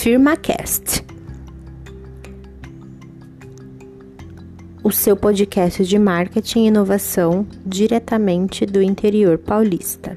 [0.00, 1.04] FirmaCast.
[4.82, 10.16] O seu podcast de marketing e inovação diretamente do interior paulista.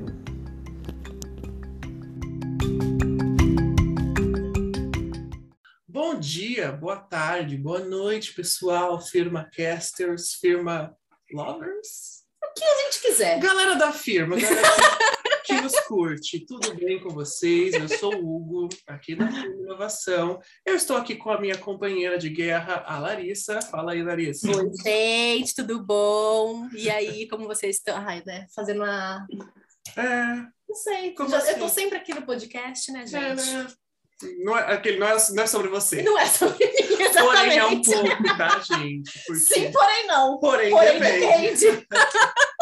[5.86, 10.96] Bom dia, boa tarde, boa noite, pessoal, firma casters, firma
[11.30, 12.24] lovers.
[12.42, 13.38] O que a gente quiser.
[13.42, 14.62] Galera da firma, galera
[15.64, 17.74] nos curte, tudo bem com vocês?
[17.74, 20.40] Eu sou o Hugo, aqui da Inovação.
[20.66, 23.62] Eu estou aqui com a minha companheira de guerra, a Larissa.
[23.62, 24.48] Fala aí, Larissa.
[24.50, 26.68] Oi, gente, tudo bom?
[26.76, 27.96] E aí, como vocês estão?
[27.96, 28.46] Ai, né?
[28.54, 29.26] Fazendo uma.
[29.96, 30.36] É,
[30.68, 31.12] Não sei.
[31.14, 31.52] Como já- assim?
[31.52, 33.16] Eu tô sempre aqui no podcast, né, gente?
[33.16, 33.68] é, né?
[34.44, 36.02] Não é, aquele, não, é, não é sobre você.
[36.02, 37.24] Não é sobre mim, exatamente.
[37.24, 39.20] Porém, é um pouco, tá, gente?
[39.26, 40.40] Porque, Sim, porém não.
[40.40, 41.66] porém, Porém depende.
[41.72, 41.88] depende.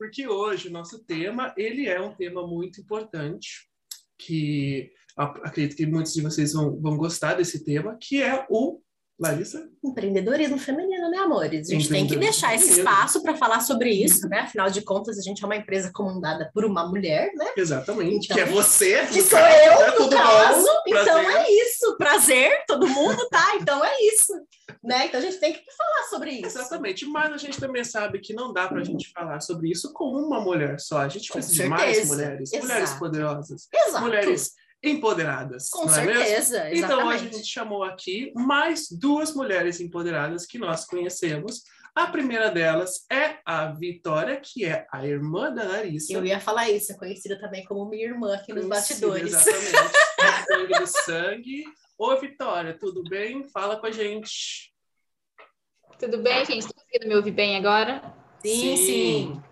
[0.00, 3.68] Porque hoje o nosso tema, ele é um tema muito importante,
[4.16, 8.80] que acredito que muitos de vocês vão, vão gostar desse tema, que é o
[9.20, 9.68] Larissa.
[9.84, 11.68] Empreendedorismo feminino, né, amores?
[11.68, 14.40] A gente tem que deixar esse espaço para falar sobre isso, né?
[14.40, 17.46] Afinal de contas, a gente é uma empresa comandada por uma mulher, né?
[17.56, 19.06] Exatamente, Então, que é você.
[19.06, 19.86] Que sou caso, eu, né?
[19.88, 20.64] no Tudo caso.
[20.66, 20.82] bom?
[20.86, 21.36] Então Prazer.
[21.36, 21.96] é isso.
[21.98, 23.56] Prazer, todo mundo tá.
[23.56, 24.32] Então é isso.
[24.82, 25.06] Né?
[25.06, 26.46] Então a gente tem que falar sobre isso.
[26.58, 30.04] Exatamente, mas a gente também sabe que não dá pra gente falar sobre isso com
[30.06, 30.98] uma mulher só.
[30.98, 32.66] A gente Com precisa de mais mulheres, Exato.
[32.66, 34.04] mulheres poderosas, Exato.
[34.04, 35.68] mulheres empoderadas.
[35.68, 36.24] Com não é mesmo?
[36.24, 41.62] certeza, Então, hoje a gente chamou aqui mais duas mulheres empoderadas que nós conhecemos.
[41.94, 46.12] A primeira delas é a Vitória, que é a irmã da Larissa.
[46.12, 49.34] Eu ia falar isso, é conhecida também como minha irmã aqui nos Conhecida, bastidores.
[49.34, 50.10] Exatamente.
[50.48, 51.64] sangue do sangue.
[51.98, 53.46] Ô, Vitória, tudo bem?
[53.50, 54.72] Fala com a gente.
[55.98, 56.66] Tudo bem, gente?
[56.66, 58.14] Tá conseguindo me ouvir bem agora?
[58.42, 59.42] Sim, sim.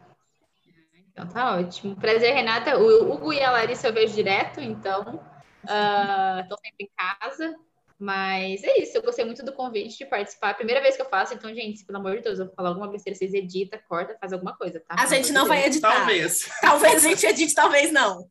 [1.19, 1.97] Então tá ótimo.
[1.97, 2.78] Prazer, Renata.
[2.78, 5.20] O Hugo e a Larissa eu vejo direto, então
[5.64, 7.56] estão sempre em casa.
[7.98, 10.54] Mas é isso, eu gostei muito do convite de participar.
[10.54, 12.87] Primeira vez que eu faço, então, gente, pelo amor de Deus, eu vou falar alguma
[12.87, 14.94] besteira, vocês edita, corta, faz alguma coisa, tá?
[14.94, 15.70] A Pelo gente não de vai Deus.
[15.70, 15.97] editar.
[15.97, 16.48] Talvez.
[16.60, 18.31] Talvez a gente edite, talvez não.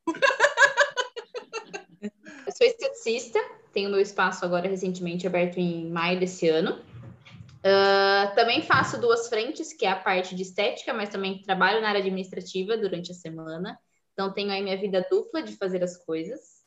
[2.01, 3.40] Eu sou esteticista,
[3.73, 6.81] tenho meu espaço agora recentemente aberto em maio desse ano.
[7.63, 11.90] Ah, também faço duas frentes, que é a parte de estética, mas também trabalho na
[11.90, 13.79] área administrativa durante a semana.
[14.13, 16.66] Então, tenho aí minha vida dupla de fazer as coisas.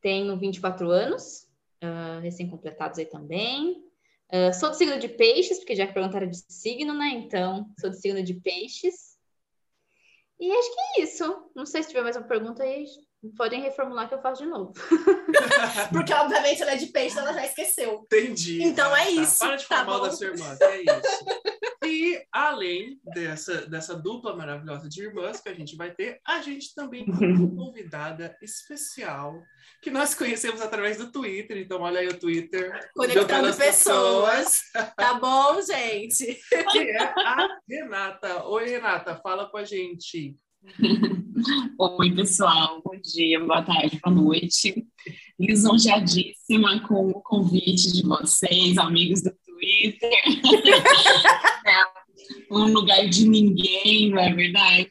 [0.00, 1.48] Tenho 24 anos,
[1.82, 3.84] ah, recém-completados aí também.
[4.30, 7.08] Ah, sou do signo de peixes, porque já perguntaram de signo, né?
[7.10, 9.13] Então, sou do signo de peixes.
[10.40, 11.50] E acho que é isso.
[11.54, 12.84] Não sei se tiver mais uma pergunta aí,
[13.36, 14.72] podem reformular que eu faço de novo.
[15.92, 18.02] Porque, obviamente, ela é de peixe, ela já esqueceu.
[18.04, 18.62] Entendi.
[18.62, 20.06] Então é Tá, isso, Para de tá falar mal bom?
[20.06, 21.24] da sua irmã, é isso.
[21.86, 26.74] E além dessa, dessa dupla maravilhosa de irmãs que a gente vai ter, a gente
[26.74, 29.42] também tem uma convidada especial
[29.82, 31.58] que nós conhecemos através do Twitter.
[31.58, 32.90] Então, olha aí o Twitter.
[32.94, 34.62] Conectando pessoas.
[34.96, 36.38] Tá bom, gente?
[36.72, 38.46] Que é a Renata.
[38.46, 40.36] Oi, Renata, fala com a gente.
[41.78, 42.80] Oi, pessoal.
[42.82, 44.86] Bom dia, boa tarde, boa noite.
[45.38, 49.30] Lisonjadíssima com o convite de vocês, amigos do
[52.50, 54.88] um lugar de ninguém, não é verdade?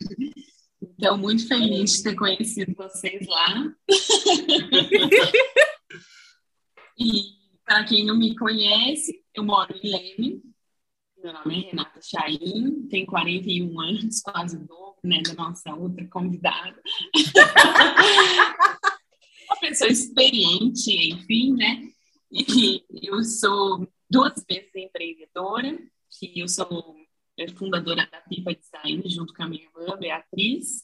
[0.81, 3.73] Então, muito feliz de ter conhecido vocês lá.
[6.97, 7.23] E
[7.65, 10.43] para quem não me conhece, eu moro em Leme.
[11.21, 16.05] Meu nome é Renata Chaim, tenho 41 anos, quase o dobro né, da nossa outra
[16.07, 16.79] convidada.
[19.49, 21.89] Uma pessoa experiente, enfim, né?
[22.31, 25.77] E eu sou duas vezes empreendedora,
[26.09, 26.95] que eu sou
[27.57, 30.83] fundadora da Pipa Design, junto com a minha irmã, Beatriz,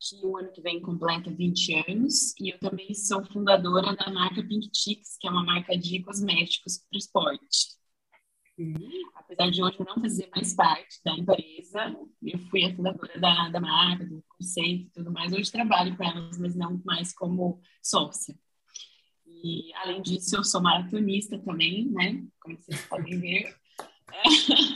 [0.00, 4.42] que o ano que vem completa 20 anos, e eu também sou fundadora da marca
[4.42, 7.78] Pink Chicks, que é uma marca de cosméticos para esporte.
[9.14, 13.48] Apesar de hoje eu não fazer mais parte da empresa, eu fui a fundadora da,
[13.48, 15.32] da marca, do conceito e tudo mais.
[15.32, 18.34] Hoje trabalho com elas, mas não mais como sócia.
[19.42, 22.22] E, além disso, eu sou maratonista também, né?
[22.40, 23.54] Como vocês podem ver.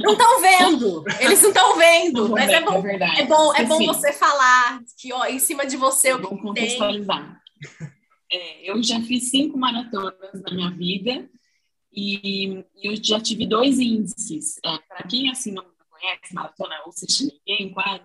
[0.01, 1.05] Não estão vendo.
[1.21, 2.29] Eles não estão vendo.
[2.31, 2.81] Mas é bom.
[2.81, 3.21] verdade.
[3.21, 6.29] É bom, é bom você falar que, ó, em cima de você eu o que
[6.29, 6.39] tem.
[6.39, 7.43] contextualizar.
[8.33, 11.29] É, eu já fiz cinco maratonas na minha vida
[11.93, 14.59] e eu já tive dois índices.
[14.65, 17.07] É, Para quem assim não conhece maratona ou se
[17.47, 18.05] ninguém, quase,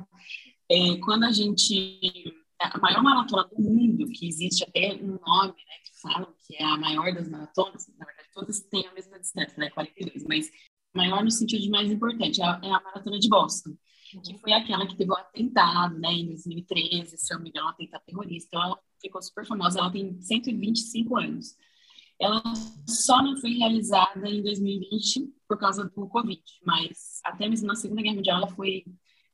[0.70, 5.76] é, quando a gente a maior maratona do mundo, que existe até um nome, né,
[6.02, 9.70] falam que é a maior das maratonas, na verdade todas têm a mesma distância, né,
[9.70, 10.50] 42, mas
[10.94, 13.76] maior no sentido de mais importante, é a, é a maratona de Boston,
[14.24, 17.70] que foi aquela que teve o atentado, né, em 2013, se eu me engano, um
[17.70, 21.56] atentado terrorista, então ela ficou super famosa, ela tem 125 anos.
[22.20, 22.42] ela
[22.88, 28.02] só não foi realizada em 2020 por causa do Covid, mas até mesmo na Segunda
[28.02, 28.84] Guerra Mundial ela foi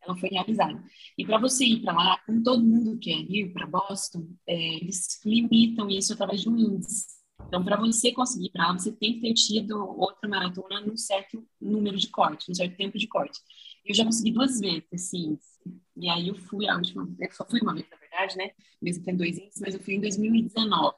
[0.06, 0.84] ela foi realizada.
[1.18, 5.20] E para você ir para lá, como todo mundo quer ir para Boston, é, eles
[5.26, 7.16] limitam isso através de um índice.
[7.48, 10.98] Então, para você conseguir ir para lá, você tem que ter tido outra maratona num
[10.98, 13.40] certo número de corte, num certo tempo de corte.
[13.86, 15.60] Eu já consegui duas vezes esse índice.
[15.96, 18.52] E aí eu fui a última, eu só fui uma vez, na verdade, né?
[18.82, 20.96] Mesmo tendo dois índices, mas eu fui em 2019.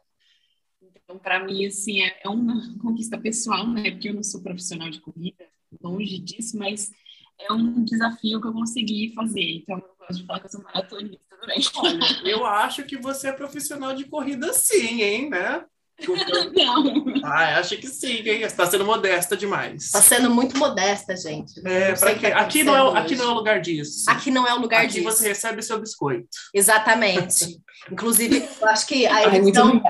[0.81, 3.92] Então, para mim, assim, é, é uma conquista pessoal, né?
[3.92, 5.45] Porque eu não sou profissional de corrida,
[5.81, 6.92] longe disso, mas
[7.39, 9.57] é um desafio que eu consegui fazer.
[9.63, 11.61] Então, eu gosto de falar que eu sou maratonista também.
[11.75, 15.63] Olha, eu acho que você é profissional de corrida sim, hein, né?
[16.55, 17.05] Não.
[17.23, 18.39] Ah, acho que sim, hein?
[18.39, 19.85] Você está sendo modesta demais.
[19.85, 21.59] Está sendo muito modesta, gente.
[21.65, 22.29] É, Não que quê?
[22.29, 24.09] tá Aqui não, é, aqui não é o lugar disso.
[24.09, 25.03] Aqui não é o lugar Aqui disso.
[25.03, 26.27] você recebe seu biscoito.
[26.53, 27.59] Exatamente.
[27.91, 29.81] Inclusive, eu acho que a edição.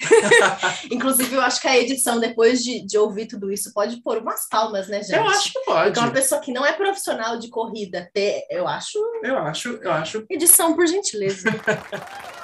[0.90, 4.48] inclusive, eu acho que a edição, depois de, de ouvir tudo isso, pode pôr umas
[4.48, 5.16] palmas, né, gente?
[5.16, 5.84] Eu acho que pode.
[5.86, 8.98] Porque uma pessoa que não é profissional de corrida ter, eu acho.
[9.22, 10.24] Eu acho, eu acho.
[10.30, 11.48] Edição, por gentileza.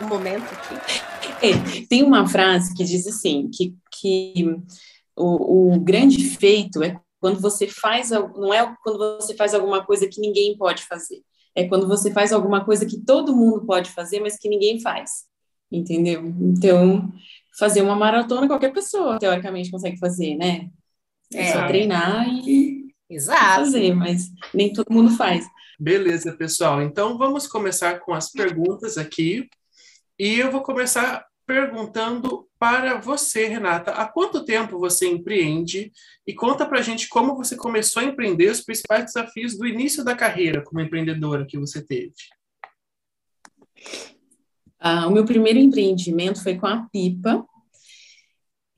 [0.00, 0.74] um momento aqui.
[1.42, 4.56] É, tem uma frase que diz assim, que, que
[5.16, 10.08] o, o grande feito é quando você faz, não é quando você faz alguma coisa
[10.08, 11.20] que ninguém pode fazer,
[11.54, 15.26] é quando você faz alguma coisa que todo mundo pode fazer, mas que ninguém faz,
[15.70, 16.24] entendeu?
[16.40, 17.12] Então,
[17.60, 20.70] fazer uma maratona qualquer pessoa, teoricamente, consegue fazer, né?
[21.32, 21.52] É, É.
[21.52, 23.56] só treinar e Exato.
[23.56, 25.46] fazer, mas nem todo mundo faz.
[25.78, 26.80] Beleza, pessoal.
[26.82, 29.48] Então vamos começar com as perguntas aqui.
[30.18, 35.92] E eu vou começar perguntando para você, Renata, há quanto tempo você empreende?
[36.26, 40.14] E conta pra gente como você começou a empreender, os principais desafios do início da
[40.14, 42.12] carreira como empreendedora que você teve.
[44.78, 47.44] Ah, o meu primeiro empreendimento foi com a Pipa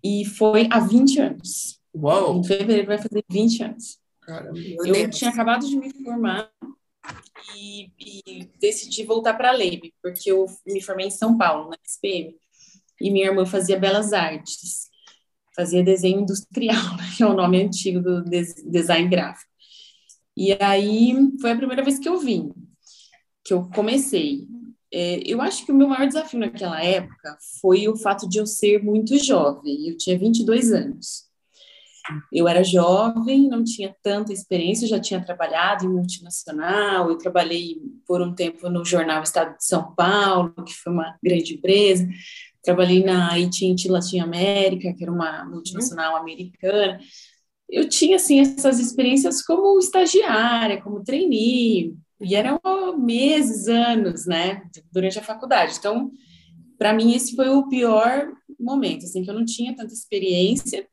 [0.02, 1.80] e foi há 20 anos.
[1.94, 2.38] Uau!
[2.38, 3.98] Em fevereiro vai fazer 20 anos.
[4.22, 4.58] Caramba.
[4.58, 5.16] Eu Deus.
[5.16, 6.50] tinha acabado de me formar
[7.56, 11.76] e, e decidi voltar para a Leme, porque eu me formei em São Paulo, na
[11.84, 12.34] SPM,
[13.00, 14.88] e minha irmã fazia belas artes,
[15.54, 16.76] fazia desenho industrial,
[17.16, 19.50] que é o nome antigo do des- design gráfico.
[20.36, 22.52] E aí foi a primeira vez que eu vim,
[23.44, 24.46] que eu comecei.
[24.92, 28.46] É, eu acho que o meu maior desafio naquela época foi o fato de eu
[28.46, 31.32] ser muito jovem, eu tinha 22 anos.
[32.32, 38.20] Eu era jovem, não tinha tanta experiência, já tinha trabalhado em multinacional, eu trabalhei por
[38.20, 42.06] um tempo no jornal Estado de São Paulo, que foi uma grande empresa,
[42.62, 46.98] trabalhei na AT&T Latin América, que era uma multinacional americana.
[47.68, 52.60] Eu tinha, assim, essas experiências como estagiária, como trainee, e eram
[52.98, 55.76] meses, anos, né, durante a faculdade.
[55.78, 56.10] Então,
[56.78, 58.28] para mim, esse foi o pior
[58.58, 60.86] momento, assim, que eu não tinha tanta experiência,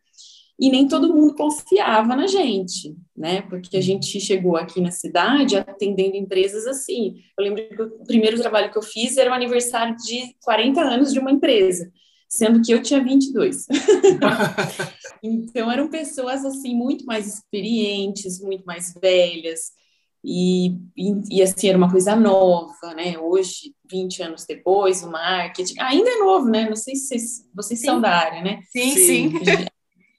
[0.60, 3.42] e nem todo mundo confiava na gente, né?
[3.44, 7.22] Porque a gente chegou aqui na cidade atendendo empresas assim.
[7.38, 11.14] Eu lembro que o primeiro trabalho que eu fiz era o aniversário de 40 anos
[11.14, 11.90] de uma empresa,
[12.28, 13.68] sendo que eu tinha 22.
[15.24, 19.72] então eram pessoas assim muito mais experientes, muito mais velhas.
[20.24, 23.18] E, e, e, assim, era uma coisa nova, né?
[23.18, 26.68] Hoje, 20 anos depois, o marketing ainda é novo, né?
[26.68, 28.60] Não sei se vocês, vocês são da área, né?
[28.70, 29.34] Sim, sim.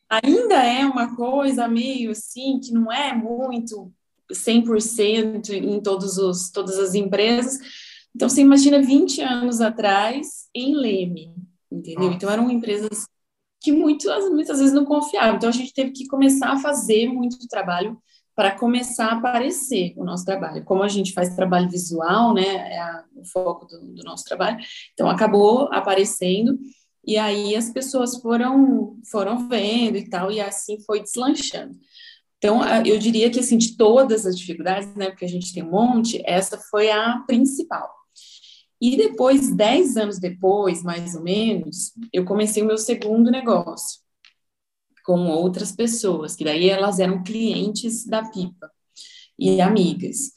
[0.09, 3.93] ainda é uma coisa meio assim, que não é muito
[4.33, 7.59] 100% em todos os, todas as empresas.
[8.15, 11.35] Então, você imagina 20 anos atrás em Leme,
[11.71, 12.05] entendeu?
[12.05, 12.17] Nossa.
[12.17, 13.07] Então, eram empresas
[13.61, 15.37] que muitas, muitas vezes não confiavam.
[15.37, 17.99] Então, a gente teve que começar a fazer muito trabalho
[18.41, 20.65] para começar a aparecer o nosso trabalho.
[20.65, 24.57] Como a gente faz trabalho visual, né, é a, o foco do, do nosso trabalho,
[24.95, 26.59] então acabou aparecendo
[27.07, 31.79] e aí as pessoas foram foram vendo e tal, e assim foi deslanchando.
[32.39, 35.73] Então, eu diria que, assim, de todas as dificuldades, né, porque a gente tem um
[35.73, 37.91] monte, essa foi a principal.
[38.81, 44.01] E depois, dez anos depois, mais ou menos, eu comecei o meu segundo negócio
[45.11, 48.71] com outras pessoas, que daí elas eram clientes da Pipa
[49.37, 50.31] e amigas.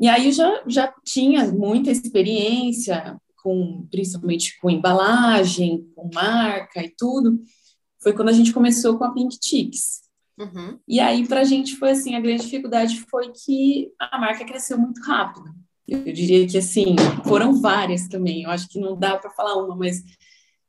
[0.00, 6.94] E aí eu já, já tinha muita experiência com, principalmente com embalagem, com marca e
[6.96, 7.42] tudo,
[8.02, 10.00] foi quando a gente começou com a Pink Chicks.
[10.38, 10.78] Uhum.
[10.88, 14.78] E aí, para a gente, foi assim, a grande dificuldade foi que a marca cresceu
[14.78, 15.44] muito rápido.
[15.86, 16.96] Eu, eu diria que, assim,
[17.26, 20.02] foram várias também, eu acho que não dá para falar uma, mas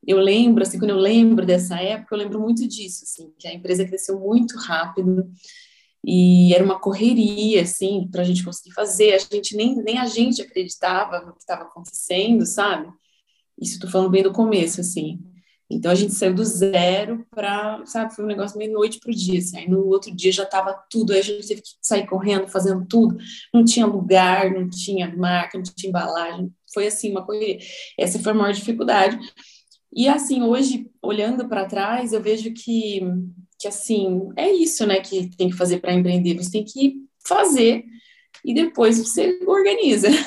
[0.06, 3.53] eu lembro, assim, quando eu lembro dessa época, eu lembro muito disso, assim, que a
[3.53, 5.29] empresa cresceu muito rápido,
[6.06, 9.13] e era uma correria, assim, para a gente conseguir fazer.
[9.13, 12.89] A gente nem, nem a gente acreditava no que estava acontecendo, sabe?
[13.62, 15.20] Isso estou falando bem do começo, assim.
[15.70, 19.39] Então a gente saiu do zero para, sabe, foi um negócio meio noite pro dia.
[19.39, 19.58] Assim.
[19.58, 22.86] Aí no outro dia já estava tudo, aí a gente teve que sair correndo, fazendo
[22.88, 23.18] tudo.
[23.53, 26.51] Não tinha lugar, não tinha marca, não tinha embalagem.
[26.74, 27.60] Foi assim uma coisa.
[28.00, 29.20] Essa foi a maior dificuldade.
[29.91, 33.01] E assim, hoje, olhando para trás, eu vejo que,
[33.58, 36.36] que assim, é isso, né, que tem que fazer para empreender.
[36.36, 37.84] Você tem que fazer
[38.43, 40.08] e depois você organiza.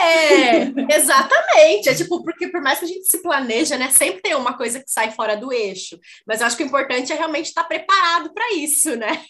[0.00, 1.88] É, exatamente.
[1.88, 4.80] É tipo, porque por mais que a gente se planeja, né, sempre tem uma coisa
[4.80, 5.98] que sai fora do eixo.
[6.26, 9.24] Mas eu acho que o importante é realmente estar preparado para isso, né?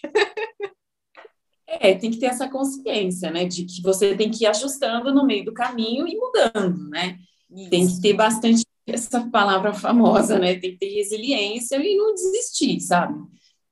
[1.65, 5.25] É, tem que ter essa consciência, né, de que você tem que ir ajustando no
[5.25, 7.17] meio do caminho e mudando, né?
[7.51, 7.69] Isso.
[7.69, 10.55] Tem que ter bastante essa palavra famosa, né?
[10.55, 13.15] Tem que ter resiliência e não desistir, sabe?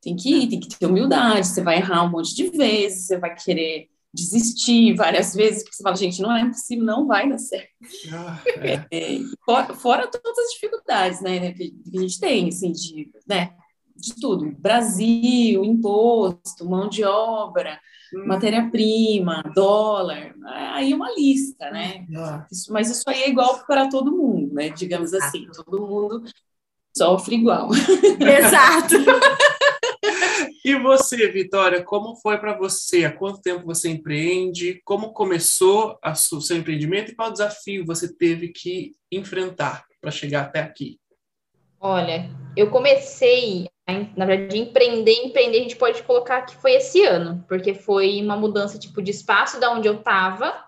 [0.01, 1.47] Tem que ir, tem que ter humildade.
[1.47, 5.83] Você vai errar um monte de vezes, você vai querer desistir várias vezes, porque você
[5.83, 7.69] fala, gente, não é possível, não vai dar certo.
[8.11, 8.85] Ah, é.
[8.91, 13.51] É, fora, fora, todas as dificuldades, né, que a gente tem, assim, de, né,
[13.97, 14.55] de tudo.
[14.59, 17.79] Brasil, imposto, mão de obra,
[18.13, 18.27] hum.
[18.27, 20.33] matéria-prima, dólar,
[20.73, 22.05] aí uma lista, né?
[22.15, 22.45] Ah.
[22.51, 24.69] Isso, mas isso aí é igual para todo mundo, né?
[24.69, 26.23] Digamos assim, todo mundo
[26.95, 27.69] sofre igual.
[27.73, 28.95] Exato.
[30.63, 33.05] E você, Vitória, como foi para você?
[33.05, 34.81] Há quanto tempo você empreende?
[34.83, 40.59] Como começou o seu empreendimento e qual desafio você teve que enfrentar para chegar até
[40.59, 40.99] aqui?
[41.79, 43.69] Olha, eu comecei,
[44.15, 48.35] na verdade, empreender, empreender a gente pode colocar que foi esse ano, porque foi uma
[48.35, 50.65] mudança tipo de espaço da onde eu estava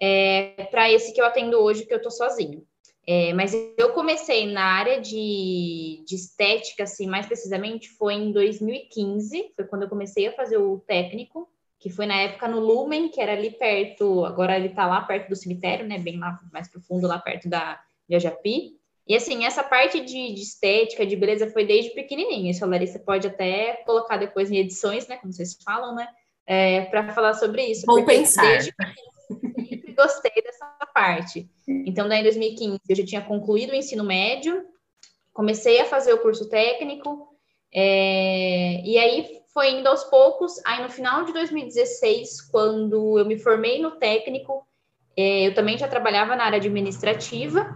[0.00, 2.64] é, para esse que eu atendo hoje, que eu estou sozinho.
[3.06, 9.52] É, mas eu comecei na área de, de estética, assim, mais precisamente, foi em 2015,
[9.56, 13.20] foi quando eu comecei a fazer o técnico, que foi na época no Lumen, que
[13.20, 17.08] era ali perto, agora ele tá lá perto do cemitério, né, bem lá mais profundo,
[17.08, 18.79] lá perto da Jajapi.
[19.10, 22.52] E assim, essa parte de, de, estética, de beleza, foi desde pequenininha.
[22.52, 26.06] Isso a Larissa pode até colocar depois em edições, né, como vocês falam, né,
[26.46, 27.86] é, para falar sobre isso.
[27.86, 28.42] Vou pensar.
[28.42, 28.72] Desde
[29.26, 30.64] sempre gostei dessa
[30.94, 31.50] parte.
[31.66, 34.64] Então, daí em 2015 eu já tinha concluído o ensino médio,
[35.32, 37.26] comecei a fazer o curso técnico,
[37.74, 40.64] é, e aí foi indo aos poucos.
[40.64, 44.64] Aí no final de 2016, quando eu me formei no técnico,
[45.16, 47.74] é, eu também já trabalhava na área administrativa,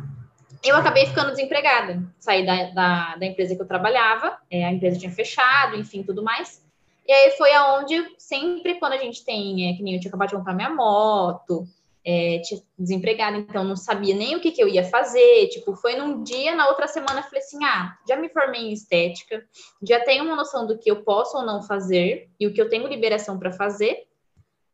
[0.65, 2.03] eu acabei ficando desempregada.
[2.19, 6.23] Saí da, da, da empresa que eu trabalhava, é, a empresa tinha fechado, enfim, tudo
[6.23, 6.63] mais.
[7.07, 10.31] E aí foi aonde, sempre quando a gente tem, é, que nem eu tinha acabado
[10.31, 11.67] de comprar minha moto,
[12.05, 12.41] é,
[12.79, 15.49] desempregada, então não sabia nem o que, que eu ia fazer.
[15.49, 19.45] Tipo, foi num dia, na outra semana falei assim: ah, já me formei em estética,
[19.83, 22.69] já tenho uma noção do que eu posso ou não fazer e o que eu
[22.69, 24.07] tenho liberação para fazer.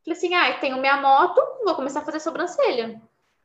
[0.04, 3.00] Falei assim: ah, tenho minha moto, vou começar a fazer sobrancelha.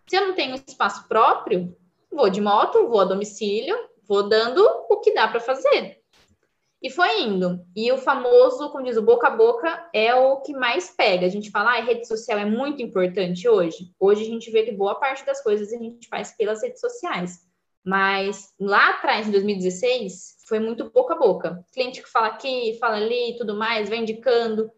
[0.07, 1.75] Se eu não tenho espaço próprio,
[2.15, 5.99] vou de moto, vou a domicílio, vou dando o que dá para fazer.
[6.81, 7.65] E foi indo.
[7.75, 11.25] E o famoso, como diz, o boca a boca é o que mais pega.
[11.25, 13.91] A gente fala, ah, a rede social é muito importante hoje.
[13.99, 17.39] Hoje a gente vê que boa parte das coisas a gente faz pelas redes sociais.
[17.83, 21.65] Mas lá atrás, em 2016, foi muito boca a boca.
[21.73, 24.71] Cliente que fala aqui, fala ali tudo mais, vai indicando.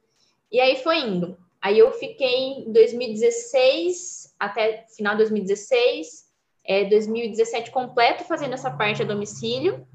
[0.51, 1.37] E aí foi indo.
[1.61, 6.26] Aí eu fiquei em 2016 até final de 2016,
[6.67, 9.87] é, 2017 completo fazendo essa parte a domicílio.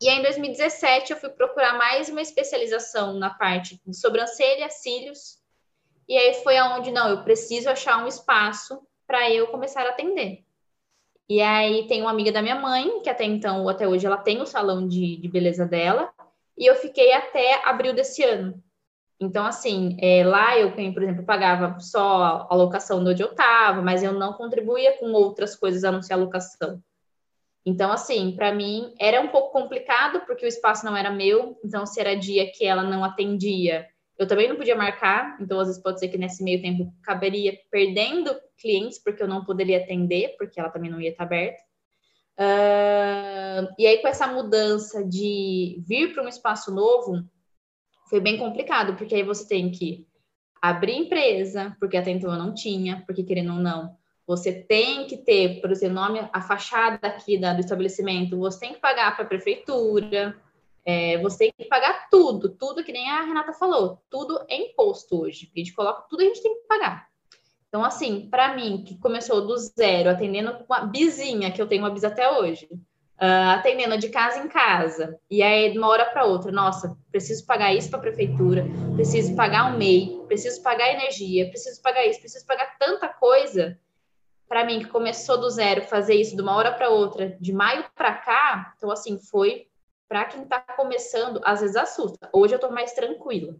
[0.00, 5.38] E aí, em 2017, eu fui procurar mais uma especialização na parte de sobrancelha, cílios.
[6.06, 10.44] E aí foi aonde, não, eu preciso achar um espaço para eu começar a atender.
[11.28, 14.40] E aí tem uma amiga da minha mãe, que até então, até hoje, ela tem
[14.40, 16.12] o salão de, de beleza dela.
[16.58, 18.62] E eu fiquei até abril desse ano.
[19.18, 23.80] Então, assim, é, lá eu, por exemplo, pagava só a locação de onde eu estava,
[23.80, 26.82] mas eu não contribuía com outras coisas a não ser a locação.
[27.64, 31.58] Então, assim, para mim era um pouco complicado, porque o espaço não era meu.
[31.64, 33.86] Então, se era dia que ela não atendia,
[34.18, 35.36] eu também não podia marcar.
[35.40, 39.44] Então, às vezes pode ser que nesse meio tempo acabaria perdendo clientes, porque eu não
[39.44, 41.60] poderia atender, porque ela também não ia estar aberta.
[42.38, 47.24] Uh, e aí, com essa mudança de vir para um espaço novo,
[48.08, 50.06] foi bem complicado, porque aí você tem que
[50.60, 53.96] abrir empresa, porque até então eu não tinha, porque querendo ou não,
[54.26, 58.74] você tem que ter, por exemplo, nome, a fachada aqui da, do estabelecimento, você tem
[58.74, 60.36] que pagar para a prefeitura,
[60.84, 65.22] é, você tem que pagar tudo, tudo que nem a Renata falou, tudo é imposto
[65.22, 65.50] hoje.
[65.54, 67.08] A gente coloca tudo, a gente tem que pagar.
[67.68, 71.90] Então, assim, para mim, que começou do zero, atendendo uma bizinha, que eu tenho uma
[71.90, 72.68] bis até hoje,
[73.20, 77.44] uh, atendendo de casa em casa, e aí de uma hora para outra, nossa, preciso
[77.46, 82.20] pagar isso para a prefeitura, preciso pagar o MEI, preciso pagar energia, preciso pagar isso,
[82.20, 83.78] preciso pagar tanta coisa
[84.48, 87.84] para mim, que começou do zero, fazer isso de uma hora para outra, de maio
[87.94, 89.66] para cá, então, assim, foi
[90.08, 92.28] para quem está começando, às vezes assusta.
[92.32, 93.56] Hoje eu estou mais tranquila.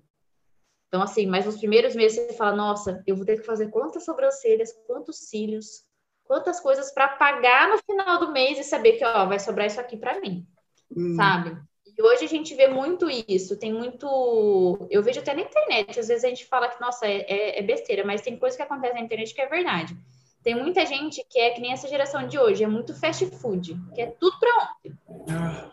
[0.87, 4.05] Então, assim, mas nos primeiros meses você fala, nossa, eu vou ter que fazer quantas
[4.05, 5.85] sobrancelhas, quantos cílios,
[6.27, 9.81] quantas coisas para pagar no final do mês e saber que, ó, vai sobrar isso
[9.81, 10.47] aqui para mim,
[10.95, 11.15] hum.
[11.17, 11.57] sabe?
[11.97, 14.87] E hoje a gente vê muito isso, tem muito.
[14.91, 17.63] Eu vejo até na internet, às vezes a gente fala que, nossa, é, é, é
[17.63, 19.97] besteira, mas tem coisa que acontece na internet que é verdade.
[20.43, 23.77] Tem muita gente que é que nem essa geração de hoje, é muito fast food,
[23.95, 24.93] que é tudo para ontem.
[25.31, 25.71] Ah.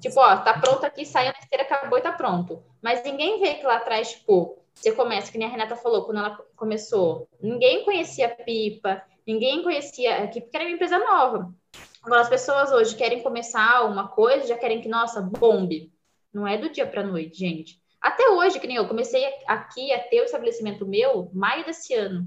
[0.00, 2.62] Tipo, ó, tá pronto aqui, saiu na esteira, acabou e tá pronto.
[2.80, 6.18] Mas ninguém vê que lá atrás, tipo, você começa, que nem a Renata falou, quando
[6.18, 11.54] ela começou, ninguém conhecia a pipa, ninguém conhecia aqui, porque era uma empresa nova.
[12.02, 15.92] Agora, as pessoas hoje querem começar uma coisa, já querem que, nossa, bombe.
[16.32, 17.80] Não é do dia para noite, gente.
[18.00, 22.26] Até hoje, que nem eu, comecei aqui a ter o estabelecimento meu, maio desse ano.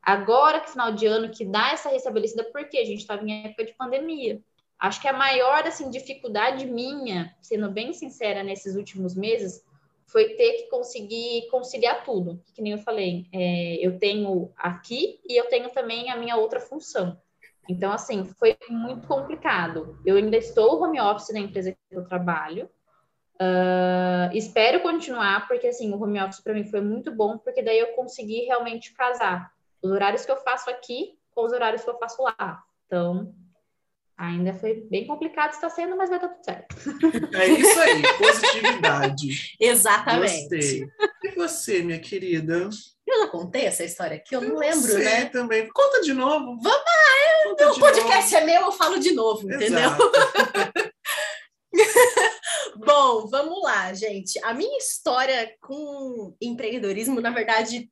[0.00, 3.64] Agora, que final de ano, que dá essa restabelecida, porque a gente estava em época
[3.64, 4.40] de pandemia.
[4.78, 9.62] Acho que a maior assim, dificuldade minha, sendo bem sincera, nesses últimos meses,
[10.10, 12.42] foi ter que conseguir conciliar tudo.
[12.54, 16.60] Que nem eu falei, é, eu tenho aqui e eu tenho também a minha outra
[16.60, 17.16] função.
[17.68, 19.98] Então, assim, foi muito complicado.
[20.04, 22.68] Eu ainda estou home office na empresa que eu trabalho.
[23.36, 27.78] Uh, espero continuar, porque assim, o home office para mim foi muito bom, porque daí
[27.78, 29.50] eu consegui realmente casar
[29.80, 32.62] os horários que eu faço aqui com os horários que eu faço lá.
[32.86, 33.32] Então,
[34.20, 36.76] Ainda foi bem complicado, está sendo, mas vai dar tudo certo.
[37.34, 39.56] É isso aí, positividade.
[39.58, 40.42] Exatamente.
[40.42, 40.86] Gostei.
[41.24, 42.68] E você, minha querida?
[43.06, 45.24] Eu já contei essa história aqui, eu não eu lembro, sei né?
[45.24, 45.66] também.
[45.70, 46.58] Conta de novo.
[46.60, 48.36] Vamos lá, é, o podcast novo.
[48.36, 49.90] é meu, eu falo de novo, entendeu?
[52.76, 54.38] Bom, vamos lá, gente.
[54.44, 57.90] A minha história com empreendedorismo, na verdade,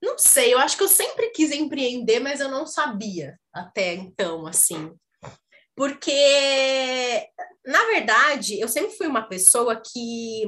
[0.00, 4.46] não sei, eu acho que eu sempre quis empreender, mas eu não sabia até então,
[4.46, 4.94] assim.
[5.76, 7.30] Porque,
[7.66, 10.44] na verdade, eu sempre fui uma pessoa que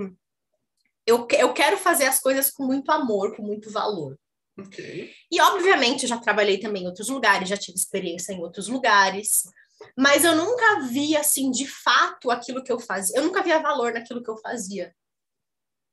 [1.06, 4.18] eu, eu quero fazer as coisas com muito amor, com muito valor.
[4.58, 5.12] Okay.
[5.30, 9.42] E, obviamente, eu já trabalhei também em outros lugares, já tive experiência em outros lugares,
[9.96, 13.18] mas eu nunca vi, assim, de fato, aquilo que eu fazia.
[13.18, 14.94] Eu nunca via valor naquilo que eu fazia,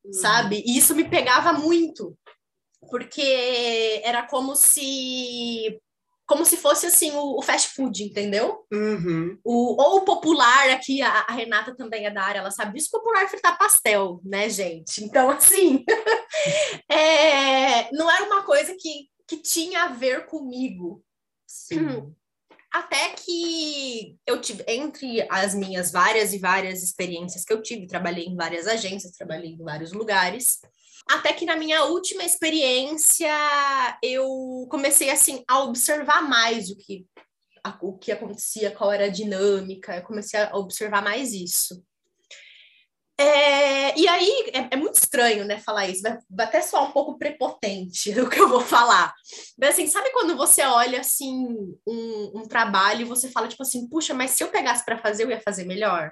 [0.06, 0.14] uhum.
[0.14, 0.64] sabe?
[0.66, 2.18] E isso me pegava muito,
[2.90, 5.80] porque era como se
[6.26, 8.66] como se fosse assim o, o fast food, entendeu?
[8.72, 9.38] Uhum.
[9.44, 12.92] O, ou o popular, aqui a, a, Renata também é da área, ela sabe disso,
[12.92, 15.04] popular é fritar pastel, né, gente?
[15.04, 15.84] Então, assim,
[16.90, 21.04] é, não era uma coisa que, que tinha a ver comigo.
[21.46, 22.14] Sim.
[22.74, 28.26] Até que eu tive, entre as minhas várias e várias experiências que eu tive, trabalhei
[28.26, 30.60] em várias agências, trabalhei em vários lugares,
[31.10, 33.28] até que na minha última experiência
[34.02, 37.06] eu comecei assim a observar mais o que
[37.64, 41.84] a, o que acontecia, qual era a dinâmica, eu comecei a observar mais isso.
[43.18, 46.92] É, e aí é, é, muito estranho, né, falar isso, vai, vai até soar um
[46.92, 49.14] pouco prepotente o que eu vou falar.
[49.58, 51.46] Mas assim, sabe quando você olha assim
[51.88, 55.24] um, um trabalho e você fala, tipo assim, puxa, mas se eu pegasse para fazer,
[55.24, 56.12] eu ia fazer melhor?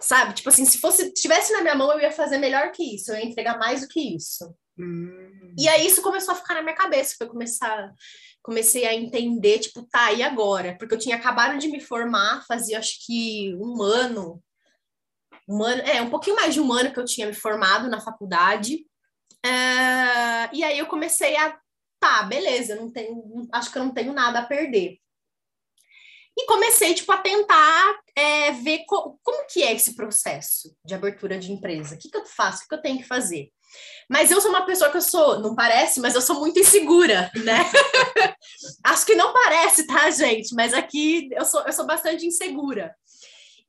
[0.00, 0.34] Sabe?
[0.34, 3.16] Tipo assim, se fosse tivesse na minha mão, eu ia fazer melhor que isso, eu
[3.16, 4.54] ia entregar mais do que isso.
[4.78, 5.54] Hum.
[5.58, 7.92] E aí isso começou a ficar na minha cabeça, foi começar
[8.46, 10.76] comecei a entender, tipo, tá, e agora?
[10.78, 14.40] Porque eu tinha acabado de me formar, fazia acho que um ano,
[15.48, 18.00] um ano, é, um pouquinho mais de um ano que eu tinha me formado na
[18.00, 18.86] faculdade.
[19.44, 21.58] É, e aí eu comecei a,
[21.98, 25.00] tá, beleza, não tenho, acho que eu não tenho nada a perder.
[26.38, 31.38] E comecei, tipo, a tentar é, ver co como que é esse processo de abertura
[31.38, 31.94] de empresa.
[31.94, 32.58] O que, que eu faço?
[32.58, 33.50] O que, que eu tenho que fazer?
[34.08, 37.30] Mas eu sou uma pessoa que eu sou, não parece, mas eu sou muito insegura,
[37.36, 37.58] né?
[38.84, 40.54] Acho que não parece, tá, gente?
[40.54, 42.94] Mas aqui eu sou, eu sou bastante insegura.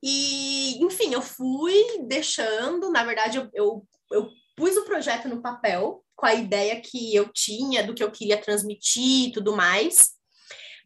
[0.02, 1.74] E, enfim, eu fui
[2.06, 7.14] deixando, na verdade, eu, eu, eu pus o projeto no papel com a ideia que
[7.14, 10.17] eu tinha, do que eu queria transmitir e tudo mais.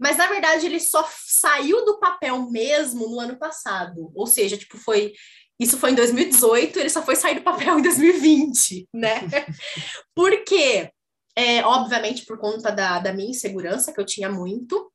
[0.03, 4.11] Mas na verdade ele só saiu do papel mesmo no ano passado.
[4.17, 5.13] Ou seja, tipo, foi
[5.61, 9.21] isso foi em 2018, ele só foi sair do papel em 2020, né?
[10.13, 10.91] Por quê?
[11.37, 14.93] É, obviamente por conta da, da minha insegurança, que eu tinha muito.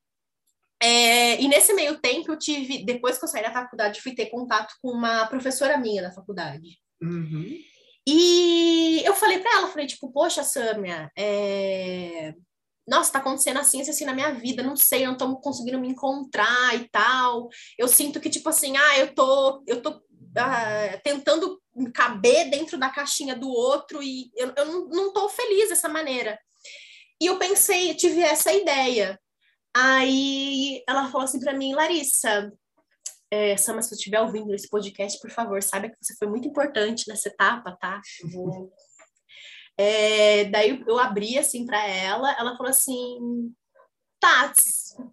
[0.83, 4.27] É, e nesse meio tempo eu tive, depois que eu saí da faculdade, fui ter
[4.27, 6.77] contato com uma professora minha da faculdade.
[7.01, 7.57] Uhum.
[8.05, 12.33] E eu falei para ela, falei, tipo, poxa, Sâmia, é
[12.87, 15.89] nossa, tá acontecendo assim, assim na minha vida, não sei, eu não tô conseguindo me
[15.89, 17.49] encontrar e tal.
[17.77, 20.01] Eu sinto que, tipo assim, ah, eu tô, eu tô
[20.37, 21.61] ah, tentando
[21.93, 26.39] caber dentro da caixinha do outro e eu, eu não, não tô feliz dessa maneira.
[27.21, 29.19] E eu pensei, tive essa ideia.
[29.75, 32.51] Aí ela falou assim para mim, Larissa,
[33.29, 36.47] é, Sama, se você estiver ouvindo esse podcast, por favor, saiba que você foi muito
[36.47, 38.01] importante nessa etapa, tá?
[38.31, 38.71] Vou...
[39.77, 43.53] É, daí eu abri assim para ela, ela falou assim:
[44.19, 44.51] tá,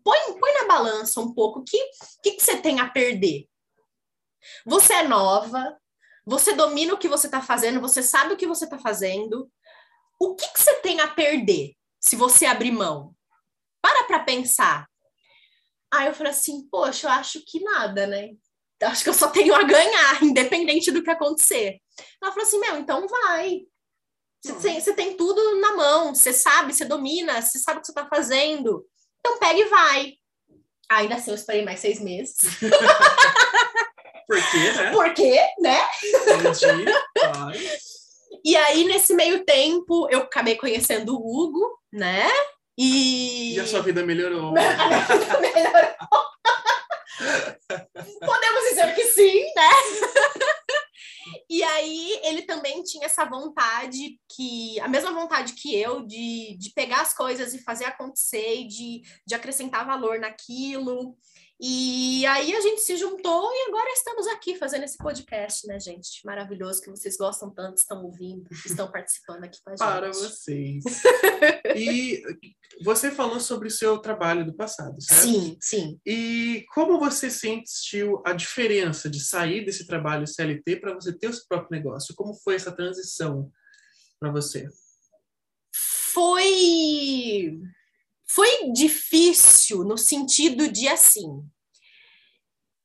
[0.02, 1.78] põe, põe na balança um pouco, o que,
[2.22, 3.46] que, que você tem a perder?
[4.64, 5.78] Você é nova,
[6.24, 9.50] você domina o que você está fazendo, você sabe o que você está fazendo.
[10.18, 13.14] O que, que você tem a perder se você abrir mão?
[13.82, 14.88] Para para pensar.
[15.92, 18.30] Aí eu falei assim, poxa, eu acho que nada, né?
[18.82, 21.80] Acho que eu só tenho a ganhar, independente do que acontecer.
[22.22, 23.60] Ela falou assim, meu, então vai.
[24.44, 27.86] Você, tem, você tem tudo na mão, você sabe, você domina, você sabe o que
[27.86, 28.84] você está fazendo.
[29.20, 30.12] Então pega e vai.
[30.90, 32.36] Ainda assim, eu esperei mais seis meses.
[34.28, 34.90] Por quê, né?
[34.90, 35.88] Por quê, né?
[36.04, 36.84] Entendi.
[38.44, 42.26] E aí, nesse meio tempo, eu acabei conhecendo o Hugo, né?
[42.76, 43.54] E...
[43.54, 44.52] E a sua vida melhorou.
[44.52, 45.94] melhorou.
[48.20, 49.70] Podemos dizer que sim, né?
[51.48, 56.70] E aí ele também tinha essa vontade que, a mesma vontade que eu, de, de
[56.74, 61.16] pegar as coisas e fazer acontecer, de, de acrescentar valor naquilo.
[61.66, 66.20] E aí a gente se juntou e agora estamos aqui fazendo esse podcast, né, gente?
[66.22, 69.78] Maravilhoso que vocês gostam tanto, estão ouvindo, estão participando aqui com a gente.
[69.78, 70.84] Para vocês.
[71.74, 72.22] e
[72.84, 75.22] você falou sobre o seu trabalho do passado, certo?
[75.22, 75.98] Sim, sim.
[76.04, 81.32] E como você sentiu a diferença de sair desse trabalho CLT para você ter o
[81.32, 82.14] seu próprio negócio?
[82.14, 83.50] Como foi essa transição
[84.20, 84.68] para você?
[86.12, 87.58] Foi
[88.26, 91.42] foi difícil no sentido de assim.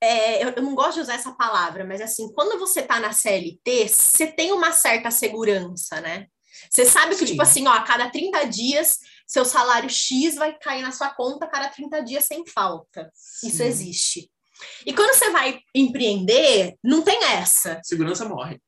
[0.02, 3.12] É, eu, eu, não gosto de usar essa palavra, mas assim, quando você tá na
[3.12, 6.28] CLT, você tem uma certa segurança, né?
[6.70, 7.26] Você sabe que, Sim.
[7.26, 11.46] tipo assim, ó, a cada 30 dias, seu salário X vai cair na sua conta
[11.46, 13.12] a cada 30 dias sem falta.
[13.14, 13.48] Sim.
[13.48, 14.32] Isso existe.
[14.86, 17.80] E quando você vai empreender, não tem essa.
[17.84, 18.62] Segurança morre.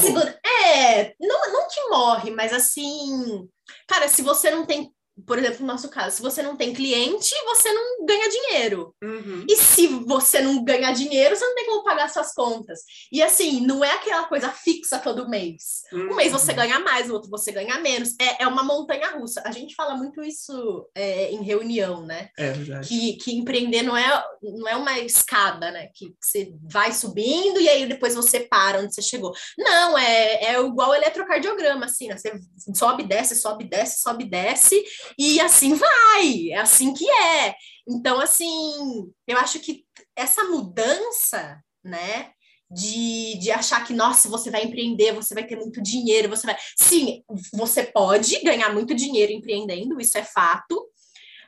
[0.00, 0.40] Segura...
[0.64, 3.48] É, não, não que morre, mas assim,
[3.86, 4.92] cara, se você não tem
[5.26, 8.94] por exemplo, no nosso caso, se você não tem cliente, você não ganha dinheiro.
[9.02, 9.44] Uhum.
[9.48, 12.80] E se você não ganhar dinheiro, você não tem como pagar suas contas.
[13.10, 15.82] E assim, não é aquela coisa fixa todo mês.
[15.92, 16.12] Uhum.
[16.12, 18.14] Um mês você ganha mais, o outro você ganha menos.
[18.18, 19.42] É, é uma montanha russa.
[19.44, 22.30] A gente fala muito isso é, em reunião, né?
[22.38, 22.88] É verdade.
[22.88, 25.88] Que, que empreender não é, não é uma escada, né?
[25.94, 29.32] Que você vai subindo e aí depois você para onde você chegou.
[29.58, 32.16] Não, é, é igual eletrocardiograma, assim, né?
[32.16, 32.32] Você
[32.74, 34.82] sobe, desce, sobe, desce, sobe, desce
[35.18, 37.54] e assim vai, é assim que é.
[37.88, 39.84] Então, assim, eu acho que
[40.16, 42.30] essa mudança, né,
[42.70, 46.56] de, de achar que, nossa, você vai empreender, você vai ter muito dinheiro, você vai.
[46.78, 50.88] Sim, você pode ganhar muito dinheiro empreendendo, isso é fato,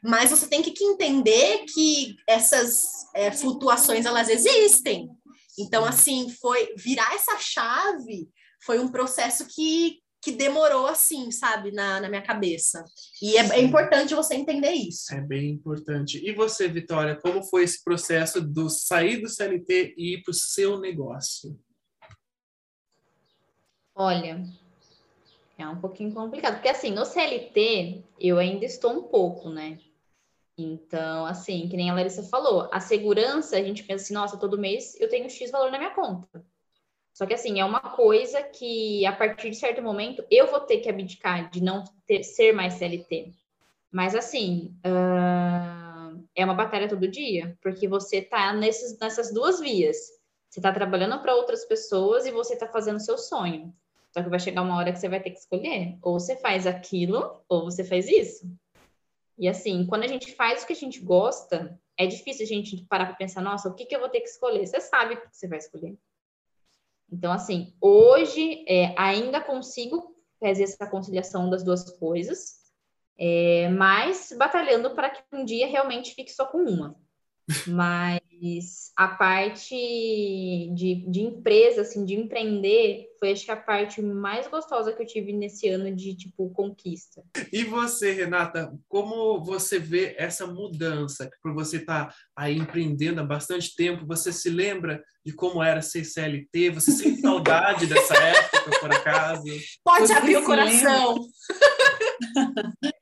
[0.02, 2.82] mas você tem que entender que essas
[3.14, 5.08] é, flutuações elas existem.
[5.58, 8.28] Então, assim, foi virar essa chave
[8.64, 12.82] foi um processo que, que demorou assim, sabe, na, na minha cabeça.
[13.20, 15.14] E é, é, importante você entender isso.
[15.14, 16.18] É bem importante.
[16.26, 20.34] E você, Vitória, como foi esse processo do sair do CLT e ir para o
[20.34, 21.60] seu negócio?
[23.94, 24.42] Olha,
[25.58, 29.78] é um pouquinho complicado, porque assim, no CLT eu ainda estou um pouco, né?
[30.56, 34.58] Então, assim, que nem a Larissa falou, a segurança, a gente pensa assim, nossa, todo
[34.58, 36.44] mês eu tenho X valor na minha conta.
[37.14, 40.78] Só que assim, é uma coisa que a partir de certo momento eu vou ter
[40.78, 43.32] que abdicar de não ter, ser mais CLT.
[43.90, 49.96] Mas assim, uh, é uma batalha todo dia, porque você tá nesses, nessas duas vias.
[50.50, 53.72] Você tá trabalhando para outras pessoas e você tá fazendo seu sonho.
[54.12, 55.96] Só que vai chegar uma hora que você vai ter que escolher.
[56.02, 58.48] Ou você faz aquilo, ou você faz isso.
[59.38, 62.84] E assim, quando a gente faz o que a gente gosta, é difícil a gente
[62.88, 64.66] parar para pensar, nossa, o que, que eu vou ter que escolher?
[64.66, 65.96] Você sabe o que você vai escolher.
[67.10, 72.56] Então, assim, hoje é, ainda consigo fazer essa conciliação das duas coisas,
[73.18, 76.96] é, mas batalhando para que um dia realmente fique só com uma.
[77.66, 78.20] Mas
[78.96, 79.74] a parte
[80.74, 85.06] de, de empresa, assim, de empreender, foi acho que a parte mais gostosa que eu
[85.06, 87.22] tive nesse ano de, tipo, conquista.
[87.52, 91.30] E você, Renata, como você vê essa mudança?
[91.42, 95.82] Por você estar tá aí empreendendo há bastante tempo, você se lembra de como era
[95.82, 96.70] ser CLT?
[96.70, 99.44] Você sente saudade dessa época, por acaso?
[99.82, 101.16] Pode você abrir o coração!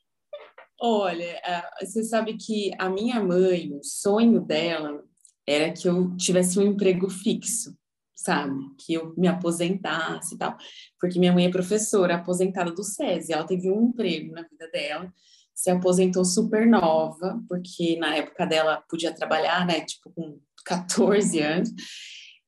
[0.84, 1.40] Olha,
[1.80, 5.00] você sabe que a minha mãe, o sonho dela
[5.46, 7.76] era que eu tivesse um emprego fixo,
[8.14, 8.54] sabe?
[8.78, 10.56] Que eu me aposentasse e tal.
[11.00, 13.32] Porque minha mãe é professora, aposentada do SESI.
[13.32, 15.12] Ela teve um emprego na vida dela
[15.54, 21.70] se aposentou super nova, porque na época dela podia trabalhar, né, tipo com 14 anos.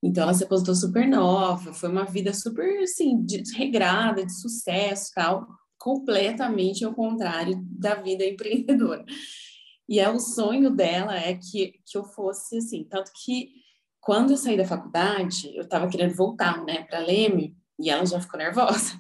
[0.02, 3.24] Então ela se aposentou super nova, foi uma vida super assim,
[3.56, 5.46] regrada, de sucesso, tal,
[5.78, 9.04] completamente ao contrário da vida empreendedora.
[9.88, 13.50] E é o sonho dela é que, que eu fosse assim, tanto que
[14.00, 18.20] quando eu saí da faculdade, eu estava querendo voltar, né, para Leme, e ela já
[18.20, 18.96] ficou nervosa.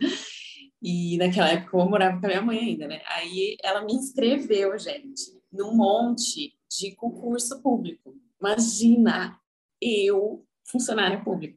[0.82, 3.00] E naquela época eu morava com a minha mãe ainda, né?
[3.06, 8.14] Aí ela me inscreveu, gente, num monte de concurso público.
[8.38, 9.38] Imagina,
[9.80, 11.56] eu, funcionária pública.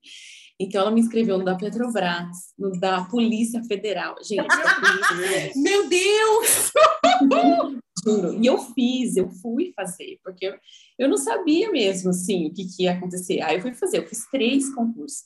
[0.57, 4.15] Então ela me inscreveu no da Petrobras, no da Polícia Federal.
[4.23, 4.47] Gente,
[5.57, 6.71] meu Deus!
[8.03, 8.41] Juro.
[8.41, 10.55] E eu fiz, eu fui fazer, porque eu,
[10.99, 13.41] eu não sabia mesmo, assim, o que, que ia acontecer.
[13.41, 15.23] Aí eu fui fazer, eu fiz três concursos.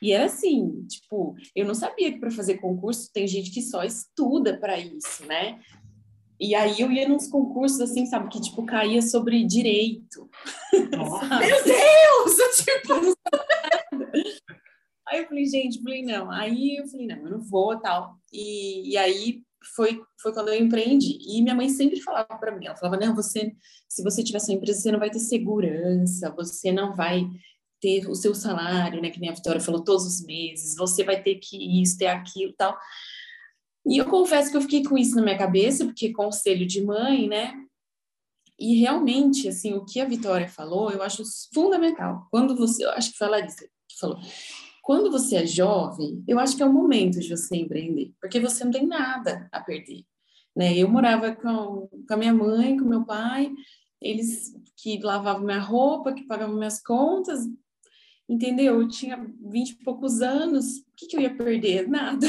[0.00, 3.84] E era assim, tipo, eu não sabia que para fazer concurso tem gente que só
[3.84, 5.60] estuda para isso, né?
[6.40, 10.28] E aí eu ia nos concursos, assim, sabe, que, tipo, caía sobre direito.
[10.72, 12.38] Meu Deus!
[12.38, 13.14] Eu, tipo...
[15.06, 16.30] Aí eu falei, gente, falei, não.
[16.30, 18.16] Aí eu falei, não, eu não vou, tal.
[18.32, 19.42] E, e aí
[19.74, 21.18] foi, foi quando eu empreendi.
[21.20, 23.52] E minha mãe sempre falava para mim, ela falava, não, você,
[23.88, 27.26] se você tiver sua empresa, você não vai ter segurança, você não vai
[27.80, 31.22] ter o seu salário, né, que nem a Vitória falou, todos os meses, você vai
[31.22, 32.76] ter que isso, ter aquilo tal.
[33.86, 37.28] E eu confesso que eu fiquei com isso na minha cabeça, porque conselho de mãe,
[37.28, 37.54] né,
[38.58, 41.22] e realmente, assim, o que a Vitória falou, eu acho
[41.52, 42.26] fundamental.
[42.30, 44.18] Quando você, eu acho que foi a Larissa que falou,
[44.84, 48.62] quando você é jovem, eu acho que é o momento de você empreender, porque você
[48.64, 50.04] não tem nada a perder.
[50.54, 50.76] Né?
[50.76, 53.50] Eu morava com, com a minha mãe, com meu pai,
[53.98, 57.48] eles que lavavam minha roupa, que pagavam minhas contas,
[58.28, 58.78] entendeu?
[58.78, 61.88] Eu tinha vinte e poucos anos, o que, que eu ia perder?
[61.88, 62.26] Nada.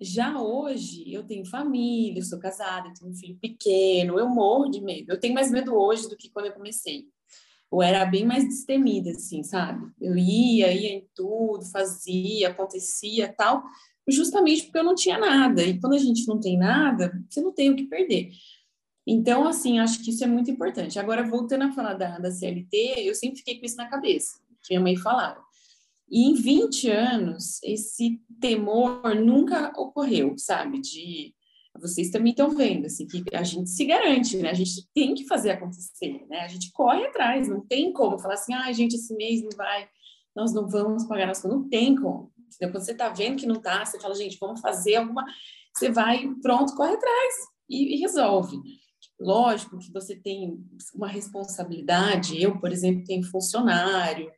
[0.00, 4.68] Já hoje, eu tenho família, eu sou casada, eu tenho um filho pequeno, eu morro
[4.68, 5.12] de medo.
[5.12, 7.06] Eu tenho mais medo hoje do que quando eu comecei
[7.70, 9.86] ou era bem mais destemida, assim, sabe?
[10.00, 13.62] Eu ia, ia em tudo, fazia, acontecia tal,
[14.08, 15.62] justamente porque eu não tinha nada.
[15.62, 18.32] E quando a gente não tem nada, você não tem o que perder.
[19.06, 20.98] Então, assim, acho que isso é muito importante.
[20.98, 24.74] Agora, voltando a falar da, da CLT, eu sempre fiquei com isso na cabeça, que
[24.74, 25.40] minha mãe falava.
[26.10, 30.80] E em 20 anos, esse temor nunca ocorreu, sabe?
[30.80, 31.32] De
[31.78, 34.50] vocês também estão vendo, assim, que a gente se garante, né?
[34.50, 36.40] A gente tem que fazer acontecer, né?
[36.40, 39.88] A gente corre atrás, não tem como falar assim, ah, gente, esse mês não vai,
[40.34, 42.32] nós não vamos pagar não tem como.
[42.38, 42.72] Entendeu?
[42.72, 45.24] Quando você está vendo que não está, você fala, gente, vamos fazer alguma,
[45.74, 47.34] você vai, pronto, corre atrás
[47.68, 48.58] e, e resolve.
[49.18, 50.58] Lógico que você tem
[50.94, 54.30] uma responsabilidade, eu, por exemplo, tenho funcionário,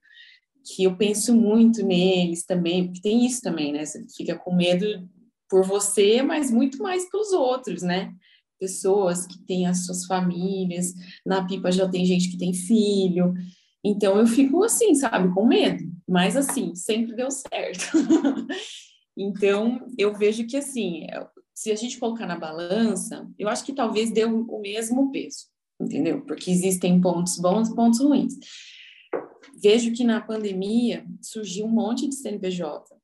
[0.64, 3.84] que eu penso muito neles também, porque tem isso também, né?
[3.84, 5.08] Você fica com medo
[5.52, 8.10] por você, mas muito mais pelos outros, né?
[8.58, 10.94] Pessoas que têm as suas famílias,
[11.26, 13.34] na pipa já tem gente que tem filho.
[13.84, 17.84] Então eu fico assim, sabe, com medo, mas assim, sempre deu certo.
[19.14, 21.06] então eu vejo que assim,
[21.54, 26.22] se a gente colocar na balança, eu acho que talvez dê o mesmo peso, entendeu?
[26.22, 28.38] Porque existem pontos bons e pontos ruins.
[29.62, 33.01] Vejo que na pandemia surgiu um monte de CNPJ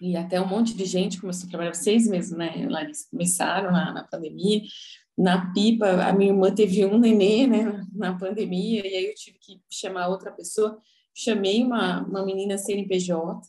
[0.00, 3.06] e até um monte de gente começou a trabalhar seis meses, né, Larissa?
[3.10, 4.62] Começaram na, na pandemia.
[5.16, 9.38] Na pipa, a minha irmã teve um nenê, né, na pandemia, e aí eu tive
[9.38, 10.78] que chamar outra pessoa.
[11.14, 13.40] Chamei uma, uma menina CNPJ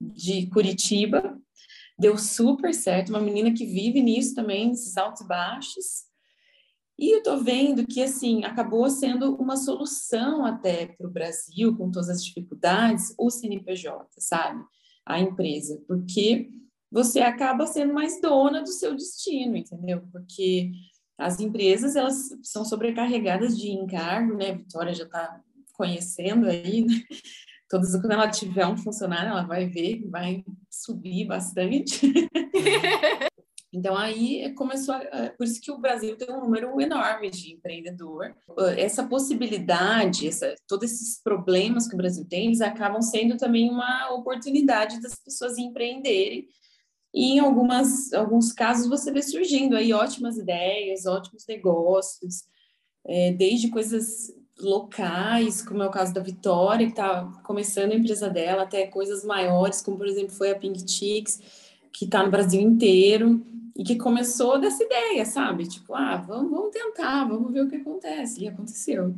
[0.00, 1.36] de Curitiba,
[1.98, 6.06] deu super certo, uma menina que vive nisso também, nesses altos e baixos.
[6.98, 11.90] E eu tô vendo que, assim, acabou sendo uma solução até para o Brasil, com
[11.90, 14.64] todas as dificuldades, o CNPJ, sabe?
[15.06, 16.50] A empresa, porque
[16.90, 20.02] você acaba sendo mais dona do seu destino, entendeu?
[20.10, 20.72] Porque
[21.16, 24.50] as empresas elas são sobrecarregadas de encargo, né?
[24.50, 25.40] A Vitória já está
[25.72, 26.94] conhecendo aí, né?
[27.68, 32.12] Todas quando ela tiver um funcionário, ela vai ver vai subir bastante.
[33.72, 38.34] Então aí começou, a, por isso que o Brasil tem um número enorme de empreendedor.
[38.76, 44.12] Essa possibilidade, essa, todos esses problemas que o Brasil tem, eles acabam sendo também uma
[44.12, 46.46] oportunidade das pessoas empreenderem.
[47.12, 52.44] E em algumas, alguns casos você vê surgindo aí ótimas ideias, ótimos negócios,
[53.06, 58.28] é, desde coisas locais, como é o caso da Vitória, que está começando a empresa
[58.28, 61.65] dela, até coisas maiores, como por exemplo foi a Pink Chicks,
[61.96, 63.42] que está no Brasil inteiro
[63.74, 65.66] e que começou dessa ideia, sabe?
[65.66, 68.42] Tipo, ah, vamos, vamos tentar, vamos ver o que acontece.
[68.42, 69.16] E aconteceu.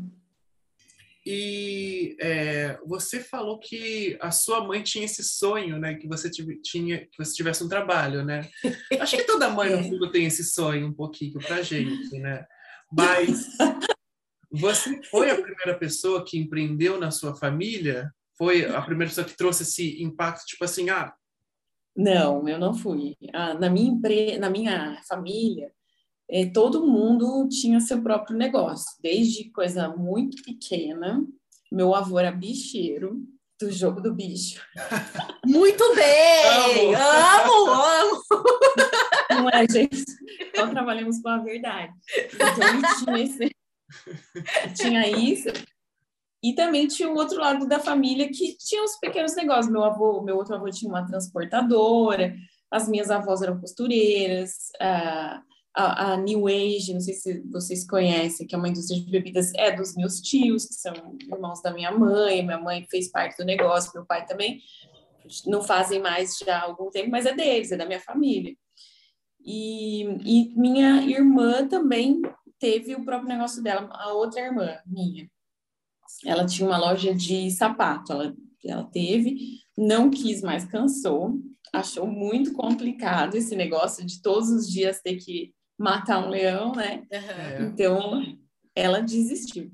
[1.27, 5.95] E é, você falou que a sua mãe tinha esse sonho, né?
[5.95, 8.49] Que você tive, tinha, que você tivesse um trabalho, né?
[9.01, 12.47] Acho que toda mãe no fundo tem esse sonho um pouquinho pra gente, né?
[12.93, 13.45] Mas
[14.53, 18.09] você foi a primeira pessoa que empreendeu na sua família?
[18.37, 21.13] Foi a primeira pessoa que trouxe esse impacto, tipo assim, ah,
[21.99, 23.17] Não, eu não fui.
[23.35, 24.39] Ah, na minha empre...
[24.39, 25.73] na minha família,
[26.31, 31.27] eh, todo mundo tinha seu próprio negócio, desde coisa muito pequena.
[31.73, 33.21] Meu avô era bicheiro
[33.61, 34.63] do jogo do bicho.
[35.45, 36.95] Muito bem!
[36.95, 38.23] Amo, amo!
[39.31, 40.05] Não é, gente?
[40.41, 41.93] Então trabalhamos com a verdade.
[42.33, 43.51] Então tinha esse...
[44.77, 45.49] tinha isso.
[46.43, 49.73] E também tinha o outro lado da família que tinha os pequenos negócios.
[49.73, 52.35] Meu avô, meu outro avô tinha uma transportadora,
[52.71, 55.43] as minhas avós eram costureiras, a,
[55.75, 59.53] a, a New Age, não sei se vocês conhecem, que é uma indústria de bebidas,
[59.55, 62.43] é dos meus tios, que são irmãos da minha mãe.
[62.43, 64.61] Minha mãe fez parte do negócio, meu pai também.
[65.47, 68.55] Não fazem mais já há algum tempo, mas é deles, é da minha família.
[69.45, 72.21] E, e minha irmã também
[72.59, 75.29] teve o próprio negócio dela, a outra irmã minha.
[76.25, 81.39] Ela tinha uma loja de sapato, ela, ela teve, não quis mais, cansou,
[81.73, 87.07] achou muito complicado esse negócio de todos os dias ter que matar um leão, né?
[87.11, 88.37] é, Então,
[88.75, 89.71] ela desistiu.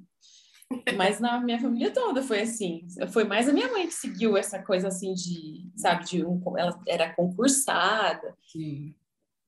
[0.97, 2.87] Mas na minha família toda foi assim.
[3.13, 6.79] Foi mais a minha mãe que seguiu essa coisa assim de, sabe, de um, ela
[6.89, 8.95] era concursada, sim.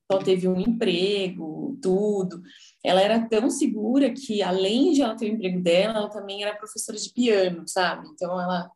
[0.09, 2.41] Só teve um emprego, tudo.
[2.83, 6.55] Ela era tão segura que, além de ela ter o emprego dela, ela também era
[6.55, 8.07] professora de piano, sabe?
[8.13, 8.71] Então, ela,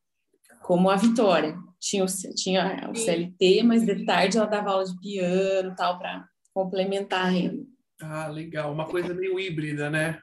[0.61, 4.99] como a Vitória, tinha o, tinha o CLT, mas de tarde ela dava aula de
[4.99, 7.65] piano tal, para complementar a renda.
[8.01, 8.73] Ah, legal.
[8.73, 10.19] Uma coisa meio híbrida, né?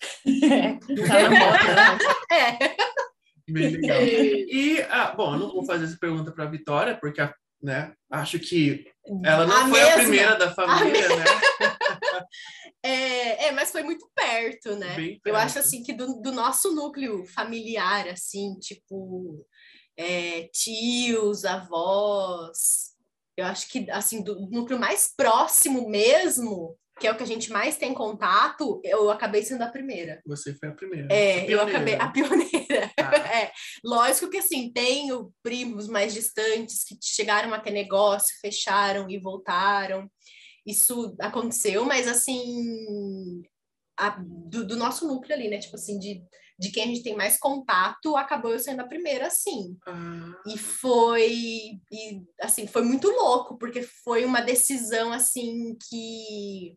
[1.08, 1.98] tá na moda, né?
[2.32, 2.76] É.
[3.50, 3.98] Bem legal.
[4.48, 7.20] E, ah, bom, eu não vou fazer essa pergunta para a Vitória, porque
[7.62, 8.86] né, acho que
[9.24, 10.02] ela não A foi a mesma.
[10.02, 11.24] primeira da família, né?
[12.82, 14.94] É, é, mas foi muito perto, né?
[14.94, 15.36] Bem Eu perto.
[15.38, 19.44] acho assim que do, do nosso núcleo familiar, assim, tipo
[19.96, 22.92] é, tios, avós,
[23.36, 27.50] eu acho que assim do núcleo mais próximo mesmo, que é o que a gente
[27.52, 30.20] mais tem contato, eu acabei sendo a primeira.
[30.26, 31.08] Você foi a primeira.
[31.12, 31.70] É, eu Pioneira.
[31.70, 32.90] acabei a pioneira.
[32.98, 33.10] Ah.
[33.36, 33.52] É,
[33.84, 40.10] lógico que assim, tenho primos mais distantes que chegaram a ter negócio, fecharam e voltaram.
[40.66, 43.42] Isso aconteceu, mas assim,
[43.98, 45.58] a- do, do nosso núcleo ali, né?
[45.58, 46.22] Tipo assim, de,
[46.58, 49.76] de quem a gente tem mais contato, acabou eu sendo a primeira, sim.
[49.86, 51.30] Ah, E foi,
[51.92, 56.74] e, assim, foi muito louco, porque foi uma decisão, assim, que...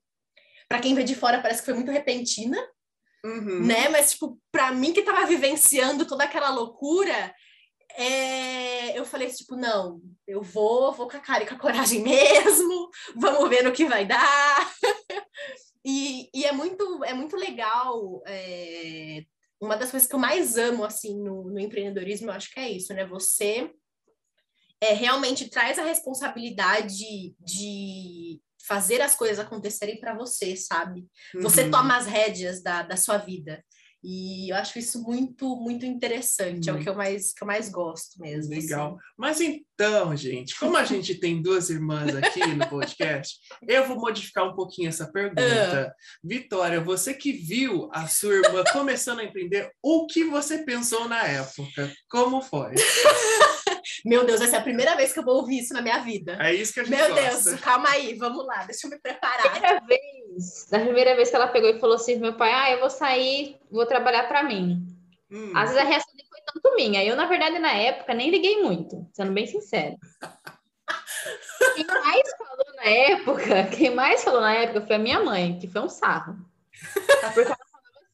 [0.69, 2.57] Para quem vê de fora, parece que foi muito repentina,
[3.25, 3.65] uhum.
[3.65, 3.89] né?
[3.89, 7.35] Mas, tipo, pra mim que tava vivenciando toda aquela loucura,
[7.95, 12.01] é, eu falei, tipo, não, eu vou, vou com a cara e com a coragem
[12.03, 14.73] mesmo, vamos ver no que vai dar.
[15.83, 18.21] e, e é muito, é muito legal.
[18.27, 19.23] é,
[19.61, 22.69] uma das coisas que eu mais amo, assim, no, no empreendedorismo, eu acho que é
[22.69, 23.05] isso, né?
[23.05, 23.69] Você
[24.79, 31.07] é, realmente traz a responsabilidade de fazer as coisas acontecerem para você, sabe?
[31.41, 31.71] Você Uhum.
[31.71, 33.63] toma as rédeas da, da sua vida.
[34.01, 36.69] E eu acho isso muito, muito interessante.
[36.69, 38.53] É o que eu mais, que eu mais gosto mesmo.
[38.53, 38.61] assim.
[38.61, 38.97] Legal.
[39.17, 44.47] Mas então, gente, como a gente tem duas irmãs aqui no podcast, eu vou modificar
[44.47, 45.93] um pouquinho essa pergunta.
[46.23, 51.23] Vitória, você que viu a sua irmã começando a empreender, o que você pensou na
[51.27, 51.91] época?
[52.09, 52.75] Como foi?
[54.05, 56.37] Meu Deus, essa é a primeira vez que eu vou ouvir isso na minha vida.
[56.39, 57.21] É isso que a gente Meu gosta.
[57.49, 59.51] Deus, calma aí, vamos lá, deixa eu me preparar.
[59.51, 62.71] primeira vez, na primeira vez que ela pegou e falou assim pro meu pai, ah,
[62.71, 64.85] eu vou sair, vou trabalhar para mim.
[65.31, 67.03] Hum, Às vezes a reação nem foi tanto minha.
[67.03, 69.95] Eu, na verdade, na época, nem liguei muito, sendo bem sincero.
[71.75, 75.67] Quem mais falou na época, quem mais falou na época foi a minha mãe, que
[75.67, 76.35] foi um sarro.
[77.33, 77.57] Porque ela falava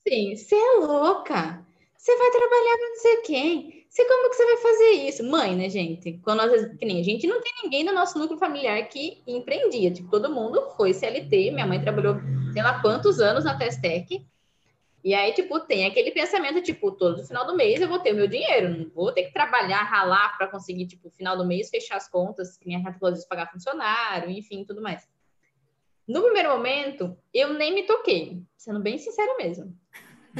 [0.05, 1.65] assim: você é louca,
[1.97, 3.84] você vai trabalhar para não sei quem.
[3.95, 5.23] Você, como que você vai fazer isso?
[5.23, 6.19] Mãe, né, gente?
[6.21, 9.89] Quando vezes, que nem a gente não tem ninguém no nosso núcleo familiar que empreendia.
[9.89, 11.51] Tipo, todo mundo foi CLT.
[11.51, 12.17] Minha mãe trabalhou
[12.51, 14.27] sei lá quantos anos na Testec.
[15.01, 18.15] E aí, tipo, tem aquele pensamento, tipo, todo final do mês eu vou ter o
[18.15, 21.95] meu dinheiro, não vou ter que trabalhar, ralar para conseguir, tipo, final do mês fechar
[21.95, 25.07] as contas, que nem a vezes pagar funcionário, enfim, tudo mais.
[26.05, 29.73] No primeiro momento, eu nem me toquei, sendo bem sincera mesmo.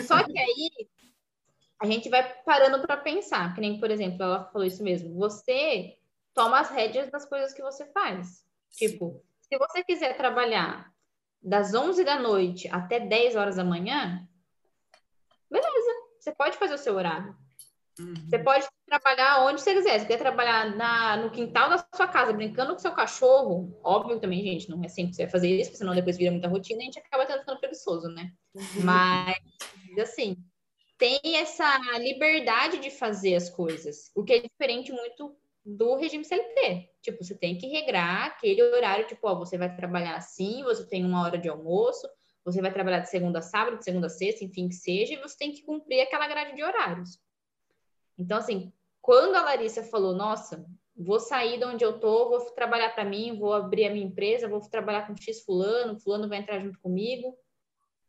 [0.03, 0.88] Só que aí
[1.82, 5.97] a gente vai parando para pensar, que nem, por exemplo, ela falou isso mesmo, você
[6.34, 8.45] toma as rédeas das coisas que você faz.
[8.71, 10.91] Tipo, se você quiser trabalhar
[11.41, 14.28] das 11 da noite até 10 horas da manhã,
[15.49, 15.91] beleza.
[16.19, 17.36] você pode fazer o seu horário.
[17.99, 18.13] Uhum.
[18.28, 19.99] Você pode trabalhar onde você quiser.
[19.99, 24.43] Se quer trabalhar na, no quintal da sua casa, brincando com seu cachorro, óbvio também,
[24.43, 26.80] gente, não é sempre que você vai fazer isso, porque senão depois vira muita rotina
[26.80, 28.34] e a gente acaba tendo ficando preguiçoso, né?
[28.84, 29.38] Mas,
[29.99, 30.36] assim,
[30.98, 35.36] tem essa liberdade de fazer as coisas, o que é diferente muito
[35.66, 36.89] do regime CLT.
[37.02, 41.04] Tipo, você tem que regrar aquele horário, tipo, ó, você vai trabalhar assim, você tem
[41.04, 42.08] uma hora de almoço,
[42.43, 45.22] você vai trabalhar de segunda a sábado, de segunda a sexta, enfim, que seja, e
[45.22, 47.20] você tem que cumprir aquela grade de horários.
[48.18, 48.72] Então, assim,
[49.02, 50.66] quando a Larissa falou, nossa,
[50.96, 54.48] vou sair de onde eu tô, vou trabalhar para mim, vou abrir a minha empresa,
[54.48, 57.36] vou trabalhar com X fulano, fulano vai entrar junto comigo.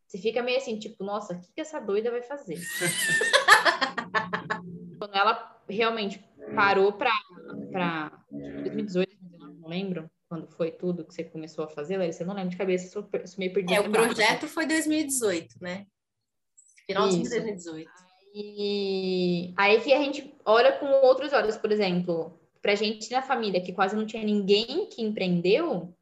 [0.07, 2.59] Você fica meio assim, tipo, nossa, o que, que essa doida vai fazer?
[4.98, 11.64] quando ela realmente parou para 2018, 2019, não lembro quando foi tudo que você começou
[11.64, 13.80] a fazer, Larissa, eu não lembro de cabeça, sou, sou meio perdida.
[13.80, 15.86] É, o projeto foi 2018, né?
[16.86, 17.90] Final de 2018.
[18.34, 23.62] E aí que a gente olha com outros olhos, por exemplo, pra gente na família
[23.62, 25.95] que quase não tinha ninguém que empreendeu,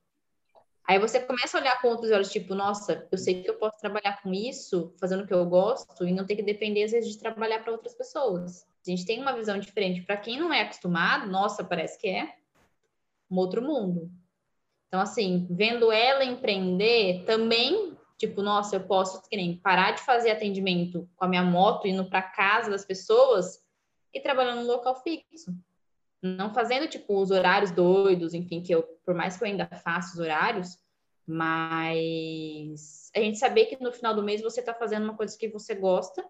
[0.86, 3.78] aí você começa a olhar com outros olhos, tipo, nossa, eu sei que eu posso
[3.78, 7.12] trabalhar com isso, fazendo o que eu gosto, e não ter que depender, às vezes,
[7.12, 8.66] de trabalhar para outras pessoas.
[8.86, 10.02] A gente tem uma visão diferente.
[10.02, 12.34] Para quem não é acostumado, nossa, parece que é
[13.30, 14.10] um outro mundo.
[14.88, 21.08] Então, assim, vendo ela empreender, também Tipo, nossa, eu posso nem, parar de fazer atendimento
[21.16, 23.62] com a minha moto, indo para casa das pessoas
[24.12, 25.52] e trabalhando no local fixo.
[26.24, 30.14] Não fazendo, tipo, os horários doidos, enfim, que eu, por mais que eu ainda faça
[30.14, 30.78] os horários,
[31.26, 35.48] mas a gente saber que no final do mês você está fazendo uma coisa que
[35.48, 36.24] você gosta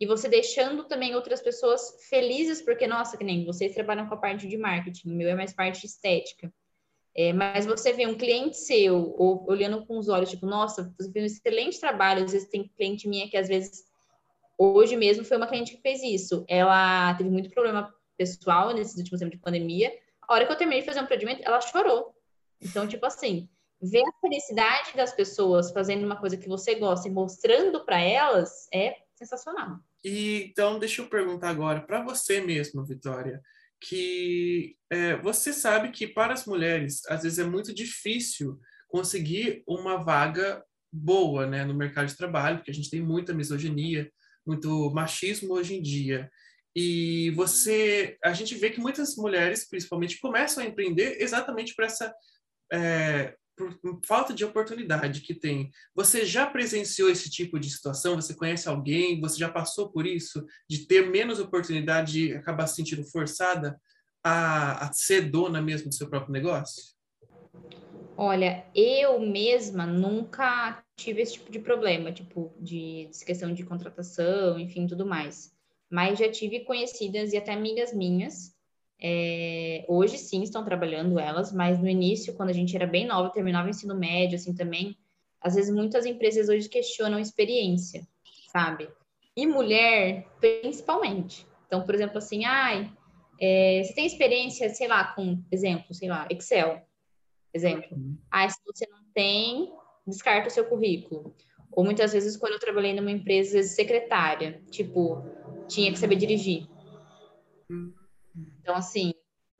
[0.00, 4.18] e você deixando também outras pessoas felizes, porque, nossa, que nem vocês trabalham com a
[4.18, 6.52] parte de marketing, o meu é mais parte estética.
[7.14, 11.10] É, mas você vê um cliente seu, ou olhando com os olhos, tipo, nossa, você
[11.12, 12.24] fez um excelente trabalho.
[12.24, 13.84] Às vezes tem cliente minha que, às vezes,
[14.58, 16.44] hoje mesmo foi uma cliente que fez isso.
[16.46, 19.92] Ela teve muito problema pessoal nesses últimos tempos de pandemia.
[20.22, 22.14] A hora que eu terminei de fazer um procedimento, ela chorou.
[22.60, 23.48] Então, tipo assim,
[23.80, 28.68] ver a felicidade das pessoas fazendo uma coisa que você gosta e mostrando para elas
[28.72, 29.78] é sensacional.
[30.04, 33.42] E, então, deixa eu perguntar agora para você mesmo, Vitória
[33.80, 38.58] que é, você sabe que para as mulheres às vezes é muito difícil
[38.88, 44.10] conseguir uma vaga boa né, no mercado de trabalho, porque a gente tem muita misoginia,
[44.46, 46.30] muito machismo hoje em dia.
[46.78, 52.14] E você, a gente vê que muitas mulheres, principalmente, começam a empreender exatamente por essa
[52.70, 53.74] é, por
[54.04, 55.70] falta de oportunidade que tem.
[55.94, 58.16] Você já presenciou esse tipo de situação?
[58.16, 59.18] Você conhece alguém?
[59.20, 60.44] Você já passou por isso?
[60.68, 63.80] De ter menos oportunidade e acabar se sentindo forçada
[64.22, 66.94] a, a ser dona mesmo do seu próprio negócio?
[68.18, 74.58] Olha, eu mesma nunca tive esse tipo de problema, tipo, de, de questão de contratação,
[74.58, 75.55] enfim, tudo mais.
[75.90, 78.56] Mas já tive conhecidas e até amigas minhas
[79.00, 83.30] é, hoje sim estão trabalhando elas, mas no início, quando a gente era bem nova,
[83.30, 84.96] terminava o ensino médio, assim também,
[85.40, 88.06] às vezes muitas empresas hoje questionam experiência,
[88.50, 88.88] sabe?
[89.36, 91.46] E mulher, principalmente.
[91.66, 92.90] Então, por exemplo, assim, ai,
[93.40, 96.80] é, você tem experiência, sei lá, com, exemplo, sei lá, Excel,
[97.52, 97.98] exemplo.
[98.30, 99.72] Ah, se você não tem,
[100.06, 101.34] descarta o seu currículo.
[101.70, 105.22] Ou muitas vezes, quando eu trabalhei numa empresa secretária, tipo,
[105.68, 106.66] tinha que saber dirigir.
[108.60, 109.12] Então, assim,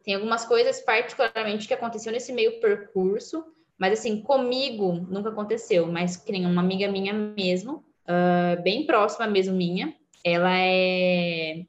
[0.04, 3.44] tem algumas coisas particularmente que aconteceu nesse meio percurso,
[3.78, 9.26] mas assim, comigo nunca aconteceu, mas que nem uma amiga minha mesmo, uh, bem próxima
[9.26, 9.94] mesmo minha,
[10.24, 11.64] ela é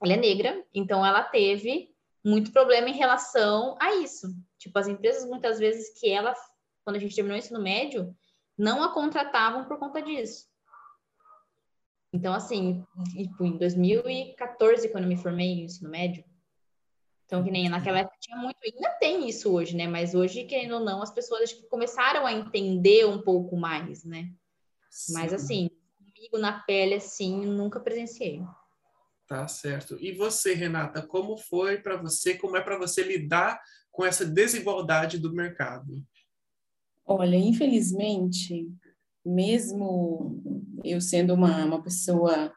[0.00, 1.90] ela é negra, então ela teve
[2.24, 4.28] muito problema em relação a isso.
[4.58, 6.34] Tipo, as empresas muitas vezes que ela,
[6.84, 8.14] quando a gente terminou o ensino médio,
[8.58, 10.46] não a contratavam por conta disso.
[12.12, 16.24] Então, assim, tipo, em 2014, quando eu me formei no ensino médio,
[17.24, 19.88] então, que nem naquela época tinha muito, ainda tem isso hoje, né?
[19.88, 24.04] Mas hoje, querendo ou não, as pessoas acho que começaram a entender um pouco mais,
[24.04, 24.30] né?
[24.90, 25.14] Sim.
[25.14, 28.42] Mas assim, comigo na pele, assim, nunca presenciei.
[29.26, 29.96] Tá certo.
[29.98, 33.58] E você, Renata, como foi para você, como é para você lidar
[33.90, 36.04] com essa desigualdade do mercado?
[37.06, 38.70] Olha, infelizmente,
[39.24, 40.42] mesmo
[40.84, 42.52] eu sendo uma, uma pessoa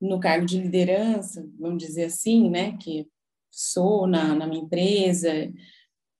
[0.00, 3.06] no cargo de liderança, vamos dizer assim, né, que
[3.50, 5.30] sou na, na minha empresa,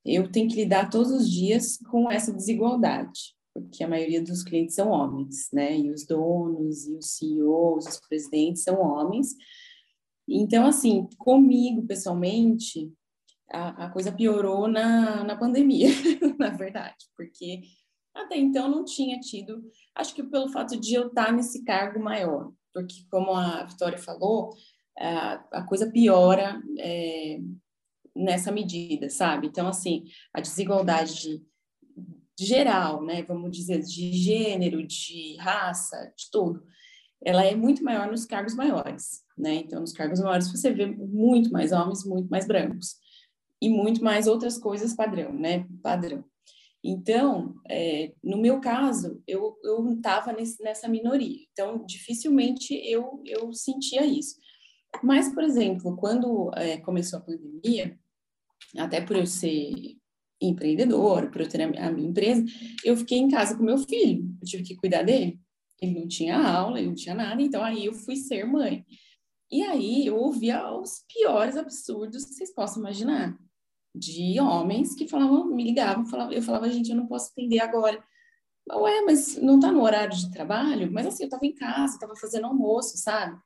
[0.05, 4.75] eu tenho que lidar todos os dias com essa desigualdade, porque a maioria dos clientes
[4.75, 5.77] são homens, né?
[5.77, 9.35] E os donos, e os CEOs, os presidentes são homens.
[10.29, 12.93] Então, assim, comigo, pessoalmente,
[13.51, 15.89] a, a coisa piorou na, na pandemia,
[16.39, 17.63] na verdade, porque
[18.15, 19.63] até então não tinha tido,
[19.95, 24.53] acho que pelo fato de eu estar nesse cargo maior, porque como a Vitória falou,
[24.99, 27.39] a, coisa piora é,
[28.15, 29.47] nessa medida, sabe?
[29.47, 31.47] Então, assim, a desigualdade de,
[32.39, 36.63] de geral, né, vamos dizer, de gênero, de raça, de tudo,
[37.23, 39.57] ela é muito maior nos cargos maiores, né?
[39.57, 42.97] Então, nos cargos maiores você vê muito mais homens, muito mais brancos
[43.61, 45.67] e muito mais outras coisas padrão, né?
[45.83, 46.25] Padrão.
[46.83, 49.55] Então, é, no meu caso, eu
[49.95, 51.47] estava nessa minoria.
[51.53, 54.37] Então, dificilmente eu eu sentia isso.
[55.03, 57.99] Mas, por exemplo, quando é, começou a pandemia,
[58.77, 59.73] até por eu ser
[60.41, 62.45] empreendedora, por eu ter a minha empresa,
[62.85, 64.25] eu fiquei em casa com meu filho.
[64.41, 65.39] Eu tive que cuidar dele.
[65.81, 68.85] Ele não tinha aula, ele não tinha nada, então aí eu fui ser mãe.
[69.51, 73.37] E aí eu ouvia os piores absurdos que vocês possam imaginar.
[73.95, 78.03] De homens que falavam, me ligavam, falavam, eu falava, gente, eu não posso atender agora.
[78.73, 80.91] Ué, mas não tá no horário de trabalho?
[80.93, 83.37] Mas assim, eu tava em casa, tava fazendo almoço, sabe?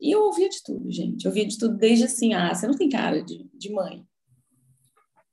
[0.00, 1.24] E eu ouvia de tudo, gente.
[1.24, 4.06] Eu ouvia de tudo, desde assim, ah, você não tem cara de, de mãe.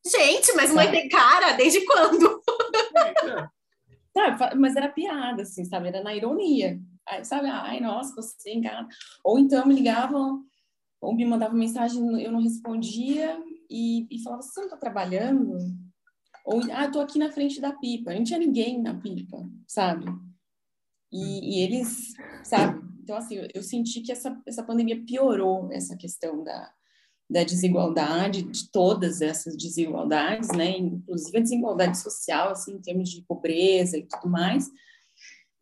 [0.05, 1.53] Gente, mas mãe tem cara?
[1.53, 2.41] Desde quando?
[4.16, 5.89] Sabe, mas era piada, assim, sabe?
[5.89, 6.80] Era na ironia.
[7.05, 8.88] Aí, sabe, ai, nossa, você engana.
[9.24, 10.41] Ou então me ligavam,
[11.01, 13.38] ou me mandavam mensagem, eu não respondia,
[13.70, 15.57] e, e falava, você não tá trabalhando?
[16.45, 18.13] Ou, ah, tô aqui na frente da pipa.
[18.13, 19.38] Não tinha ninguém na pipa,
[19.68, 20.05] sabe?
[21.11, 22.13] E, e eles,
[22.43, 22.86] sabe?
[23.01, 26.72] Então, assim, eu, eu senti que essa, essa pandemia piorou essa questão da,
[27.30, 33.24] da desigualdade, de todas essas desigualdades, né, inclusive a desigualdade social, assim, em termos de
[33.24, 34.70] pobreza e tudo mais.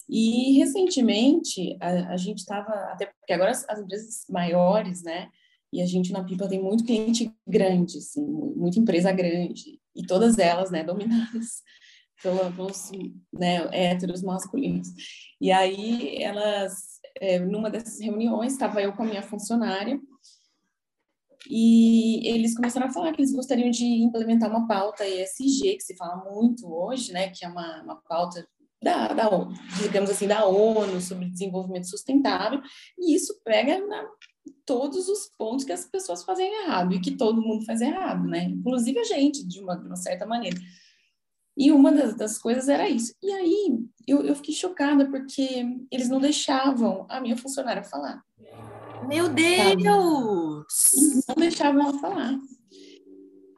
[0.10, 5.30] E recentemente a, a gente estava, até porque agora as, as, empresas maiores, né,
[5.74, 10.38] e a gente na Pipa tem muito cliente grande, assim, muita empresa grande, e todas
[10.38, 11.64] elas, né, dominadas
[12.22, 12.92] pelos
[13.34, 14.88] né, héteros masculinos.
[15.42, 20.00] E aí elas, é, numa dessas reuniões, estava eu com a minha funcionária,
[21.50, 25.98] e eles começaram a falar que eles gostariam de implementar uma pauta ESG, que se
[25.98, 28.48] fala muito hoje, né, que é uma, uma pauta
[28.82, 29.30] da, da,
[29.82, 32.62] digamos assim, da ONU sobre desenvolvimento sustentável,
[33.00, 34.06] e isso pega na,
[34.66, 38.44] todos os pontos que as pessoas fazem errado e que todo mundo faz errado, né?
[38.44, 40.58] Inclusive a gente, de uma, de uma certa maneira.
[41.56, 43.14] E uma das, das, coisas era isso.
[43.22, 48.24] E aí eu, eu fiquei chocada porque eles não deixavam a minha funcionária falar.
[49.08, 50.66] Meu Deus!
[50.68, 51.24] Sabe?
[51.28, 52.40] Não deixavam ela falar.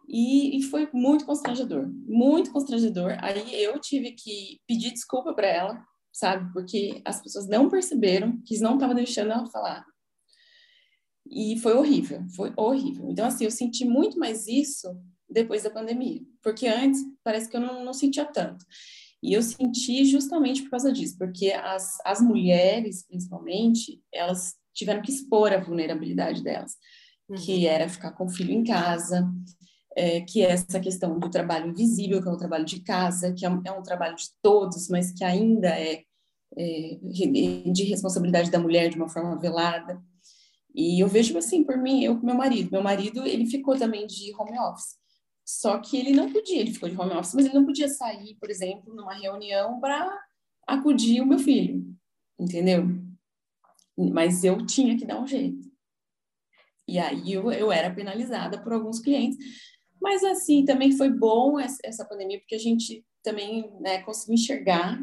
[0.08, 3.18] E, e, foi muito constrangedor, muito constrangedor.
[3.22, 5.84] Aí eu tive que pedir desculpa para ela,
[6.14, 6.52] sabe?
[6.54, 9.86] Porque as pessoas não perceberam que não estava deixando ela falar.
[11.28, 13.10] E foi horrível, foi horrível.
[13.10, 14.88] Então, assim, eu senti muito mais isso
[15.30, 18.64] depois da pandemia, porque antes parece que eu não, não sentia tanto.
[19.24, 25.12] E eu senti justamente por causa disso, porque as, as mulheres, principalmente, elas tiveram que
[25.12, 26.74] expor a vulnerabilidade delas,
[27.28, 27.36] uhum.
[27.38, 29.28] que era ficar com o filho em casa,
[29.96, 33.46] é, que é essa questão do trabalho invisível, que é o trabalho de casa, que
[33.46, 36.04] é um, é um trabalho de todos, mas que ainda é,
[36.58, 37.00] é,
[37.72, 40.00] de responsabilidade da mulher de uma forma velada.
[40.76, 42.70] E eu vejo assim, por mim, eu com meu marido.
[42.72, 44.98] Meu marido, ele ficou também de home office.
[45.46, 48.36] Só que ele não podia, ele ficou de home office, mas ele não podia sair,
[48.40, 50.12] por exemplo, numa reunião para
[50.68, 51.86] acudir o meu filho,
[52.38, 52.84] entendeu?
[53.96, 55.72] Mas eu tinha que dar um jeito.
[56.88, 59.38] E aí eu, eu era penalizada por alguns clientes.
[60.02, 65.00] Mas assim, também foi bom essa pandemia, porque a gente também né, conseguiu enxergar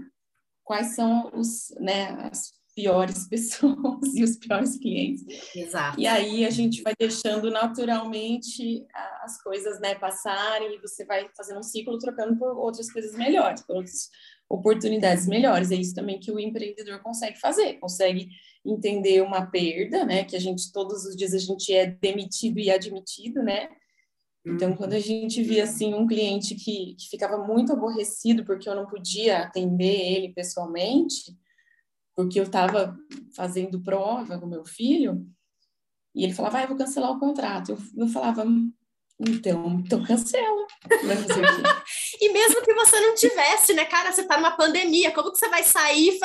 [0.64, 5.25] quais são os, né, as piores pessoas e os piores clientes.
[5.55, 6.01] Exato.
[6.01, 8.85] E aí a gente vai deixando naturalmente
[9.23, 13.62] as coisas né, passarem e você vai fazendo um ciclo trocando por outras coisas melhores,
[13.62, 14.11] por outras
[14.49, 15.70] oportunidades melhores.
[15.70, 18.29] É isso também que o empreendedor consegue fazer, consegue
[18.64, 20.25] entender uma perda, né?
[20.25, 23.68] Que a gente todos os dias a gente é demitido e admitido, né?
[24.45, 24.77] Então, uhum.
[24.77, 28.87] quando a gente via assim um cliente que, que ficava muito aborrecido porque eu não
[28.87, 31.37] podia atender ele pessoalmente,
[32.14, 32.96] porque eu estava
[33.34, 35.26] fazendo prova com meu filho,
[36.14, 37.72] e ele falava, ah, eu vou cancelar o contrato.
[37.72, 38.44] Eu, eu falava,
[39.18, 40.66] então, então cancela.
[42.20, 45.48] e mesmo que você não tivesse, né, cara, você tá numa pandemia, como que você
[45.48, 46.18] vai sair,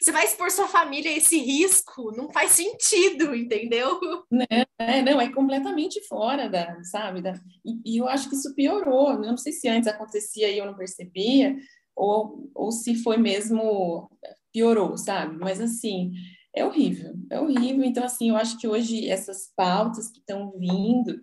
[0.00, 2.12] você vai expor sua família a esse risco?
[2.16, 3.98] Não faz sentido, entendeu?
[4.30, 4.46] Né?
[4.78, 7.20] É, não, é completamente fora da, sabe?
[7.20, 7.34] Da,
[7.64, 9.12] e, e, eu acho que isso piorou.
[9.12, 11.56] Eu não sei se antes acontecia e eu não percebia,
[11.94, 14.10] ou, ou se foi mesmo
[14.54, 15.36] piorou, sabe?
[15.38, 16.12] Mas assim,
[16.56, 17.84] é horrível, é horrível.
[17.84, 21.20] Então, assim, eu acho que hoje essas pautas que estão vindo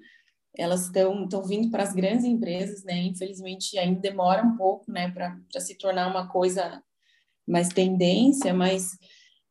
[0.57, 2.97] elas estão estão vindo para as grandes empresas, né?
[3.03, 6.84] Infelizmente ainda demora um pouco, né, para se tornar uma coisa
[7.47, 8.91] mais tendência, mas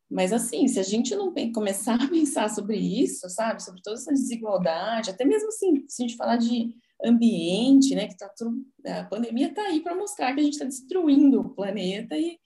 [0.09, 4.11] Mas assim, se a gente não começar a pensar sobre isso, sabe, sobre toda essa
[4.11, 9.05] desigualdade, até mesmo assim, se a gente falar de ambiente, né, que tá tudo, a
[9.05, 12.37] pandemia está aí para mostrar que a gente está destruindo o planeta e,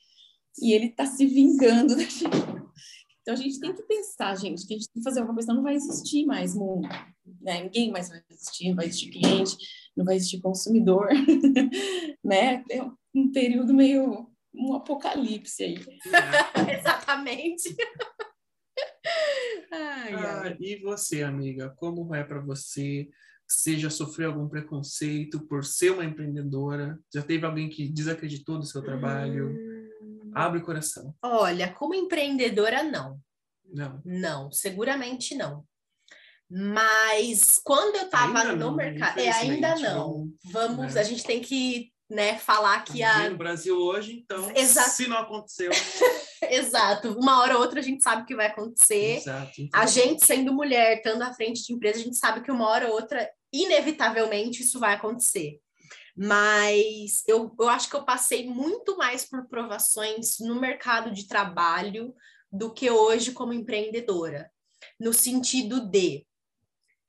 [0.60, 2.66] e ele está se vingando da gente.
[3.22, 5.54] Então a gente tem que pensar, gente, que a gente tem que fazer alguma coisa,
[5.54, 6.88] não vai existir mais mundo,
[7.42, 7.64] né?
[7.64, 9.58] Ninguém mais vai existir, não vai existir cliente,
[9.98, 11.10] não vai existir consumidor,
[12.24, 12.64] né?
[12.70, 12.84] É
[13.16, 15.76] um período meio um apocalipse aí.
[16.80, 17.76] Exatamente.
[19.72, 23.10] ai, ah, e você, amiga, como é para você?
[23.48, 27.00] Você já sofreu algum preconceito por ser uma empreendedora?
[27.14, 29.50] Já teve alguém que desacreditou do seu trabalho?
[29.50, 29.75] Hum,
[30.36, 31.16] Abre o coração.
[31.24, 33.20] Olha, como empreendedora, não.
[33.74, 34.02] Não.
[34.04, 35.66] Não, seguramente não.
[36.50, 40.30] Mas quando eu estava no não, mercado, é ainda infelizmente, não.
[40.52, 41.02] Vamos, né?
[41.02, 44.90] a gente tem que, né, falar que a No Brasil hoje, então, Exato.
[44.92, 45.72] se não aconteceu.
[46.52, 49.18] exato, uma hora ou outra a gente sabe o que vai acontecer.
[49.18, 49.68] Exato.
[49.74, 52.90] A gente sendo mulher, estando à frente de empresa, a gente sabe que uma hora
[52.90, 55.60] ou outra, inevitavelmente, isso vai acontecer.
[56.16, 62.16] Mas eu, eu acho que eu passei muito mais por provações no mercado de trabalho
[62.52, 64.50] do que hoje como empreendedora.
[65.00, 66.26] No sentido de,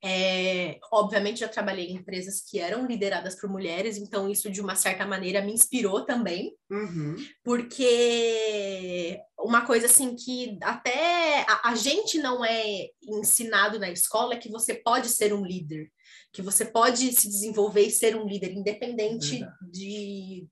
[0.02, 4.74] é, obviamente, já trabalhei em empresas que eram lideradas por mulheres, então isso, de uma
[4.74, 7.14] certa maneira, me inspirou também Uhum.
[7.44, 14.38] porque uma coisa assim que até a, a gente não é ensinado na escola é
[14.38, 15.90] que você pode ser um líder,
[16.36, 19.56] que você pode se desenvolver e ser um líder, independente Verdade.
[19.72, 20.46] de,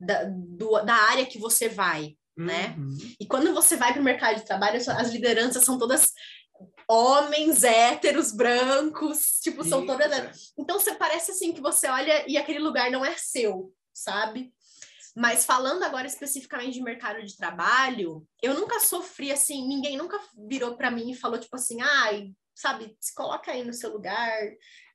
[0.00, 2.74] da, do- da área que você vai, né?
[2.76, 2.98] Uhum.
[3.20, 6.12] E quando você vai para o mercado de trabalho, as lideranças são todas
[6.88, 10.10] homens héteros, brancos, tipo, são Isso, todas.
[10.12, 10.32] é.
[10.58, 14.52] Então você parece assim que você olha e aquele lugar não é seu, sabe?
[15.16, 20.76] Mas falando agora especificamente de mercado de trabalho, eu nunca sofri assim, ninguém nunca virou
[20.76, 24.38] para mim e falou tipo assim, ai, sabe, se coloca aí no seu lugar,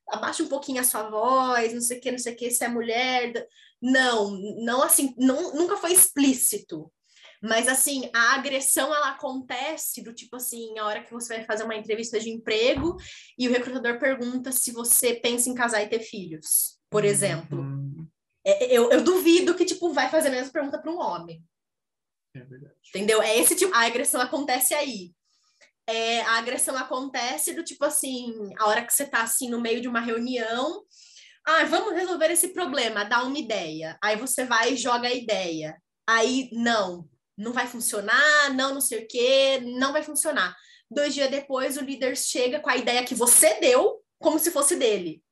[0.08, 2.64] abaixa um pouquinho a sua voz, não sei o que, não sei o que, se
[2.64, 3.46] é mulher.
[3.80, 4.30] Não,
[4.64, 6.90] não assim, não, nunca foi explícito.
[7.42, 11.64] Mas assim, a agressão ela acontece do tipo assim, a hora que você vai fazer
[11.64, 12.96] uma entrevista de emprego
[13.38, 17.60] e o recrutador pergunta se você pensa em casar e ter filhos, por exemplo.
[17.60, 18.08] Uhum.
[18.44, 21.42] É, Eu, eu duvido que, tipo, vai fazer a mesma pergunta para um homem,
[22.34, 22.74] É verdade.
[22.88, 23.20] entendeu?
[23.20, 25.12] É esse tipo, a agressão acontece aí.
[25.88, 29.80] É, a agressão acontece do tipo assim, a hora que você tá assim no meio
[29.80, 30.82] de uma reunião,
[31.46, 33.96] ah, vamos resolver esse problema, dá uma ideia.
[34.02, 35.80] Aí você vai e joga a ideia.
[36.04, 37.08] Aí, não,
[37.38, 40.56] não vai funcionar, não, não sei o quê, não vai funcionar.
[40.90, 44.74] Dois dias depois, o líder chega com a ideia que você deu, como se fosse
[44.76, 45.22] dele.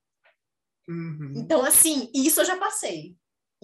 [0.88, 1.32] Uhum.
[1.36, 3.16] Então, assim, isso eu já passei.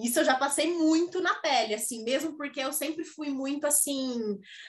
[0.05, 4.20] Isso eu já passei muito na pele, assim, mesmo porque eu sempre fui muito, assim,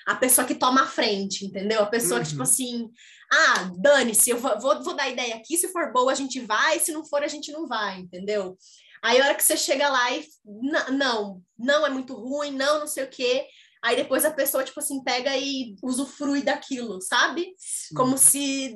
[0.07, 1.81] a pessoa que toma a frente, entendeu?
[1.81, 2.31] A pessoa que, Uhum.
[2.31, 2.89] tipo assim,
[3.31, 6.79] ah, dane-se, eu vou, vou, vou dar ideia aqui, se for boa a gente vai,
[6.79, 8.57] se não for a gente não vai, entendeu?
[9.03, 12.79] Aí a hora que você chega lá e, "N- não, não é muito ruim, não,
[12.81, 13.47] não sei o quê,
[13.83, 17.47] aí depois a pessoa, tipo assim, pega e usufrui daquilo, sabe?
[17.95, 18.75] como se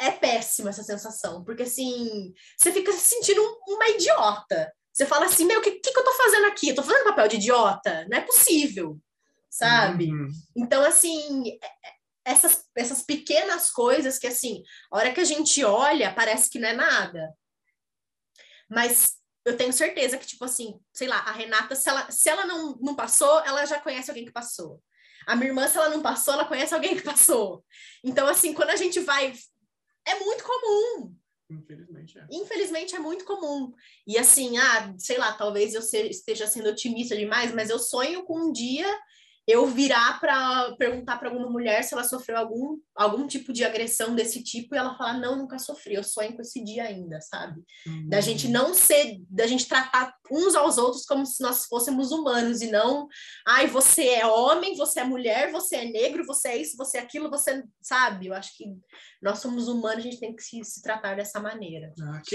[0.00, 4.72] é péssima essa sensação, porque assim, você fica se sentindo um- uma idiota.
[4.96, 6.70] Você fala assim, meu, o que, que, que eu tô fazendo aqui?
[6.70, 8.06] Eu tô fazendo papel de idiota?
[8.08, 8.98] Não é possível,
[9.50, 10.10] sabe?
[10.10, 10.30] Uhum.
[10.56, 11.94] Então, assim, é- é-
[12.24, 16.70] essas, essas pequenas coisas que, assim, a hora que a gente olha, parece que não
[16.70, 17.30] é nada.
[18.70, 22.46] Mas eu tenho certeza que, tipo assim, sei lá, a Renata, se ela, se ela
[22.46, 24.82] não, não passou, ela já conhece alguém que passou.
[25.26, 27.62] A minha irmã, se ela não passou, ela conhece alguém que passou.
[28.02, 29.34] Então, assim, quando a gente vai.
[30.06, 31.14] É muito comum.
[31.48, 32.26] Infelizmente é.
[32.30, 33.72] Infelizmente é muito comum.
[34.06, 38.48] E assim, ah, sei lá, talvez eu esteja sendo otimista demais, mas eu sonho com
[38.48, 38.86] um dia
[39.46, 44.14] eu virar para perguntar para alguma mulher se ela sofreu algum, algum tipo de agressão
[44.14, 47.62] desse tipo e ela falar, não, nunca sofri, eu sonho com esse dia ainda, sabe?
[47.86, 48.08] Uhum.
[48.08, 52.60] Da gente não ser, da gente tratar uns aos outros como se nós fôssemos humanos
[52.60, 53.06] e não,
[53.46, 57.00] ai, você é homem, você é mulher, você é negro, você é isso, você é
[57.00, 58.26] aquilo, você, sabe?
[58.26, 58.64] Eu acho que
[59.22, 61.92] nós somos humanos, a gente tem que se, se tratar dessa maneira.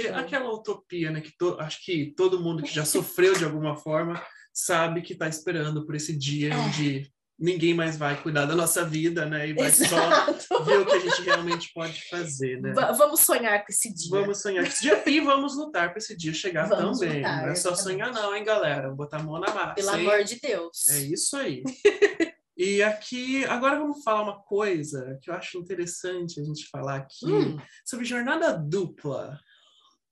[0.07, 0.15] Show.
[0.15, 1.19] aquela utopia, né?
[1.19, 4.21] Que to- acho que todo mundo que já sofreu de alguma forma
[4.53, 6.57] sabe que está esperando por esse dia É.
[6.57, 9.49] onde ninguém mais vai cuidar da nossa vida, né?
[9.49, 10.63] E vai só Exato.
[10.63, 12.71] ver o que a gente realmente pode fazer, né?
[12.73, 14.11] Va- Vamos sonhar com esse dia.
[14.11, 17.17] Vamos sonhar com esse dia e vamos lutar para esse dia chegar Vamos também.
[17.17, 18.91] lutar, não é só sonhar, não, hein, galera?
[18.93, 19.73] Botar a mão na massa.
[19.73, 20.07] Pelo hein?
[20.07, 20.87] amor de Deus.
[20.89, 21.63] É isso aí.
[22.57, 27.25] E aqui, agora vamos falar uma coisa que eu acho interessante a gente falar aqui
[27.25, 27.57] Hum.
[27.83, 29.39] sobre jornada dupla.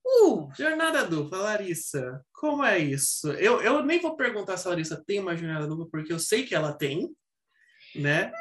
[0.09, 3.31] Uh, Jornada dupla, Larissa, como é isso?
[3.33, 6.43] Eu, eu nem vou perguntar se a Larissa tem uma jornada dupla, porque eu sei
[6.43, 7.09] que ela tem,
[7.95, 8.31] né?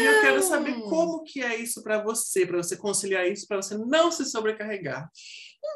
[0.00, 3.56] E eu quero saber como que é isso para você, para você conciliar isso, para
[3.56, 5.08] você não se sobrecarregar.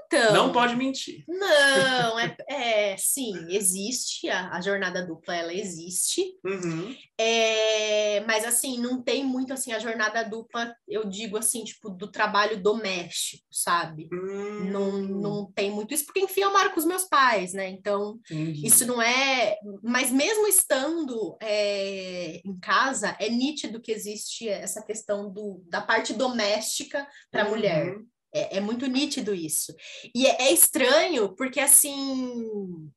[0.06, 1.24] Então, Não pode mentir.
[1.28, 6.24] Não, é, é sim, existe a, a jornada dupla, ela existe.
[6.44, 6.96] Uhum.
[7.16, 12.10] É, mas assim, não tem muito assim a jornada dupla, eu digo assim, tipo, do
[12.10, 14.08] trabalho doméstico, sabe?
[14.12, 17.68] Hum, Não, não tem muito isso, porque enfim, eu moro com os meus pais, né?
[17.68, 18.18] Então,
[18.64, 19.56] isso não é.
[19.82, 26.12] Mas mesmo estando é, em casa, é nítido que existe essa questão do, da parte
[26.12, 27.50] doméstica para a Uhum.
[27.50, 27.96] mulher.
[28.32, 29.74] É, é muito nítido isso.
[30.14, 32.90] E é, é estranho, porque assim.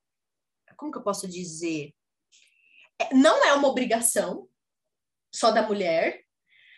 [0.77, 1.93] Como que eu posso dizer?
[3.01, 4.47] É, Não é uma obrigação
[5.33, 6.21] só da mulher,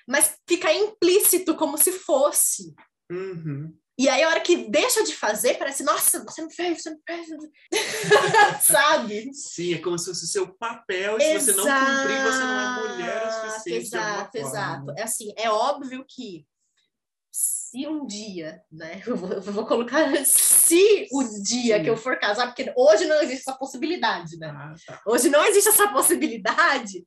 [0.07, 2.73] mas fica implícito como se fosse.
[3.11, 3.77] Uhum.
[3.97, 6.99] E aí, a hora que deixa de fazer, parece, nossa, você não fez, você não
[7.07, 7.27] fez.
[8.61, 9.33] Sabe?
[9.33, 12.59] Sim, é como se fosse o seu papel, e se você não cumprir, você não
[12.59, 13.85] é mulher o suficiente.
[13.85, 14.91] Exato, exato.
[14.97, 16.45] É assim, é óbvio que
[17.75, 19.01] se um dia, né?
[19.05, 21.83] Eu vou, eu vou colocar se o dia Sim.
[21.83, 24.47] que eu for casar, porque hoje não existe essa possibilidade, né?
[24.47, 25.01] Ah, tá.
[25.05, 27.05] Hoje não existe essa possibilidade.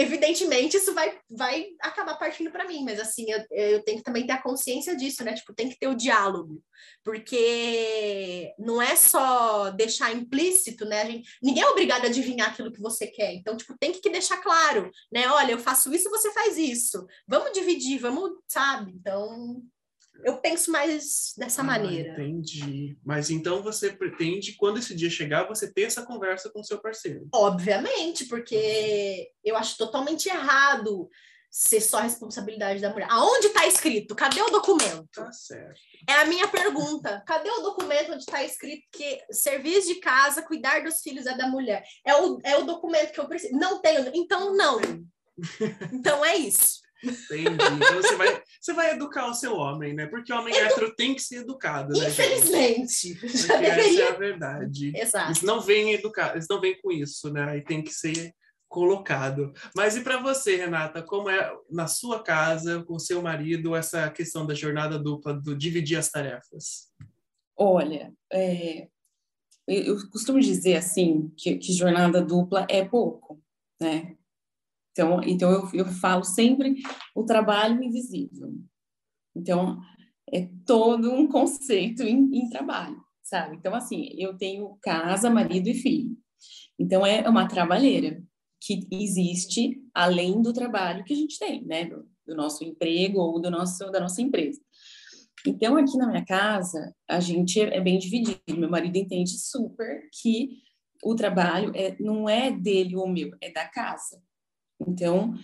[0.00, 4.24] Evidentemente, isso vai, vai acabar partindo para mim, mas assim, eu, eu tenho que também
[4.24, 5.34] ter a consciência disso, né?
[5.34, 6.62] Tipo, tem que ter o diálogo,
[7.02, 11.04] porque não é só deixar implícito, né?
[11.04, 14.36] Gente, ninguém é obrigado a adivinhar aquilo que você quer, então, tipo, tem que deixar
[14.36, 15.28] claro, né?
[15.28, 17.04] Olha, eu faço isso, você faz isso.
[17.26, 18.92] Vamos dividir, vamos, sabe?
[18.92, 19.60] Então,
[20.24, 22.12] eu penso mais dessa Ah, maneira.
[22.12, 22.98] Entendi.
[23.04, 26.78] Mas então você pretende, quando esse dia chegar, você ter essa conversa com o seu
[26.80, 27.28] parceiro.
[27.32, 31.08] Obviamente, porque eu acho totalmente errado
[31.50, 33.08] ser só responsabilidade da mulher.
[33.10, 34.14] Aonde está escrito?
[34.14, 35.08] Cadê o documento?
[35.14, 35.80] Tá certo.
[36.06, 37.22] É a minha pergunta.
[37.26, 41.48] Cadê o documento onde está escrito que serviço de casa, cuidar dos filhos é da
[41.48, 41.82] mulher?
[42.04, 43.54] É o, é o documento que eu preciso.
[43.56, 44.10] Não tenho.
[44.14, 44.78] Então, não.
[45.92, 46.80] Então é isso.
[47.02, 47.50] Entendi.
[47.50, 50.06] Então você vai, você vai educar o seu homem, né?
[50.06, 52.10] Porque o homem hétero tem que ser educado, né?
[52.10, 52.10] gente?
[52.10, 53.14] Infelizmente.
[53.14, 54.08] Porque Já essa é deveria.
[54.08, 54.92] a verdade.
[54.96, 55.28] Exato.
[55.28, 57.44] Eles não vêm educar, eles não vêm com isso, né?
[57.50, 58.32] Aí tem que ser
[58.68, 59.52] colocado.
[59.74, 64.46] Mas e para você, Renata, como é na sua casa, com seu marido, essa questão
[64.46, 66.88] da jornada dupla, do dividir as tarefas?
[67.56, 68.88] Olha, é,
[69.66, 73.40] eu, eu costumo dizer assim que, que jornada dupla é pouco,
[73.80, 74.17] né?
[74.98, 76.82] Então, então eu, eu falo sempre
[77.14, 78.52] o trabalho invisível.
[79.36, 79.78] Então,
[80.32, 83.56] é todo um conceito em, em trabalho, sabe?
[83.56, 86.16] Então, assim, eu tenho casa, marido e filho.
[86.76, 88.20] Então, é uma trabalheira
[88.60, 91.84] que existe além do trabalho que a gente tem, né?
[91.84, 94.60] Do, do nosso emprego ou do nosso, da nossa empresa.
[95.46, 98.40] Então, aqui na minha casa, a gente é bem dividido.
[98.56, 100.58] Meu marido entende super que
[101.04, 104.20] o trabalho é, não é dele ou meu, é da casa.
[104.86, 105.34] Então,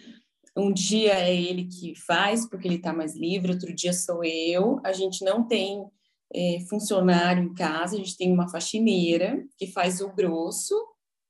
[0.56, 4.80] um dia é ele que faz, porque ele está mais livre, outro dia sou eu.
[4.84, 5.84] A gente não tem
[6.32, 10.74] é, funcionário em casa, a gente tem uma faxineira que faz o grosso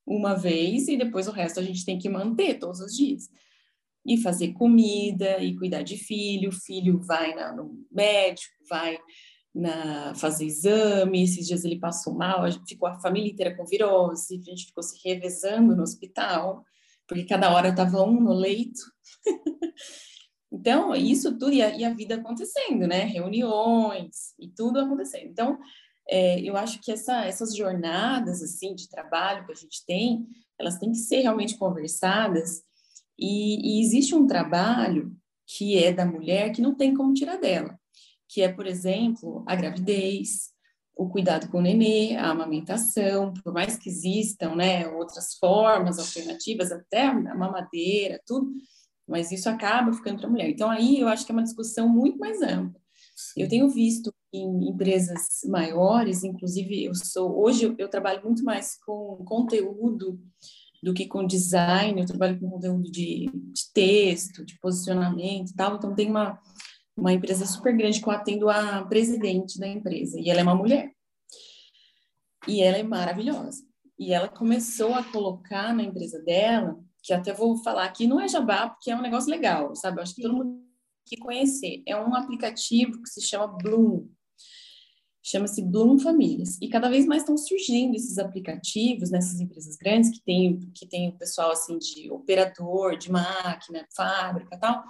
[0.06, 3.28] uma vez e depois o resto a gente tem que manter todos os dias.
[4.06, 8.98] E fazer comida, e cuidar de filho, o filho vai na, no médico, vai
[9.54, 13.64] na, fazer exame, esses dias ele passou mal, a gente ficou a família inteira com
[13.64, 16.62] virose, a gente ficou se revezando no hospital,
[17.06, 18.80] porque cada hora estava um no leito.
[20.52, 23.04] então, isso tudo, e a, e a, vida acontecendo, né?
[23.04, 25.30] Reuniões e tudo acontecendo.
[25.30, 25.58] Então,
[26.08, 30.26] é, eu acho que essa, essas jornadas, assim, de trabalho que a gente tem,
[30.58, 32.62] elas têm que ser realmente conversadas,
[33.18, 35.14] e, e existe um trabalho
[35.46, 37.78] que é da mulher que não tem como tirar dela,
[38.28, 40.53] que é, por exemplo, a gravidez,
[40.96, 46.70] o cuidado com o nenê, a amamentação, por mais que existam, né, outras formas alternativas,
[46.70, 48.52] até a mamadeira, tudo,
[49.06, 50.48] mas isso acaba ficando para a mulher.
[50.48, 52.80] Então, aí eu acho que é uma discussão muito mais ampla.
[53.36, 59.24] Eu tenho visto em empresas maiores, inclusive eu sou, hoje eu, trabalho muito mais com
[59.24, 60.18] conteúdo
[60.82, 65.76] do que com design, eu trabalho com conteúdo de, de texto, de posicionamento e tal,
[65.76, 66.38] então tem uma,
[66.96, 70.54] uma empresa super grande que eu atendo a presidente da empresa, e ela é uma
[70.54, 70.92] mulher.
[72.46, 73.64] E ela é maravilhosa.
[73.98, 78.28] E ela começou a colocar na empresa dela, que até vou falar aqui, não é
[78.28, 79.98] jabá, porque é um negócio legal, sabe?
[79.98, 80.60] Eu acho que todo mundo
[81.08, 81.82] tem que conhecer.
[81.86, 84.08] É um aplicativo que se chama Bloom.
[85.22, 86.58] Chama-se Bloom Famílias.
[86.60, 91.08] E cada vez mais estão surgindo esses aplicativos nessas empresas grandes que tem, que tem
[91.08, 94.82] o pessoal assim de operador, de máquina, fábrica tal,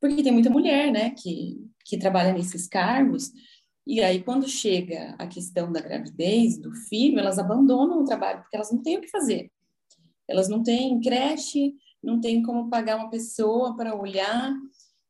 [0.00, 3.30] porque tem muita mulher, né, que, que trabalha nesses cargos.
[3.86, 8.56] E aí, quando chega a questão da gravidez, do filho, elas abandonam o trabalho, porque
[8.56, 9.50] elas não têm o que fazer.
[10.28, 14.54] Elas não têm creche, não tem como pagar uma pessoa para olhar.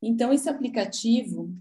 [0.03, 1.55] Então, esse aplicativo,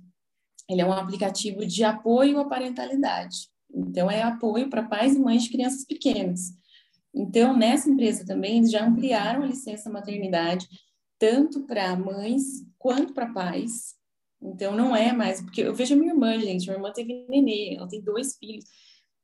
[0.67, 3.49] ele é um aplicativo de apoio à parentalidade.
[3.71, 6.57] Então, é apoio para pais e mães de crianças pequenas.
[7.13, 10.67] Então, nessa empresa também, eles já ampliaram a licença maternidade,
[11.19, 12.43] tanto para mães
[12.77, 13.93] quanto para pais.
[14.41, 17.75] Então, não é mais, porque eu vejo a minha irmã, gente, minha irmã teve nenê,
[17.75, 18.65] ela tem dois filhos.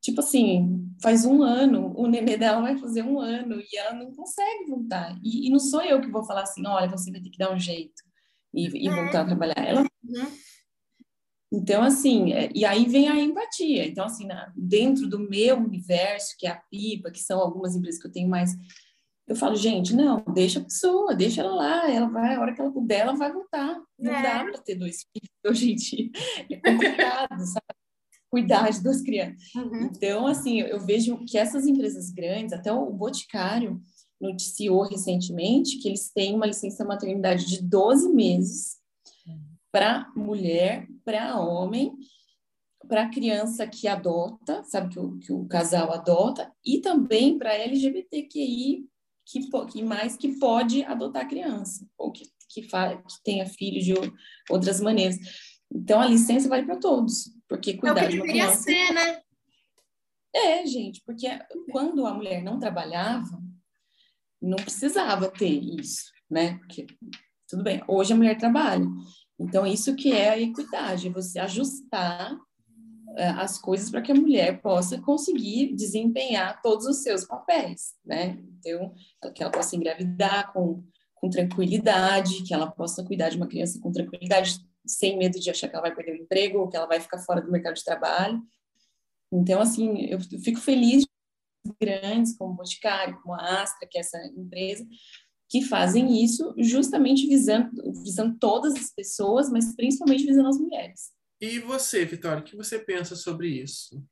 [0.02, 4.14] Tipo assim, faz um ano, o nenê dela vai fazer um ano e ela não
[4.14, 5.18] consegue voltar.
[5.24, 7.52] E, e não sou eu que vou falar assim, olha, você vai ter que dar
[7.52, 8.04] um jeito
[8.54, 9.58] e, e voltar a trabalhar.
[9.58, 10.32] Ela, uhum.
[11.52, 13.88] Então, assim, é, e aí vem a empatia.
[13.88, 18.02] Então, assim, na, dentro do meu universo, que é a Pipa, que são algumas empresas
[18.02, 18.52] que eu tenho mais,
[19.28, 22.62] eu falo, gente, não, deixa a pessoa, deixa ela lá, ela vai, a hora que
[22.62, 23.82] ela puder, ela vai voltar.
[23.98, 24.22] Não é.
[24.22, 26.10] dá para ter dois filhos hoje em dia.
[26.52, 27.76] É complicado, sabe?
[28.30, 29.42] Cuidar de duas crianças.
[29.56, 29.90] Uhum.
[29.96, 33.82] Então, assim, eu vejo que essas empresas grandes, até o Boticário
[34.22, 38.78] noticiou recentemente que eles têm uma licença maternidade de 12 meses
[39.72, 41.94] para mulher, para homem,
[42.88, 48.86] para criança que adota, sabe que o, que o casal adota, e também para LGBTQI
[49.26, 53.94] que, que mais que pode adotar criança, ou que, que, que tenha filho de
[54.50, 55.18] outras maneiras.
[55.72, 58.62] Então, a licença vale para todos, porque cuidar é o que de uma criança...
[58.62, 59.22] ser, né?
[60.34, 61.28] É, gente, porque
[61.72, 63.42] quando a mulher não trabalhava,
[64.42, 66.58] não precisava ter isso, né?
[66.60, 66.86] Porque,
[67.48, 68.86] tudo bem, hoje a mulher trabalha,
[69.40, 72.38] então, isso que é a equidade, você ajustar é,
[73.18, 78.38] as coisas para que a mulher possa conseguir desempenhar todos os seus papéis, né?
[78.60, 78.94] Então,
[79.34, 83.92] que ela possa engravidar com, com tranquilidade, que ela possa cuidar de uma criança com
[83.92, 87.00] tranquilidade, sem medo de achar que ela vai perder o emprego ou que ela vai
[87.00, 88.42] ficar fora do mercado de trabalho.
[89.32, 91.06] Então, assim, eu fico feliz
[91.82, 94.86] grandes como o Boticário, como a Astra, que é essa empresa,
[95.50, 97.72] que fazem isso justamente visando,
[98.04, 101.15] visando todas as pessoas, mas principalmente visando as mulheres.
[101.40, 104.04] E você, Vitória, o que você pensa sobre isso?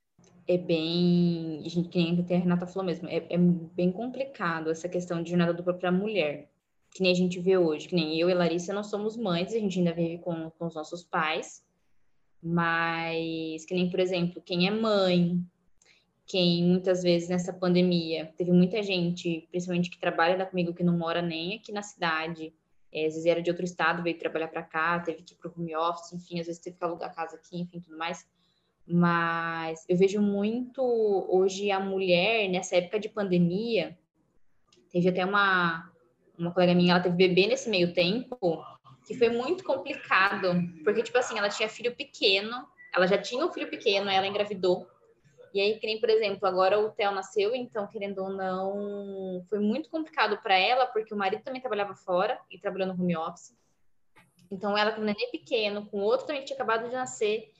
[0.47, 4.89] É bem, a gente, que nem a Renata falou mesmo, é, é bem complicado essa
[4.89, 6.51] questão de jornada dupla para a mulher,
[6.93, 9.59] que nem a gente vê hoje, que nem eu e Larissa não somos mães, a
[9.59, 11.63] gente ainda vive com, com os nossos pais,
[12.41, 15.41] mas que nem, por exemplo, quem é mãe,
[16.26, 21.21] quem muitas vezes nessa pandemia teve muita gente, principalmente que trabalha comigo, que não mora
[21.21, 22.53] nem aqui na cidade,
[22.93, 25.49] é, às vezes era de outro estado, veio trabalhar para cá, teve que ir para
[25.49, 28.25] o home office, enfim, às vezes teve que alugar casa aqui, enfim, tudo mais.
[28.85, 30.81] Mas eu vejo muito
[31.29, 33.97] hoje a mulher, nessa época de pandemia,
[34.91, 35.91] teve até uma,
[36.37, 38.63] uma colega minha, ela teve bebê nesse meio tempo,
[39.07, 43.51] que foi muito complicado, porque, tipo assim, ela tinha filho pequeno, ela já tinha um
[43.51, 44.87] filho pequeno, ela engravidou,
[45.53, 49.59] e aí, que nem, por exemplo, agora o Theo nasceu, então, querendo ou não, foi
[49.59, 53.55] muito complicado para ela, porque o marido também trabalhava fora e trabalhou no home office.
[54.49, 57.51] Então, ela com um neném pequeno, com outro também que tinha acabado de nascer.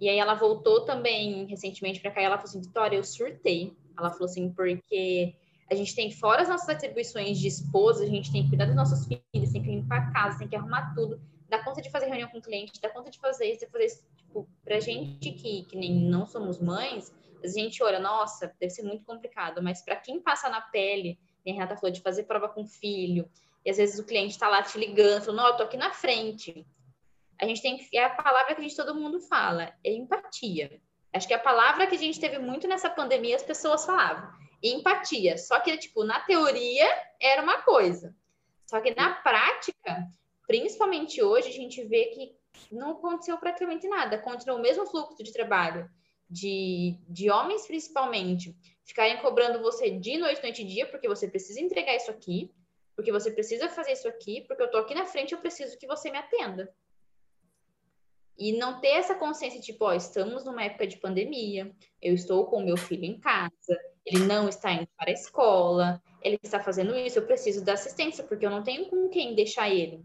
[0.00, 3.76] E aí, ela voltou também recentemente para cá e ela falou assim: Vitória, eu surtei.
[3.96, 5.34] Ela falou assim, porque
[5.70, 8.76] a gente tem, fora as nossas atribuições de esposa, a gente tem que cuidar dos
[8.76, 12.06] nossos filhos, tem que limpar a casa, tem que arrumar tudo, dá conta de fazer
[12.06, 14.04] reunião com o cliente, dá conta de fazer isso, de fazer isso.
[14.16, 17.12] Tipo, pra gente que, que nem não somos mães,
[17.42, 21.50] a gente olha, nossa, deve ser muito complicado, mas para quem passa na pele, a
[21.50, 23.30] Renata falou de fazer prova com filho,
[23.64, 25.92] e às vezes o cliente está lá te ligando, falando, não, eu tô aqui na
[25.92, 26.66] frente.
[27.40, 30.80] A gente tem que, é a palavra que a gente todo mundo fala, é empatia.
[31.12, 34.30] Acho que a palavra que a gente teve muito nessa pandemia, as pessoas falavam,
[34.62, 35.36] empatia.
[35.38, 36.86] Só que, tipo, na teoria
[37.20, 38.14] era uma coisa.
[38.66, 40.06] Só que na prática,
[40.46, 42.36] principalmente hoje, a gente vê que
[42.70, 44.18] não aconteceu praticamente nada.
[44.18, 45.88] Continuou o mesmo fluxo de trabalho
[46.28, 51.60] de, de homens principalmente ficarem cobrando você de noite, noite e dia, porque você precisa
[51.60, 52.52] entregar isso aqui,
[52.94, 55.86] porque você precisa fazer isso aqui, porque eu tô aqui na frente, eu preciso que
[55.86, 56.72] você me atenda.
[58.38, 62.62] E não ter essa consciência, tipo, ó, estamos numa época de pandemia, eu estou com
[62.62, 67.18] meu filho em casa, ele não está indo para a escola, ele está fazendo isso,
[67.18, 70.04] eu preciso da assistência, porque eu não tenho com quem deixar ele.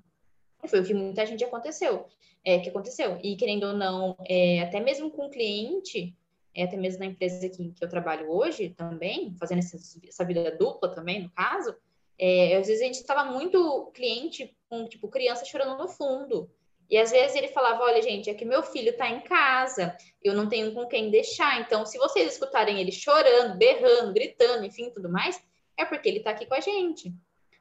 [0.65, 2.07] Foi o que muita gente aconteceu,
[2.43, 3.19] é, que aconteceu.
[3.23, 6.15] E querendo ou não, é, até mesmo com o cliente,
[6.53, 9.77] é, até mesmo na empresa que, que eu trabalho hoje também, fazendo essa,
[10.07, 11.75] essa vida dupla também, no caso,
[12.17, 16.49] é, às vezes a gente estava muito cliente com, tipo, criança chorando no fundo.
[16.89, 20.33] E às vezes ele falava: Olha, gente, é que meu filho está em casa, eu
[20.33, 21.61] não tenho com quem deixar.
[21.61, 25.41] Então, se vocês escutarem ele chorando, berrando, gritando, enfim, tudo mais,
[25.77, 27.13] é porque ele está aqui com a gente.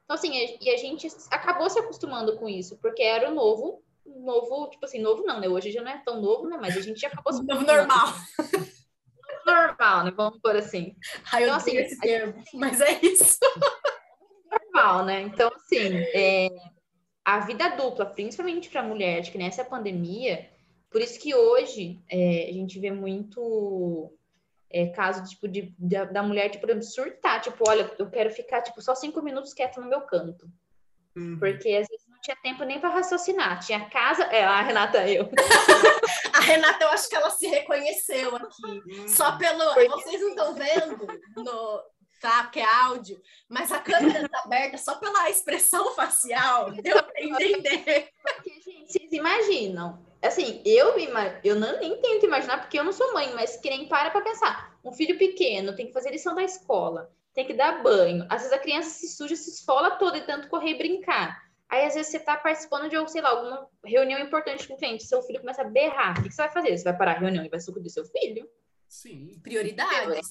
[0.04, 3.80] Então, assim, e a gente acabou se acostumando com isso, porque era o novo,
[4.18, 5.48] novo, tipo assim, novo não, né?
[5.48, 6.58] Hoje já não é tão novo, né?
[6.60, 8.08] Mas a gente já acabou se Novo normal.
[9.46, 10.10] normal, né?
[10.16, 10.96] Vamos por assim.
[11.32, 13.38] Ai, então, assim, esse termo, mas é isso.
[14.50, 15.22] normal, né?
[15.22, 16.48] Então, assim, é,
[17.24, 20.48] a vida dupla, principalmente para mulher, acho que nessa pandemia,
[20.90, 24.12] por isso que hoje é, a gente vê muito
[24.70, 28.80] é, caso tipo, de, de, da mulher, tipo, surtar, tipo, olha, eu quero ficar tipo,
[28.80, 30.50] só cinco minutos quieta no meu canto.
[31.16, 31.38] Uhum.
[31.38, 33.60] Porque às vezes tinha tempo nem para raciocinar.
[33.64, 34.24] Tinha casa.
[34.24, 35.28] É, a Renata, eu.
[36.32, 38.66] a Renata, eu acho que ela se reconheceu aqui.
[38.66, 39.08] Uhum.
[39.08, 39.64] Só pelo.
[39.74, 39.88] Porque...
[39.88, 41.06] Vocês não estão vendo
[41.36, 41.82] no,
[42.20, 42.46] tá?
[42.46, 48.10] Que é áudio, mas a câmera tá aberta só pela expressão facial, deu para entender.
[48.22, 50.94] Porque, gente, vocês imaginam, assim, eu,
[51.42, 54.20] eu não, nem tento imaginar, porque eu não sou mãe, mas que nem para para
[54.20, 58.42] pensar, um filho pequeno tem que fazer lição da escola, tem que dar banho, às
[58.42, 61.49] vezes a criança se suja, se esfola toda e tanto correr e brincar.
[61.70, 65.06] Aí, às vezes, você está participando de, sei lá, alguma reunião importante com o cliente,
[65.06, 66.18] seu filho começa a berrar.
[66.18, 66.76] O que você vai fazer?
[66.76, 68.48] Você vai parar a reunião e vai socorrer seu filho?
[68.88, 69.40] Sim.
[69.40, 70.28] Prioridades.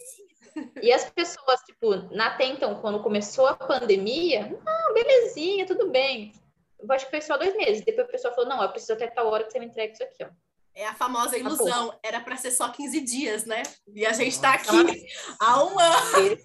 [0.81, 6.33] E as pessoas, tipo, na então, quando começou a pandemia, não, belezinha, tudo bem.
[6.77, 7.85] Eu acho que foi só dois meses.
[7.85, 10.03] Depois a pessoa falou, não, eu preciso até tal hora que você me entregue isso
[10.03, 10.29] aqui, ó.
[10.75, 11.97] É a famosa ilusão.
[12.03, 13.63] Era para ser só 15 dias, né?
[13.93, 15.07] E a gente está aqui
[15.39, 16.37] há um ano.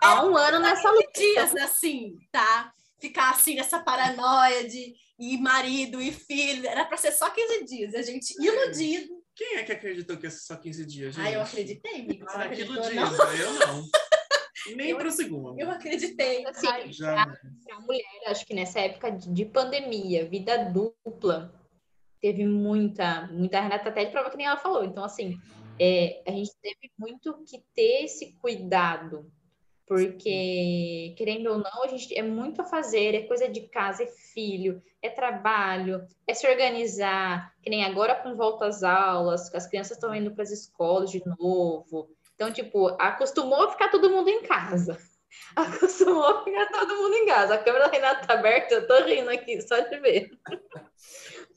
[0.00, 1.10] há um ano nessa luta.
[1.14, 2.72] dias, assim, tá?
[3.02, 6.66] Ficar assim, nessa paranoia de e marido e filho.
[6.66, 7.94] Era para ser só 15 dias.
[7.94, 11.26] A gente iludido quem é que acreditou que ia ser só 15 dias, gente?
[11.26, 12.26] Ah, eu acreditei, Mico.
[12.28, 12.94] Ah, que iludido.
[12.94, 13.84] Eu não.
[14.76, 15.58] Nem para o segundo.
[15.58, 16.46] Eu acreditei.
[16.46, 17.24] Assim, Já.
[17.24, 21.52] a mulher, acho que nessa época de pandemia, vida dupla,
[22.20, 24.84] teve muita, muita Renata até de prova que nem ela falou.
[24.84, 25.36] Então, assim,
[25.80, 29.32] é, a gente teve muito que ter esse cuidado
[29.92, 34.06] porque, querendo ou não, a gente é muito a fazer, é coisa de casa, é
[34.06, 39.96] filho, é trabalho, é se organizar, que nem agora com volta às aulas, as crianças
[39.96, 42.10] estão indo para as escolas de novo.
[42.34, 44.98] Então, tipo, acostumou a ficar todo mundo em casa.
[45.54, 47.54] Acostumou a ficar todo mundo em casa.
[47.54, 50.30] A câmera da Renata tá aberta, eu tô rindo aqui, só de ver.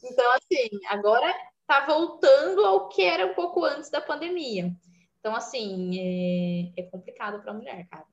[0.08, 1.34] Então, assim, agora
[1.66, 4.72] tá voltando ao que era um pouco antes da pandemia.
[5.20, 8.06] Então, assim, é, é complicado para a mulher, cara.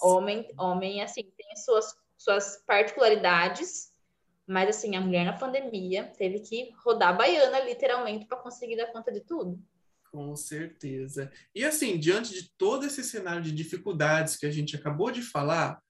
[0.00, 3.92] Homem, homem assim, tem suas, suas particularidades,
[4.46, 8.92] mas assim, a mulher na pandemia teve que rodar a baiana, literalmente, para conseguir dar
[8.92, 9.58] conta de tudo.
[10.10, 11.32] Com certeza.
[11.54, 15.82] E assim, diante de todo esse cenário de dificuldades que a gente acabou de falar,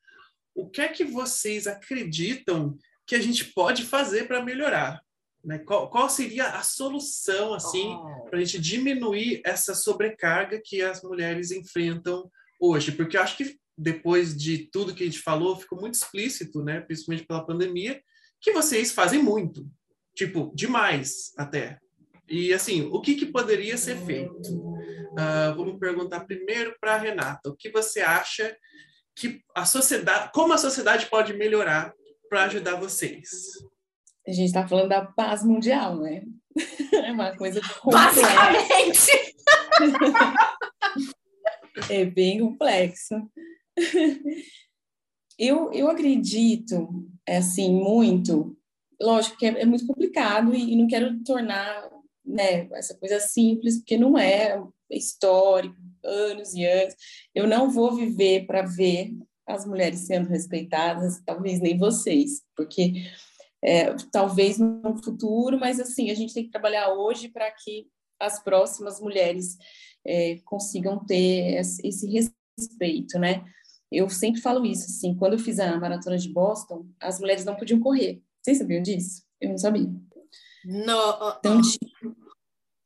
[0.54, 5.02] o que é que vocês acreditam que a gente pode fazer para melhorar?
[5.44, 5.58] Né?
[5.58, 8.24] Qual, qual, seria a solução assim oh.
[8.30, 12.92] para a gente diminuir essa sobrecarga que as mulheres enfrentam hoje?
[12.92, 16.80] Porque eu acho que depois de tudo que a gente falou, ficou muito explícito, né,
[16.80, 18.00] principalmente pela pandemia,
[18.40, 19.66] que vocês fazem muito,
[20.14, 21.78] tipo, demais até.
[22.28, 24.48] E assim, o que, que poderia ser feito?
[25.12, 28.56] Uh, vamos perguntar primeiro para a Renata, o que você acha
[29.14, 31.92] que a sociedade, como a sociedade pode melhorar
[32.28, 33.28] para ajudar vocês?
[34.26, 36.22] A gente está falando da paz mundial, né?
[36.92, 39.10] É uma coisa Basicamente!
[41.90, 43.14] é bem complexo.
[45.38, 48.56] eu, eu acredito, é assim, muito.
[49.00, 51.90] Lógico que é, é muito complicado e, e, não quero tornar
[52.24, 56.94] né, essa coisa simples, porque não é, histórico, anos e anos.
[57.34, 59.12] Eu não vou viver para ver
[59.46, 63.04] as mulheres sendo respeitadas, talvez nem vocês, porque
[63.62, 67.86] é, talvez no futuro, mas assim, a gente tem que trabalhar hoje para que
[68.20, 69.56] as próximas mulheres
[70.06, 73.44] é, consigam ter esse respeito, né?
[73.94, 77.54] Eu sempre falo isso, assim, quando eu fiz a maratona de Boston, as mulheres não
[77.54, 78.22] podiam correr.
[78.42, 79.22] Vocês sabiam disso?
[79.40, 79.90] Eu não sabia.
[80.64, 82.16] Não, não, tinha,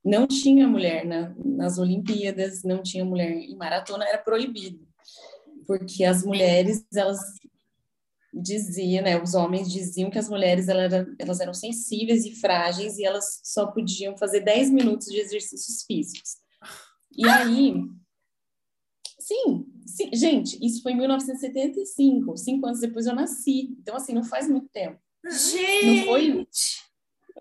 [0.05, 4.87] não tinha mulher na, nas Olimpíadas, não tinha mulher em maratona, era proibido.
[5.67, 7.21] Porque as mulheres, elas
[8.33, 12.99] diziam, né, os homens diziam que as mulheres elas eram, elas eram sensíveis e frágeis
[12.99, 16.37] e elas só podiam fazer 10 minutos de exercícios físicos.
[17.17, 17.75] E aí,
[19.29, 23.75] sim, Sim, gente, isso foi em 1975, cinco anos depois eu nasci.
[23.81, 24.99] Então, assim, não faz muito tempo.
[25.25, 25.87] Gente!
[25.87, 26.49] Não foi,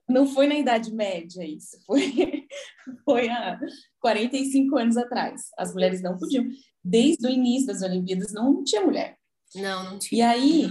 [0.09, 2.47] não foi na Idade Média isso, foi,
[3.03, 3.59] foi há
[3.99, 5.49] 45 anos atrás.
[5.57, 6.45] As mulheres não podiam.
[6.83, 9.17] Desde o início das Olimpíadas não tinha mulher.
[9.53, 10.17] Não, não tinha.
[10.17, 10.69] E aí,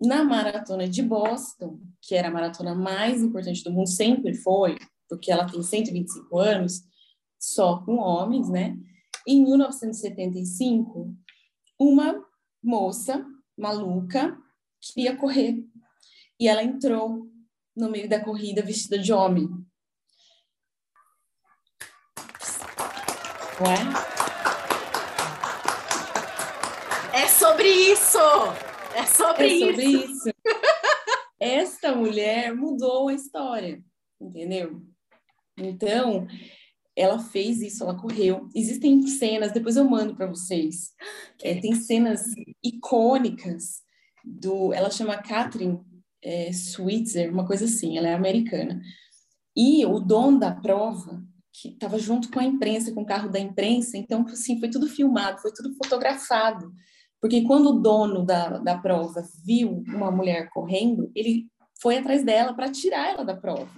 [0.00, 4.78] na maratona de Boston, que era a maratona mais importante do mundo, sempre foi,
[5.08, 6.80] porque ela tem 125 anos,
[7.40, 8.76] só com homens, né?
[9.26, 11.14] Em 1975,
[11.78, 12.24] uma
[12.62, 13.24] moça
[13.56, 14.36] maluca
[14.80, 15.64] queria correr
[16.40, 17.30] e ela entrou
[17.76, 19.48] no meio da corrida vestida de homem.
[23.60, 23.76] Ué?
[27.14, 28.18] É sobre isso!
[28.94, 30.28] É sobre, é sobre isso.
[30.28, 30.30] isso.
[31.40, 33.82] Esta mulher mudou a história,
[34.20, 34.82] entendeu?
[35.56, 36.26] Então,
[36.96, 38.48] ela fez isso, ela correu.
[38.54, 40.92] Existem cenas, depois eu mando para vocês.
[41.42, 42.22] É, tem cenas
[42.62, 43.82] icônicas
[44.24, 44.72] do.
[44.72, 45.80] Ela chama Catherine
[46.22, 48.80] é, Switzer, uma coisa assim, ela é americana.
[49.56, 51.22] E o dono da prova,
[51.52, 54.88] que estava junto com a imprensa, com o carro da imprensa, então, assim, foi tudo
[54.88, 56.72] filmado, foi tudo fotografado.
[57.20, 61.46] Porque quando o dono da, da prova viu uma mulher correndo, ele
[61.80, 63.70] foi atrás dela para tirar ela da prova.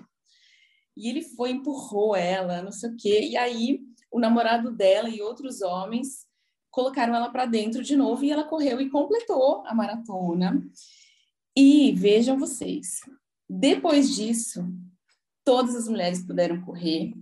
[0.97, 3.21] E ele foi, empurrou ela, não sei o quê.
[3.29, 3.81] E aí
[4.11, 6.27] o namorado dela e outros homens
[6.71, 10.63] colocaram ela para dentro de novo e ela correu e completou a maratona.
[11.57, 13.01] E vejam vocês,
[13.49, 14.65] depois disso,
[15.45, 17.13] todas as mulheres puderam correr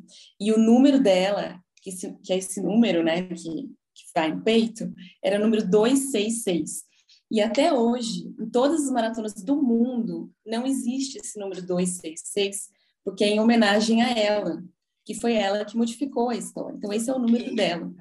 [0.41, 4.41] e o número dela, que, se, que é esse número, né, que, que está em
[4.41, 4.91] peito,
[5.23, 6.85] era o número 266.
[7.31, 12.71] E até hoje, em todas as maratonas do mundo, não existe esse número 266,
[13.05, 14.63] porque é em homenagem a ela,
[15.05, 16.77] que foi ela que modificou a história.
[16.77, 17.93] Então, esse é o número dela.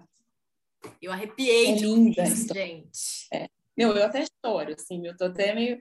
[1.02, 3.28] Eu arrepiei é de linda isso, gente.
[3.34, 3.48] É.
[3.78, 5.80] Meu, eu até choro, assim, eu tô até meio...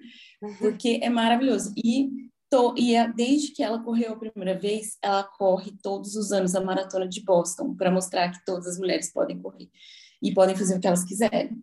[0.59, 1.73] Porque é maravilhoso.
[1.77, 2.09] E,
[2.49, 6.55] tô, e é, desde que ela correu a primeira vez, ela corre todos os anos
[6.55, 9.69] a Maratona de Boston, para mostrar que todas as mulheres podem correr.
[10.23, 11.59] E podem fazer o que elas quiserem.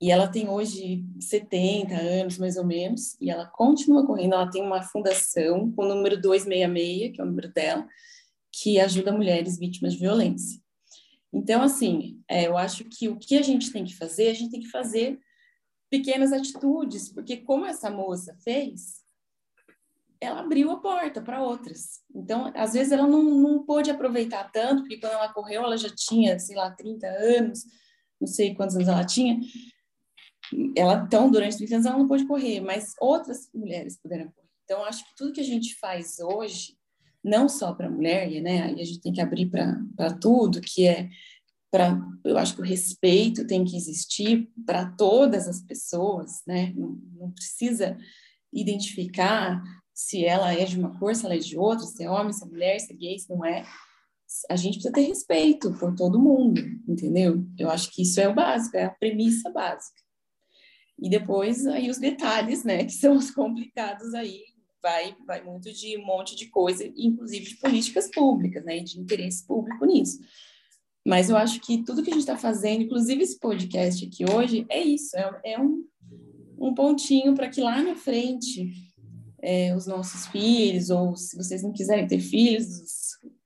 [0.00, 4.32] E ela tem hoje 70 anos, mais ou menos, e ela continua correndo.
[4.32, 7.86] Ela tem uma fundação com o número 266, que é o número dela,
[8.50, 10.60] que ajuda mulheres vítimas de violência.
[11.32, 14.50] Então, assim, é, eu acho que o que a gente tem que fazer, a gente
[14.50, 15.20] tem que fazer
[15.90, 19.00] pequenas atitudes, porque como essa moça fez,
[20.20, 22.00] ela abriu a porta para outras.
[22.14, 25.88] Então, às vezes ela não, não pôde aproveitar tanto, porque quando ela correu, ela já
[25.94, 27.64] tinha, sei lá, 30 anos,
[28.20, 29.40] não sei quantos anos ela tinha,
[30.76, 34.48] ela então durante 30 anos ela não pôde correr, mas outras mulheres puderam correr.
[34.64, 36.76] Então acho que tudo que a gente faz hoje,
[37.22, 38.62] não só para a mulher, né?
[38.62, 41.08] Aí a gente tem que abrir para tudo, que é
[41.70, 46.72] para eu acho que o respeito tem que existir para todas as pessoas, né?
[46.76, 47.96] Não, não, precisa
[48.52, 49.62] identificar
[49.94, 52.44] se ela é de uma cor, se ela é de outra, se é homem, se
[52.44, 53.64] é mulher, se é gay, se não é.
[54.48, 57.44] A gente precisa ter respeito por todo mundo, entendeu?
[57.58, 60.00] Eu acho que isso é o básico, é a premissa básica.
[61.00, 64.42] E depois aí os detalhes, né, que são os complicados aí,
[64.82, 69.46] vai vai muito de um monte de coisa, inclusive de políticas públicas, né, de interesse
[69.46, 70.18] público nisso.
[71.06, 74.66] Mas eu acho que tudo que a gente está fazendo, inclusive esse podcast aqui hoje,
[74.68, 75.84] é isso, é, é um,
[76.58, 78.70] um pontinho para que lá na frente
[79.42, 82.92] é, os nossos filhos, ou se vocês não quiserem ter filhos, os,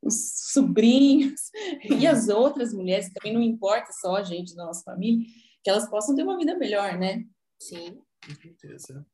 [0.02, 1.40] os sobrinhos
[1.98, 5.24] e as outras mulheres, também não importa só a gente da nossa família,
[5.62, 7.24] que elas possam ter uma vida melhor, né?
[7.60, 8.02] Sim.
[8.24, 9.06] Com certeza.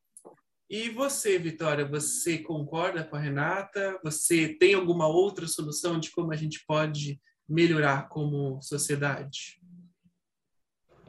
[0.68, 3.98] E você, Vitória, você concorda com a Renata?
[4.04, 9.60] Você tem alguma outra solução de como a gente pode melhorar como sociedade?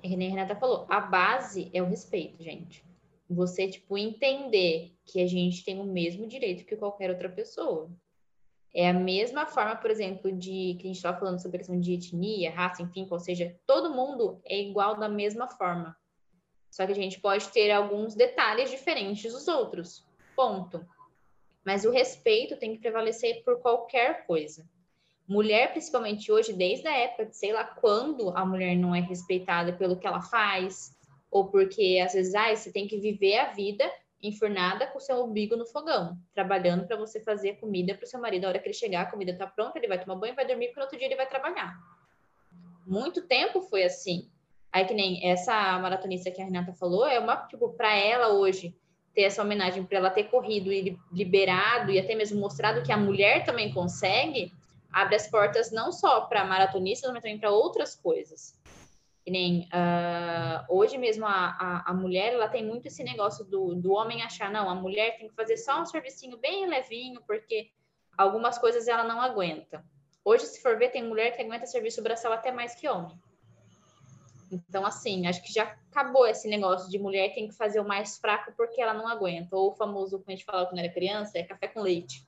[0.02, 2.84] É que nem a Renata falou, a base é o respeito, gente.
[3.30, 7.92] Você, tipo, entender que a gente tem o mesmo direito que qualquer outra pessoa.
[8.74, 11.80] É a mesma forma, por exemplo, de que a gente estava falando sobre a questão
[11.80, 15.96] de etnia, raça, enfim, ou seja, todo mundo é igual da mesma forma.
[16.72, 20.04] Só que a gente pode ter alguns detalhes diferentes dos outros.
[20.36, 20.84] Ponto.
[21.66, 24.66] Mas o respeito tem que prevalecer por qualquer coisa.
[25.28, 29.74] Mulher, principalmente hoje, desde a época de sei lá quando a mulher não é respeitada
[29.74, 30.98] pelo que ela faz,
[31.30, 33.90] ou porque às vezes ah, você tem que viver a vida
[34.24, 38.46] enfurnada com seu umbigo no fogão, trabalhando para você fazer comida para o seu marido.
[38.46, 40.68] A hora que ele chegar, a comida está pronta, ele vai tomar banho, vai dormir,
[40.68, 41.78] porque no outro dia ele vai trabalhar.
[42.86, 44.30] Muito tempo foi assim.
[44.72, 48.74] Aí que nem essa maratonista que a Renata falou, é uma, tipo, para ela hoje
[49.14, 52.98] ter essa homenagem, para ela ter corrido e liberado e até mesmo mostrado que a
[52.98, 54.54] mulher também consegue,
[54.92, 58.58] abre as portas não só para maratonistas, mas também para outras coisas.
[59.26, 63.76] Que nem uh, hoje mesmo a, a, a, mulher ela tem muito esse negócio do,
[63.76, 67.70] do homem achar, não, a mulher tem que fazer só um servicinho bem levinho, porque
[68.18, 69.84] algumas coisas ela não aguenta.
[70.24, 73.20] Hoje, se for ver, tem mulher que aguenta serviço braçal até mais que homem.
[74.52, 78.18] Então, assim, acho que já acabou esse negócio de mulher tem que fazer o mais
[78.18, 79.56] fraco porque ela não aguenta.
[79.56, 82.28] Ou o famoso, como a gente falava quando era criança, é café com leite.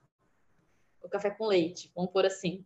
[1.02, 2.66] O café com leite, vamos por assim.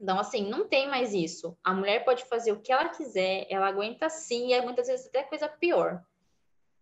[0.00, 1.56] Então, assim, não tem mais isso.
[1.62, 5.22] A mulher pode fazer o que ela quiser, ela aguenta sim, e muitas vezes até
[5.22, 6.02] coisa pior.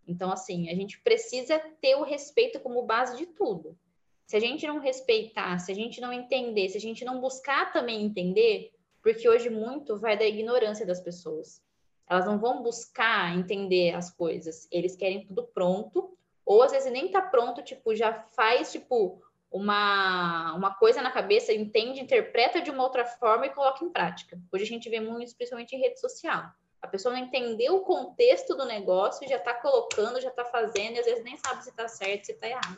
[0.07, 3.77] Então, assim, a gente precisa ter o respeito como base de tudo.
[4.25, 7.73] Se a gente não respeitar, se a gente não entender, se a gente não buscar
[7.73, 8.71] também entender,
[9.01, 11.61] porque hoje muito vai da ignorância das pessoas.
[12.09, 14.67] Elas não vão buscar entender as coisas.
[14.71, 19.21] Eles querem tudo pronto, ou às vezes nem tá pronto, tipo, já faz, tipo,
[19.51, 24.39] uma, uma coisa na cabeça, entende, interpreta de uma outra forma e coloca em prática.
[24.51, 26.49] Hoje a gente vê muito, principalmente em rede social.
[26.81, 30.99] A pessoa não entendeu o contexto do negócio, já está colocando, já está fazendo, e
[30.99, 32.77] às vezes nem sabe se está certo, se está errado.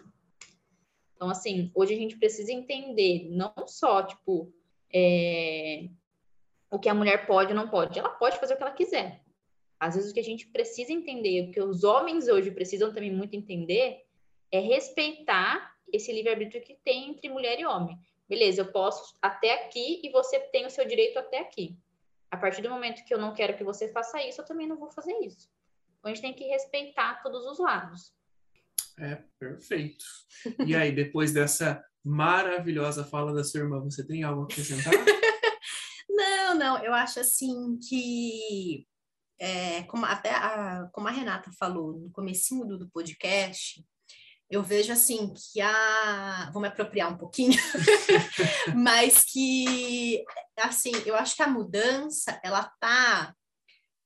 [1.15, 4.51] Então, assim, hoje a gente precisa entender não só, tipo,
[4.93, 5.89] é,
[6.71, 7.97] o que a mulher pode ou não pode.
[7.97, 9.21] Ela pode fazer o que ela quiser.
[9.79, 13.11] Às vezes o que a gente precisa entender, o que os homens hoje precisam também
[13.11, 14.05] muito entender,
[14.51, 17.97] é respeitar esse livre-arbítrio que tem entre mulher e homem.
[18.27, 21.77] Beleza, eu posso até aqui e você tem o seu direito até aqui.
[22.29, 24.77] A partir do momento que eu não quero que você faça isso, eu também não
[24.77, 25.49] vou fazer isso.
[25.97, 28.13] Então, a gente tem que respeitar todos os lados.
[28.99, 30.05] É, perfeito.
[30.65, 34.93] E aí, depois dessa maravilhosa fala da sua irmã, você tem algo a acrescentar?
[36.59, 38.85] não, eu acho assim que,
[39.39, 43.83] é, como até a, como a Renata falou no comecinho do, do podcast,
[44.49, 46.49] eu vejo assim que a.
[46.51, 47.57] Vou me apropriar um pouquinho,
[48.75, 50.23] mas que
[50.57, 53.33] assim, eu acho que a mudança ela tá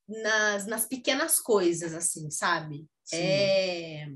[0.08, 2.86] nas, nas pequenas coisas, assim, sabe?
[3.12, 4.08] É...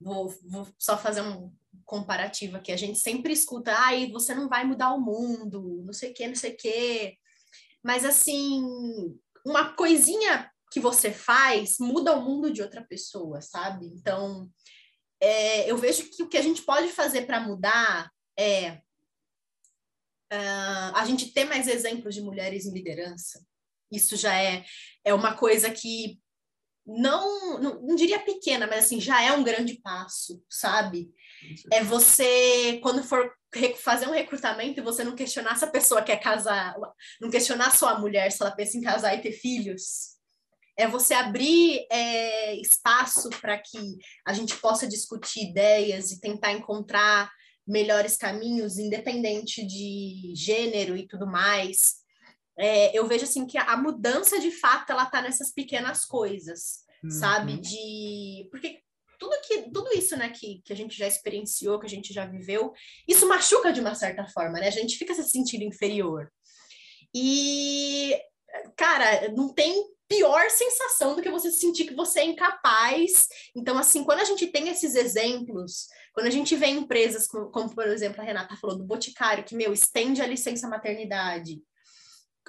[0.00, 1.52] Vou, vou só fazer um
[1.84, 2.72] comparativo aqui.
[2.72, 6.14] A gente sempre escuta, ai, ah, você não vai mudar o mundo, não sei o
[6.14, 7.16] quê, não sei o quê.
[7.82, 8.62] Mas assim,
[9.44, 13.86] uma coisinha que você faz muda o mundo de outra pessoa, sabe?
[13.86, 14.48] Então,
[15.20, 18.80] é, eu vejo que o que a gente pode fazer para mudar é
[20.32, 23.44] uh, a gente ter mais exemplos de mulheres em liderança.
[23.90, 24.64] Isso já é,
[25.04, 26.20] é uma coisa que
[26.86, 31.12] não, não, não diria pequena, mas assim, já é um grande passo, sabe?
[31.72, 33.32] É você, quando for
[33.78, 36.76] fazer um recrutamento você não questionar se a pessoa quer casar,
[37.20, 40.20] não questionar sua mulher se ela pensa em casar e ter filhos,
[40.76, 43.78] é você abrir é, espaço para que
[44.26, 47.30] a gente possa discutir ideias e tentar encontrar
[47.66, 51.96] melhores caminhos, independente de gênero e tudo mais.
[52.58, 57.10] É, eu vejo assim que a mudança de fato ela está nessas pequenas coisas, uhum.
[57.10, 57.56] sabe?
[57.58, 58.80] De porque
[59.20, 62.26] tudo que tudo isso, né, que, que a gente já experienciou, que a gente já
[62.26, 62.72] viveu,
[63.06, 64.66] isso machuca de uma certa forma, né?
[64.66, 66.32] A gente fica se sentindo inferior.
[67.14, 68.18] E
[68.76, 73.28] cara, não tem pior sensação do que você sentir que você é incapaz.
[73.54, 77.72] Então, assim, quando a gente tem esses exemplos, quando a gente vê empresas como, como
[77.72, 81.62] por exemplo, a Renata falou do Boticário, que, meu, estende a licença maternidade.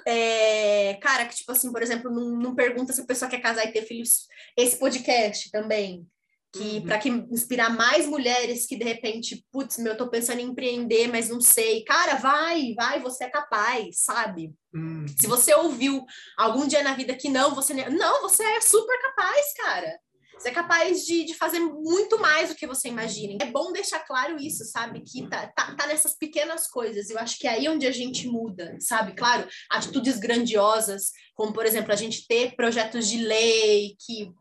[0.04, 3.64] É, cara, que, tipo assim, por exemplo, não, não pergunta se a pessoa quer casar
[3.64, 4.26] e ter filhos.
[4.56, 6.04] Esse podcast também
[6.52, 6.82] que uhum.
[6.82, 11.08] para que inspirar mais mulheres que de repente, putz, meu, eu tô pensando em empreender,
[11.08, 11.82] mas não sei.
[11.84, 14.52] Cara, vai, vai, você é capaz, sabe?
[14.74, 15.06] Uhum.
[15.18, 16.04] Se você ouviu
[16.36, 19.98] algum dia na vida que não, você não, você é super capaz, cara.
[20.42, 23.38] Você é capaz de, de fazer muito mais do que você imagina.
[23.40, 25.00] É bom deixar claro isso, sabe?
[25.00, 27.08] Que tá, tá, tá nessas pequenas coisas.
[27.10, 29.12] Eu acho que é aí onde a gente muda, sabe?
[29.14, 34.32] Claro, atitudes grandiosas, como, por exemplo, a gente ter projetos de lei que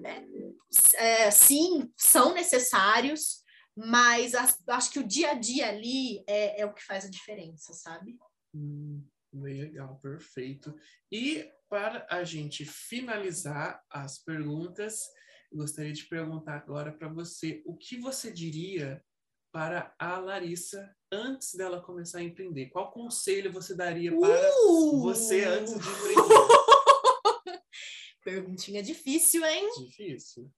[0.00, 0.24] né,
[0.94, 3.42] é, sim, são necessários,
[3.76, 7.72] mas acho que o dia a dia ali é, é o que faz a diferença,
[7.72, 8.16] sabe?
[8.54, 10.74] Hum, legal, perfeito.
[11.10, 15.00] E para a gente finalizar as perguntas,
[15.52, 19.02] gostaria de perguntar agora para você o que você diria
[19.52, 22.70] para a Larissa antes dela começar a empreender?
[22.70, 25.00] Qual conselho você daria para uh!
[25.00, 26.54] você antes de empreender?
[28.24, 29.70] Perguntinha difícil, hein?
[29.78, 30.50] Difícil.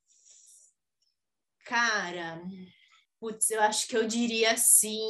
[1.66, 2.40] Cara,
[3.18, 5.00] putz, eu acho que eu diria assim.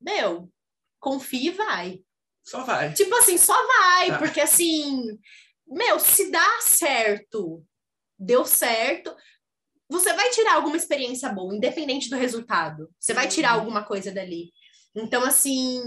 [0.00, 0.52] Meu,
[0.98, 2.00] confia e vai.
[2.44, 2.92] Só vai.
[2.92, 4.18] Tipo assim, só vai, tá.
[4.18, 5.16] porque assim,
[5.64, 7.64] meu, se dá certo,
[8.18, 9.14] deu certo,
[9.88, 12.92] você vai tirar alguma experiência boa, independente do resultado.
[12.98, 13.60] Você vai tirar uhum.
[13.60, 14.52] alguma coisa dali.
[14.94, 15.80] Então, assim,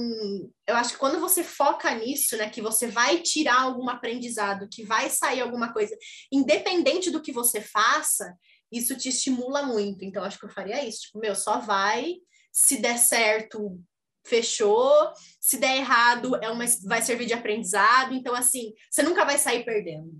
[0.66, 4.84] eu acho que quando você foca nisso, né, que você vai tirar algum aprendizado, que
[4.84, 5.96] vai sair alguma coisa,
[6.32, 8.34] independente do que você faça,
[8.72, 10.06] isso te estimula muito.
[10.06, 11.02] Então, acho que eu faria isso.
[11.02, 12.16] Tipo, meu, só vai,
[12.52, 13.80] se der certo,
[14.26, 18.14] fechou, se der errado, é uma, vai servir de aprendizado.
[18.14, 20.12] Então, assim, você nunca vai sair perdendo.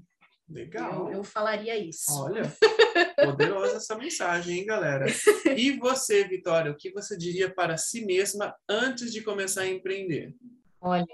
[0.50, 1.10] Legal.
[1.10, 2.12] Eu, eu falaria isso.
[2.22, 2.44] Olha,
[3.16, 5.06] poderosa essa mensagem, hein, galera?
[5.58, 10.36] E você, Vitória, o que você diria para si mesma antes de começar a empreender?
[10.82, 11.06] Olha,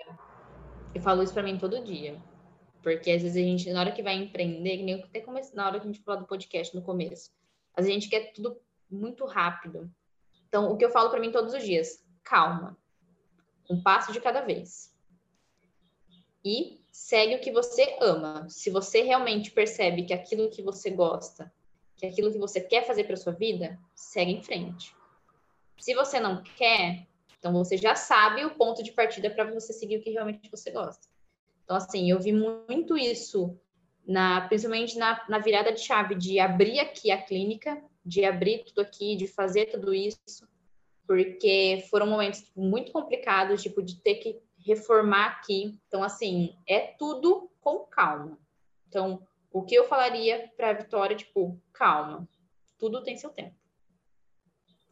[0.94, 2.22] eu falo isso para mim todo dia.
[2.82, 5.68] Porque às vezes a gente, na hora que vai empreender, que nem até comecei, na
[5.68, 7.32] hora que a gente falou do podcast no começo,
[7.76, 9.92] a gente quer tudo muito rápido.
[10.48, 12.78] Então, o que eu falo para mim todos os dias, calma.
[13.70, 14.96] Um passo de cada vez.
[16.44, 18.48] E segue o que você ama.
[18.50, 21.54] Se você realmente percebe que aquilo que você gosta,
[22.00, 24.96] que aquilo que você quer fazer para sua vida, segue em frente.
[25.78, 27.06] Se você não quer,
[27.38, 30.72] então você já sabe o ponto de partida para você seguir o que realmente você
[30.72, 31.08] gosta.
[31.64, 33.56] Então, assim, eu vi muito isso,
[34.08, 38.82] na, principalmente na, na virada de chave, de abrir aqui a clínica, de abrir tudo
[38.82, 40.48] aqui, de fazer tudo isso,
[41.06, 45.78] porque foram momentos muito complicados, tipo, de ter que reformar aqui.
[45.88, 48.38] Então, assim, é tudo com calma.
[48.88, 49.22] Então,
[49.52, 52.28] o que eu falaria para a Vitória, tipo, calma,
[52.78, 53.56] tudo tem seu tempo.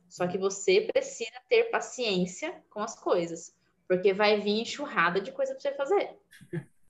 [0.09, 3.55] Só que você precisa ter paciência com as coisas,
[3.87, 6.17] porque vai vir enxurrada de coisa para você fazer.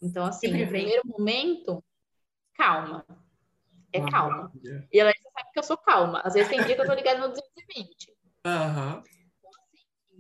[0.02, 1.84] Então, assim, no primeiro momento,
[2.54, 3.06] calma.
[3.92, 4.52] É calma.
[4.92, 6.22] E ela sabe que eu sou calma.
[6.24, 8.14] Às vezes tem dia que eu tô ligada no 220.
[8.46, 9.04] Aham.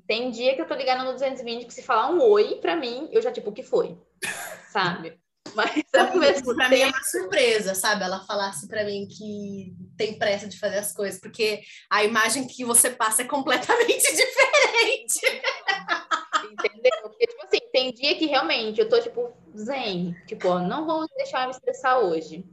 [0.08, 3.10] Tem dia que eu tô ligada no 220 que se falar um oi pra mim,
[3.12, 3.98] eu já tipo, o que foi?
[4.72, 5.20] Sabe?
[5.56, 8.04] Mas ao mesmo pra mim é tempo, uma surpresa, sabe?
[8.04, 12.64] Ela falasse pra mim que tem pressa de fazer as coisas, porque a imagem que
[12.64, 15.42] você passa é completamente diferente.
[16.52, 16.92] entendeu?
[17.02, 20.16] Porque, tipo assim, tem dia que realmente eu tô, tipo, zen.
[20.28, 22.46] Tipo, ó, não vou deixar me estressar hoje.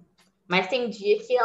[0.48, 1.36] Mas tem dia que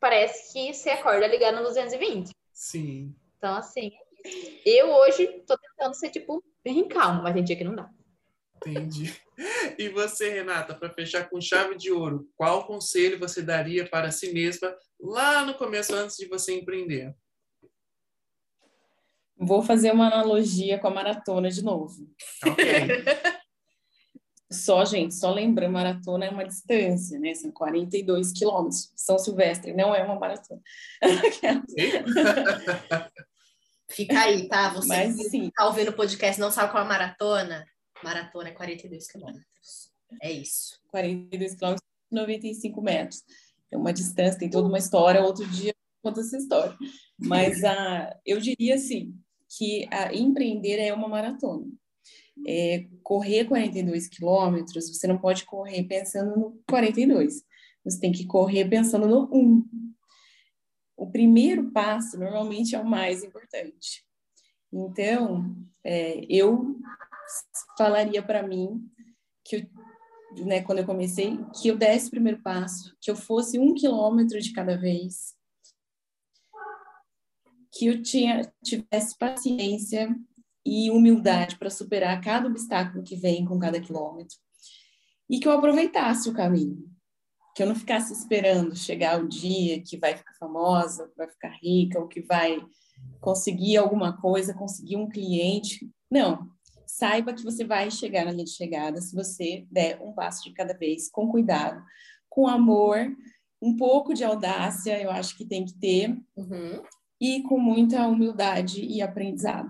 [0.00, 2.30] parece que você acorda ligado no 220.
[2.52, 3.14] Sim.
[3.36, 3.90] Então, assim,
[4.24, 7.88] é eu hoje tô tentando ser, tipo, bem calmo, mas tem dia que não dá.
[8.56, 9.14] Entendi.
[9.78, 14.32] E você, Renata, para fechar com chave de ouro, qual conselho você daria para si
[14.32, 17.14] mesma lá no começo, antes de você empreender?
[19.38, 22.10] Vou fazer uma analogia com a maratona de novo.
[22.44, 22.64] Ok.
[24.48, 27.34] Só, gente, só lembrando, maratona é uma distância, né?
[27.34, 28.92] São 42 quilômetros.
[28.94, 30.60] São Silvestre não é uma maratona.
[33.90, 34.68] Fica aí, tá?
[34.70, 35.50] Você Mas, que sim.
[35.50, 37.66] tá ouvindo o podcast e não sabe qual é a maratona?
[38.02, 39.92] Maratona é 42 quilômetros.
[40.22, 40.78] É isso.
[40.88, 43.22] 42 quilômetros, 95 metros.
[43.70, 45.22] É uma distância, tem toda uma história.
[45.22, 46.76] Outro dia eu conto essa história.
[47.18, 49.14] Mas a, eu diria assim,
[49.56, 51.66] que a empreender é uma maratona.
[52.46, 57.42] É, correr 42 quilômetros, você não pode correr pensando no 42.
[57.84, 59.64] Você tem que correr pensando no 1.
[60.96, 64.04] O primeiro passo, normalmente, é o mais importante.
[64.72, 66.76] Então, é, eu
[67.76, 68.88] falaria para mim
[69.44, 69.68] que
[70.44, 74.40] né, quando eu comecei, que eu desse o primeiro passo, que eu fosse um quilômetro
[74.40, 75.34] de cada vez,
[77.72, 80.14] que eu tinha, tivesse paciência
[80.64, 84.36] e humildade para superar cada obstáculo que vem com cada quilômetro,
[85.28, 86.84] e que eu aproveitasse o caminho,
[87.54, 91.98] que eu não ficasse esperando chegar o dia que vai ficar famosa, vai ficar rica,
[91.98, 92.60] ou que vai
[93.20, 95.90] conseguir alguma coisa, conseguir um cliente.
[96.10, 96.50] Não,
[96.98, 100.52] saiba que você vai chegar na linha de chegada se você der um passo de
[100.54, 101.82] cada vez, com cuidado,
[102.28, 102.98] com amor,
[103.60, 106.82] um pouco de audácia, eu acho que tem que ter, Uhum.
[107.20, 109.68] e com muita humildade e aprendizado.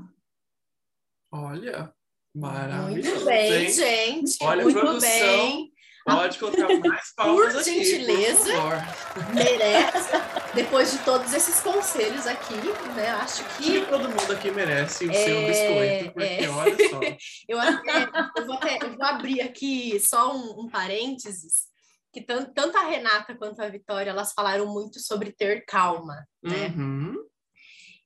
[1.32, 1.92] Olha,
[2.34, 3.10] maravilhoso.
[3.10, 3.68] Muito bem, hein?
[3.70, 4.36] gente.
[4.42, 5.00] Olha, muito produção.
[5.08, 5.72] bem.
[6.04, 8.44] Pode colocar mais palmas Por aqui, gentileza.
[8.44, 9.34] por favor.
[9.34, 10.10] Merece.
[10.56, 12.54] Depois de todos esses conselhos aqui,
[12.94, 13.10] né?
[13.10, 16.48] Acho Acho que que todo mundo aqui merece o É, seu biscoito, porque é.
[16.48, 17.00] olha só.
[17.48, 18.08] Eu, até,
[18.38, 21.66] eu, vou até- eu vou abrir aqui só um, um parênteses,
[22.12, 26.68] que tan- tanto a Renata quanto a Vitória, elas falaram muito sobre ter calma, né?
[26.76, 27.16] Uhum.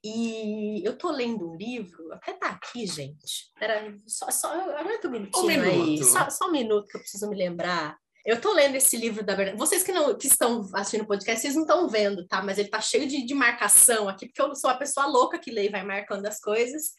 [0.02, 3.52] E eu tô lendo um livro, até tá aqui, gente.
[3.58, 4.48] Pera, só, só
[4.78, 5.58] aguenta um minutinho Um aí.
[5.60, 6.04] minuto.
[6.04, 7.98] Só, só um minuto que eu preciso me lembrar.
[8.24, 9.58] Eu tô lendo esse livro da Bernadette.
[9.58, 12.42] Vocês que, não, que estão assistindo o podcast, vocês não estão vendo, tá?
[12.42, 15.50] Mas ele tá cheio de, de marcação aqui, porque eu sou a pessoa louca que
[15.50, 16.92] lê e vai marcando as coisas.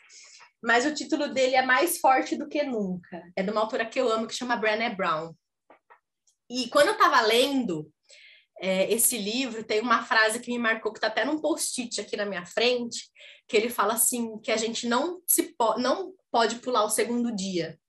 [0.64, 3.22] Mas o título dele é Mais Forte do que Nunca.
[3.36, 5.34] É de uma autora que eu amo, que chama Brené Brown.
[6.50, 7.92] E quando eu tava lendo
[8.60, 12.18] é, esse livro, tem uma frase que me marcou, que tá até num post-it aqui
[12.18, 13.10] na minha frente,
[13.48, 17.36] que ele fala assim, que a gente não, se po não pode pular o segundo
[17.36, 17.80] dia.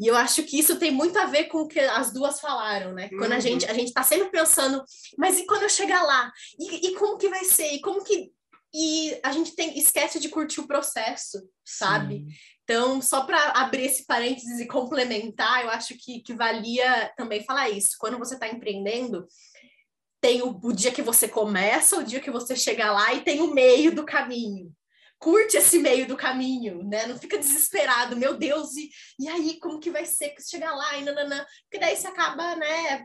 [0.00, 2.94] E eu acho que isso tem muito a ver com o que as duas falaram,
[2.94, 3.10] né?
[3.10, 3.40] Quando a Uhum.
[3.40, 4.82] gente a gente tá sempre pensando,
[5.18, 6.32] mas e quando eu chegar lá?
[6.58, 7.74] E, e como que vai ser?
[7.74, 8.32] E como que
[8.72, 12.18] e a gente tem esquece de curtir o processo, sabe?
[12.18, 12.28] Sim.
[12.62, 17.68] Então, só para abrir esse parênteses e complementar, eu acho que, que valia também falar
[17.68, 17.96] isso.
[17.98, 19.26] Quando você está empreendendo,
[20.20, 23.40] tem o, o dia que você começa, o dia que você chega lá e tem
[23.40, 24.72] o meio do caminho.
[25.20, 27.06] Curte esse meio do caminho, né?
[27.06, 30.96] Não fica desesperado, meu Deus, e, e aí, como que vai ser que chegar lá
[30.96, 31.44] e nananã?
[31.64, 33.04] Porque daí você acaba, né,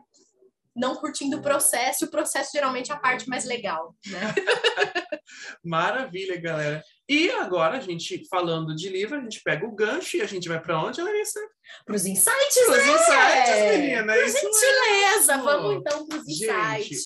[0.75, 4.19] não curtindo o processo, e o processo geralmente é a parte mais legal, né?
[5.63, 6.83] Maravilha, galera.
[7.07, 10.49] E agora, a gente falando de livro, a gente pega o gancho e a gente
[10.49, 11.39] vai para onde, Larissa?
[11.85, 12.93] Para os insights, Para os né?
[12.93, 14.13] insights, menina.
[14.13, 17.03] Por isso gentileza, vamos então para os Gente,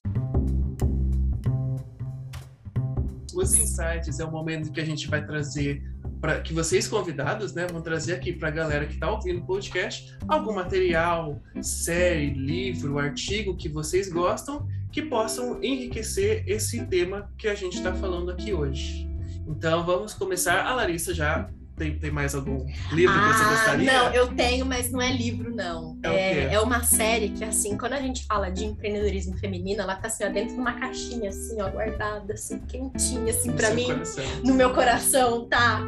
[3.34, 5.84] Os insights é o momento que a gente vai trazer
[6.22, 9.46] para que vocês convidados, né, vão trazer aqui para a galera que está ouvindo o
[9.46, 17.48] podcast algum material, série, livro, artigo que vocês gostam que possam enriquecer esse tema que
[17.48, 19.08] a gente está falando aqui hoje.
[19.48, 20.66] Então vamos começar.
[20.66, 21.50] A Larissa já
[21.80, 22.58] tem, tem mais algum
[22.92, 23.92] livro que você Ah, gostaria?
[23.94, 25.98] não, eu tenho, mas não é livro, não.
[26.04, 26.10] É?
[26.10, 30.08] É, é uma série que, assim, quando a gente fala de empreendedorismo feminino, ela tá
[30.08, 34.24] assim, ó, dentro de uma caixinha, assim, ó, guardada, assim, quentinha, assim, seu mim, coração.
[34.44, 35.82] no meu coração, tá?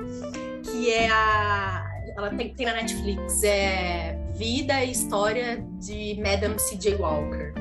[0.64, 1.88] Que é a.
[2.18, 6.96] Ela tem, tem na Netflix, é Vida e História de Madame C.J.
[6.96, 7.54] Walker.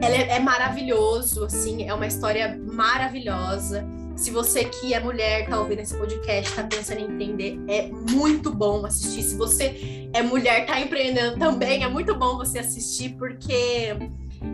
[0.00, 3.84] Ela é, é maravilhoso, assim, é uma história maravilhosa.
[4.20, 8.54] Se você que é mulher, tá ouvindo esse podcast, tá pensando em empreender, é muito
[8.54, 9.22] bom assistir.
[9.22, 13.96] Se você é mulher, tá empreendendo também, é muito bom você assistir, porque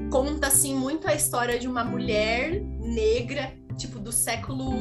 [0.08, 4.72] conta, assim, muito a história de uma mulher negra, tipo, do século.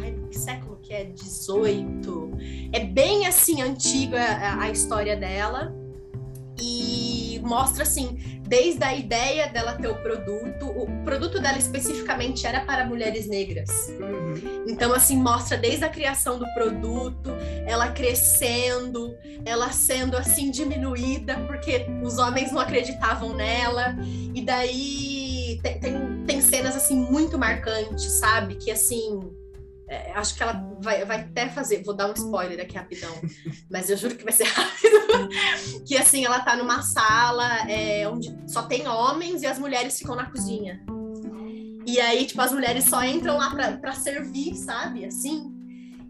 [0.00, 1.04] Ai, que século que é?
[1.04, 2.30] 18.
[2.72, 5.83] É bem, assim, antiga a história dela.
[6.60, 12.60] E mostra, assim, desde a ideia dela ter o produto, o produto dela especificamente era
[12.60, 13.70] para mulheres negras.
[13.88, 14.64] Uhum.
[14.66, 17.30] Então, assim, mostra desde a criação do produto,
[17.66, 23.96] ela crescendo, ela sendo, assim, diminuída, porque os homens não acreditavam nela.
[24.34, 28.54] E daí tem, tem, tem cenas, assim, muito marcantes, sabe?
[28.54, 29.20] Que, assim,
[29.94, 33.14] é, acho que ela vai, vai até fazer, vou dar um spoiler aqui rapidão,
[33.70, 35.28] mas eu juro que vai ser rápido.
[35.86, 40.16] que assim, ela tá numa sala é, onde só tem homens e as mulheres ficam
[40.16, 40.84] na cozinha.
[41.86, 45.04] E aí, tipo, as mulheres só entram lá pra, pra servir, sabe?
[45.04, 45.52] Assim.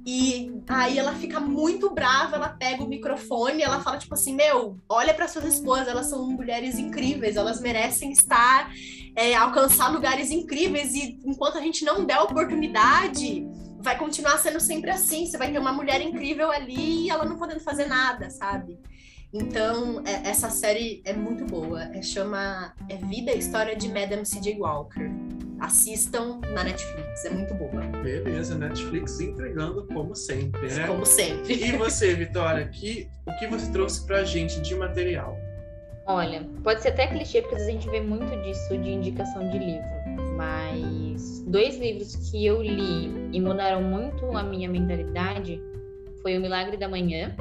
[0.07, 4.79] E aí ela fica muito brava, ela pega o microfone, ela fala tipo assim, meu,
[4.87, 8.71] olha para suas esposas, elas são mulheres incríveis, elas merecem estar,
[9.17, 13.49] é, alcançar lugares incríveis e enquanto a gente não der oportunidade,
[13.85, 15.27] vai continuar sendo sempre assim.
[15.27, 18.79] Você vai ter uma mulher incrível ali e ela não podendo fazer nada, sabe?
[19.33, 21.83] Então, é- essa série é muito boa.
[21.95, 24.59] É, chama é Vida e História de Madame C.J.
[24.59, 25.11] Walker.
[25.61, 27.81] Assistam na Netflix, é muito boa.
[28.03, 30.87] Beleza, Netflix entregando como sempre, né?
[30.87, 31.55] Como sempre.
[31.55, 35.37] E você, Vitória, que, o que você trouxe pra gente de material?
[36.07, 39.49] Olha, pode ser até clichê, porque às vezes a gente vê muito disso de indicação
[39.51, 40.04] de livro.
[40.37, 45.61] Mas dois livros que eu li e mudaram muito a minha mentalidade
[46.23, 47.35] foi O Milagre da Manhã,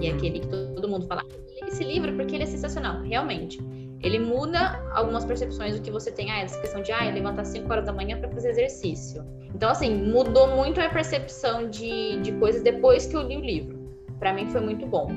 [0.00, 0.16] que é Uhum.
[0.16, 3.02] aquele que todo mundo fala, "Ah, esse livro porque ele é sensacional.
[3.02, 3.58] Realmente.
[4.00, 6.30] Ele muda algumas percepções do que você tem.
[6.30, 9.24] Ah, essa questão de ah, levantar 5 horas da manhã para fazer exercício.
[9.52, 13.76] Então, assim, mudou muito a percepção de, de coisas depois que eu li o livro.
[14.20, 15.08] Para mim foi muito bom.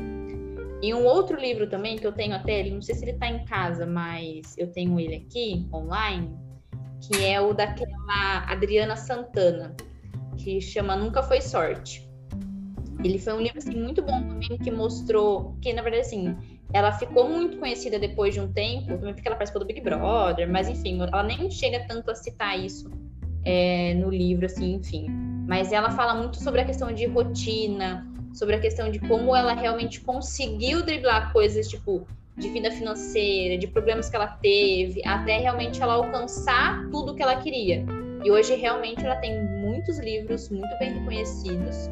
[0.82, 3.28] E um outro livro também que eu tenho até, ele não sei se ele tá
[3.28, 6.36] em casa, mas eu tenho ele aqui online,
[7.02, 9.76] que é o daquela Adriana Santana,
[10.38, 12.08] que chama Nunca Foi Sorte.
[13.04, 16.38] Ele foi um livro assim, muito bom também, que mostrou que, na verdade, assim,
[16.72, 20.50] ela ficou muito conhecida depois de um tempo, também porque ela participou do Big Brother,
[20.50, 22.90] mas enfim, ela nem chega tanto a citar isso
[23.44, 25.08] é, no livro, assim, enfim.
[25.48, 29.54] Mas ela fala muito sobre a questão de rotina, sobre a questão de como ela
[29.54, 32.08] realmente conseguiu driblar coisas tipo
[32.38, 37.36] de vida financeira, de problemas que ela teve, até realmente ela alcançar tudo que ela
[37.36, 37.86] queria.
[38.24, 41.90] E hoje realmente ela tem muitos livros muito bem reconhecidos.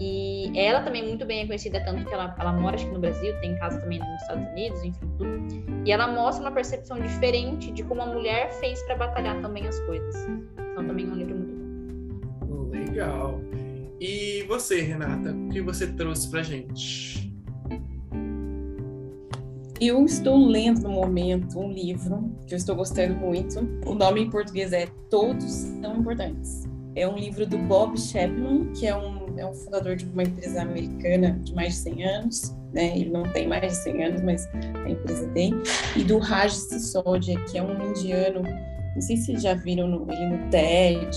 [0.00, 2.98] E ela também é muito bem reconhecida, tanto que ela, ela mora acho que no
[2.98, 5.42] Brasil, tem casa também nos Estados Unidos, enfim, tudo.
[5.84, 9.78] E ela mostra uma percepção diferente de como a mulher fez para batalhar também as
[9.80, 10.14] coisas.
[10.72, 11.54] Então também é um livro muito
[12.46, 12.70] bom.
[12.70, 13.40] Legal.
[14.00, 17.31] E você, Renata, o que você trouxe pra gente?
[19.80, 23.58] Eu estou lendo no momento um livro que eu estou gostando muito.
[23.86, 26.64] O nome em português é Todos São Importantes.
[26.94, 30.62] É um livro do Bob Chapman, que é um, é um fundador de uma empresa
[30.62, 32.56] americana de mais de 100 anos.
[32.72, 32.96] Né?
[32.98, 35.52] Ele não tem mais de 100 anos, mas a empresa tem.
[35.96, 38.42] E do Raj Sisodia, que é um indiano.
[38.94, 41.10] Não sei se vocês já viram no- ele no TED.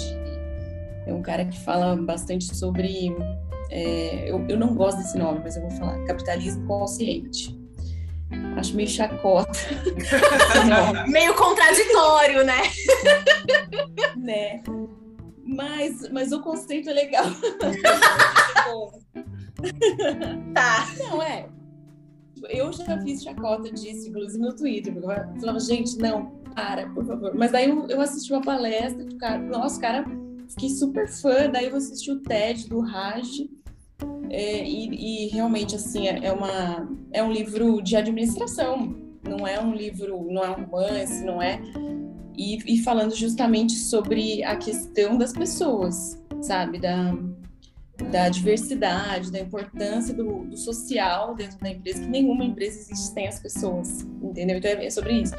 [1.06, 3.16] É um cara que fala bastante sobre.
[3.70, 6.00] é, eu, eu não gosto desse nome, mas eu vou falar.
[6.06, 7.56] Capitalismo consciente.
[8.58, 9.52] Acho meio chacota.
[11.08, 12.62] Meio contraditório, né?
[14.18, 14.64] né?
[15.44, 17.26] Mas, mas o conceito é legal.
[20.54, 20.88] Tá.
[21.00, 21.48] não, é.
[22.50, 24.94] Eu já fiz chacota disso, inclusive no Twitter.
[24.94, 27.34] porque Eu falava, gente, não, para, por favor.
[27.36, 30.06] Mas daí eu, eu assisti uma palestra, que o cara, nossa, o cara
[30.50, 33.28] fiquei super fã, daí eu assisti o TED do Raj,
[34.36, 38.94] é, e, e, realmente, assim, é, é, uma, é um livro de administração,
[39.24, 41.62] não é um livro, não é um romance, não é...
[42.38, 46.80] E, e falando justamente sobre a questão das pessoas, sabe?
[46.80, 47.16] Da,
[48.12, 53.30] da diversidade, da importância do, do, social dentro da empresa, que nenhuma empresa existe sem
[53.30, 54.58] as pessoas, entendeu?
[54.58, 55.34] Então é, é sobre isso.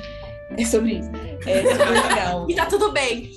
[0.56, 1.10] É sobre isso.
[1.47, 2.47] É super legal.
[2.48, 3.31] e tá tudo bem.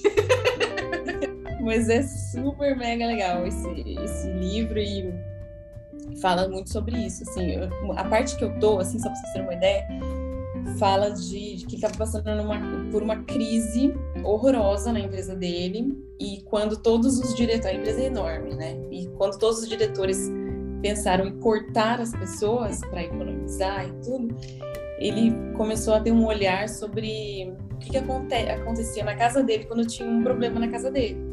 [1.60, 3.68] Mas é super mega legal esse,
[4.02, 5.29] esse livro e
[6.22, 7.24] fala muito sobre isso.
[7.24, 9.88] Assim, eu, a parte que eu tô, assim, só pra vocês terem uma ideia,
[10.78, 12.60] fala de, de que estava passando numa,
[12.92, 13.94] por uma crise
[14.24, 18.78] horrorosa na empresa dele e quando todos os diretores, a empresa é enorme, né?
[18.92, 20.30] E quando todos os diretores
[20.82, 24.36] pensaram em cortar as pessoas para economizar e tudo,
[24.98, 29.66] ele começou a ter um olhar sobre o que, que aconte, acontecia na casa dele
[29.66, 31.29] quando tinha um problema na casa dele.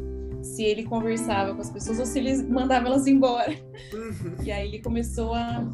[0.55, 3.51] Se ele conversava com as pessoas ou se ele mandava elas embora.
[3.93, 4.43] Uhum.
[4.43, 5.67] E aí ele começou a,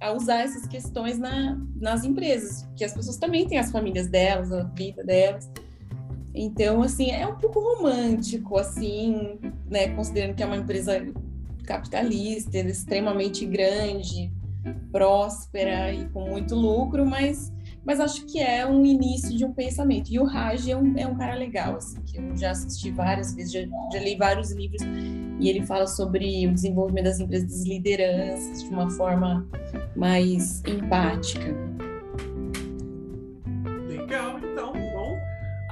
[0.00, 4.52] a usar essas questões na, nas empresas, que as pessoas também têm as famílias delas,
[4.52, 5.50] a vida delas.
[6.34, 9.38] Então, assim, é um pouco romântico, assim,
[9.68, 11.04] né, considerando que é uma empresa
[11.64, 14.32] capitalista, extremamente grande,
[14.92, 17.52] próspera e com muito lucro, mas,
[17.84, 20.10] mas acho que é um início de um pensamento.
[20.10, 23.34] E o Raj é um, é um cara legal, assim, que eu já assisti várias
[23.34, 23.60] vezes, já,
[23.92, 24.82] já li vários livros,
[25.38, 29.46] e ele fala sobre o desenvolvimento das empresas, das lideranças, de uma forma
[29.96, 31.54] mais empática.
[33.88, 35.16] Legal, então, bom.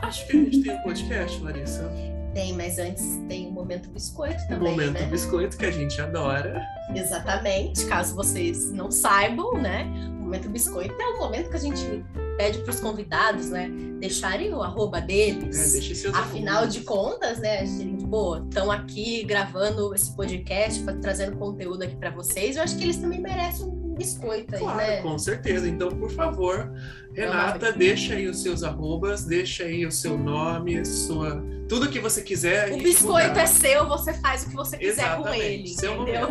[0.02, 1.90] Acho que a gente tem um podcast, Larissa.
[2.32, 4.70] Tem, mas antes tem o Momento Biscoito também.
[4.70, 5.06] Momento né?
[5.06, 6.64] Biscoito, que a gente adora.
[6.94, 9.86] Exatamente, caso vocês não saibam, né?
[10.28, 12.04] O Momento Biscoito é o momento que a gente
[12.36, 16.04] pede para os convidados, né, deixarem o arroba deles.
[16.04, 16.74] É, Afinal arrobas.
[16.74, 22.10] de contas, né, a gente, pô, estão aqui gravando esse podcast, trazendo conteúdo aqui para
[22.10, 22.56] vocês.
[22.56, 25.00] Eu acho que eles também merecem um biscoito aí, claro, né?
[25.00, 25.66] Com certeza.
[25.66, 26.70] Então, por favor,
[27.14, 32.20] Renata, deixa aí os seus arrobas, deixa aí o seu nome, sua tudo que você
[32.20, 32.70] quiser.
[32.74, 33.42] O biscoito mudar.
[33.42, 35.68] é seu, você faz o que você quiser Exatamente, com ele.
[35.68, 36.28] Seu entendeu?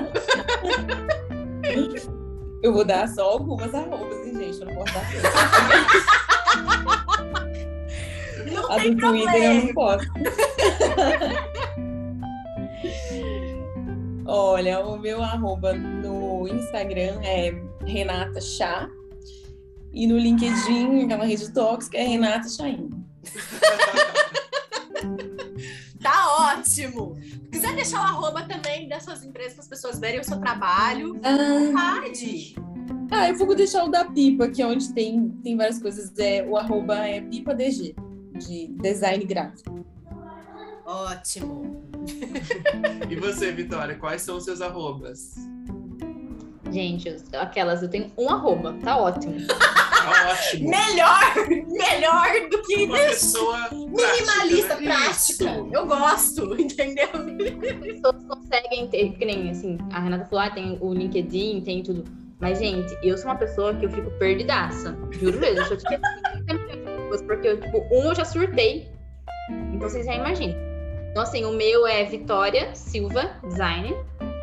[2.63, 4.59] Eu vou dar só algumas arrobas, hein, gente?
[4.61, 5.07] Eu não posso dar
[8.51, 9.63] Não A do Twitter eu problema.
[9.63, 10.05] não posso.
[14.25, 17.53] Olha, o meu arroba no Instagram é
[17.85, 18.89] Renata Chá.
[19.93, 22.89] E no LinkedIn, aquela rede tóxica, é Renata Chain.
[26.59, 27.17] Ótimo.
[27.21, 30.39] Se quiser deixar o arroba também das suas empresas para as pessoas verem o seu
[30.39, 32.01] trabalho, Ah,
[33.11, 36.11] ah, eu vou deixar o da Pipa, que é onde tem, tem várias coisas.
[36.17, 37.95] É, o arroba é PipaDG,
[38.33, 39.85] de design gráfico.
[40.85, 41.85] Ótimo.
[43.09, 45.35] E você, Vitória, quais são os seus arrobas?
[46.71, 49.35] Gente, eu- aquelas, eu tenho um arroba, tá ótimo.
[50.07, 50.69] Tá ótimo.
[50.69, 54.79] Melhor, melhor do que Uma pessoa minimalista, prática.
[54.79, 55.51] né?
[55.53, 55.65] prática.
[55.73, 57.09] Eu gosto, entendeu?
[57.13, 61.83] As pessoas conseguem ter, que nem assim, a Renata falou, ah, tem o LinkedIn, tem
[61.83, 62.05] tudo.
[62.39, 64.97] Mas, gente, eu sou uma pessoa que eu fico perdidaça.
[65.11, 65.59] Juro mesmo.
[65.65, 65.99] Eu tiver
[66.47, 68.87] 50 pessoas, porque eu, tipo, um eu já surtei.
[69.73, 70.55] Então vocês já imaginam.
[71.11, 73.93] Então, assim, o meu é Vitória Silva Design.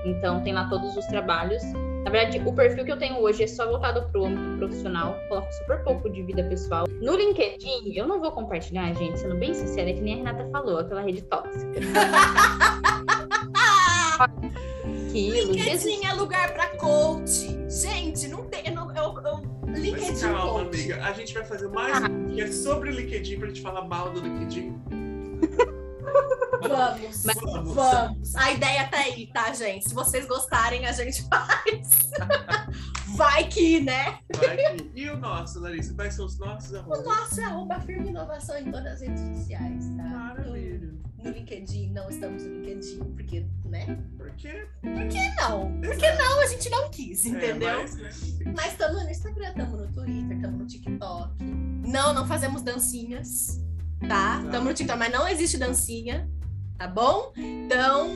[0.04, 1.62] Então tem lá todos os trabalhos.
[2.04, 5.16] Na verdade, o perfil que eu tenho hoje é só voltado para o âmbito profissional.
[5.28, 6.86] Coloco super pouco de vida pessoal.
[7.00, 10.46] No LinkedIn, eu não vou compartilhar, gente, sendo bem sincera, é que nem a Renata
[10.50, 11.64] falou, aquela rede tóxica.
[15.14, 17.56] Aquilo, Jesus LinkedIn é lugar pra coach.
[17.68, 18.62] Gente, não tem.
[18.66, 20.66] Eu, eu, eu, Mas LinkedIn calma, coach.
[20.66, 21.04] amiga.
[21.04, 24.10] A gente vai fazer mais um que é sobre o LinkedIn pra gente falar mal
[24.10, 24.76] do LinkedIn.
[26.62, 27.74] Vamos, Vamos.
[27.74, 28.34] vamos.
[28.36, 29.88] A ideia tá aí, tá, gente?
[29.88, 32.10] Se vocês gostarem, a gente faz.
[33.16, 34.18] Vai que, né?
[34.36, 35.94] Vai que- E o nosso, Larissa?
[35.94, 39.84] Quais são os nossos O nosso é arroba firme inovação em todas as redes sociais,
[39.96, 40.02] tá?
[40.04, 40.94] Maravilha.
[41.22, 43.98] No LinkedIn, não estamos no LinkedIn, porque, né?
[44.16, 44.66] Por quê?
[44.82, 45.80] Por que não?
[45.80, 47.68] Porque não, a gente não quis, entendeu?
[47.68, 48.10] É, mas, né?
[48.54, 51.44] Mas estamos no Instagram, estamos no Twitter, estamos no TikTok.
[51.86, 53.58] Não, não fazemos dancinhas,
[54.08, 54.38] tá?
[54.38, 54.42] Tá.
[54.44, 56.28] Estamos no TikTok, mas não existe dancinha,
[56.78, 57.32] tá bom?
[57.36, 58.10] Então,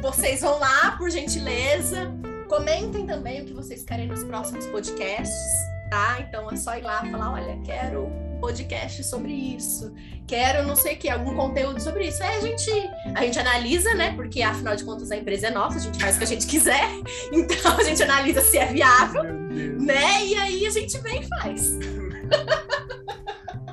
[0.00, 2.12] vocês vão lá, por gentileza.
[2.48, 5.52] Comentem também o que vocês querem nos próximos podcasts,
[5.90, 6.18] tá?
[6.20, 8.08] Então é só ir lá falar, olha, quero
[8.40, 9.92] podcast sobre isso,
[10.26, 12.22] quero não sei o que, algum conteúdo sobre isso.
[12.22, 12.70] Aí a gente,
[13.14, 14.14] a gente analisa, né?
[14.14, 16.46] Porque afinal de contas a empresa é nossa, a gente faz o que a gente
[16.46, 16.88] quiser.
[17.32, 19.46] Então a gente analisa se é viável
[19.86, 20.26] né?
[20.26, 21.78] E aí a gente vem e faz.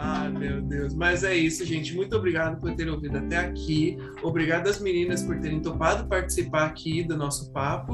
[0.06, 0.94] Ah, meu Deus.
[0.94, 1.96] Mas é isso, gente.
[1.96, 3.98] Muito obrigado por ter ouvido até aqui.
[4.22, 7.94] Obrigado às meninas por terem topado participar aqui do nosso papo.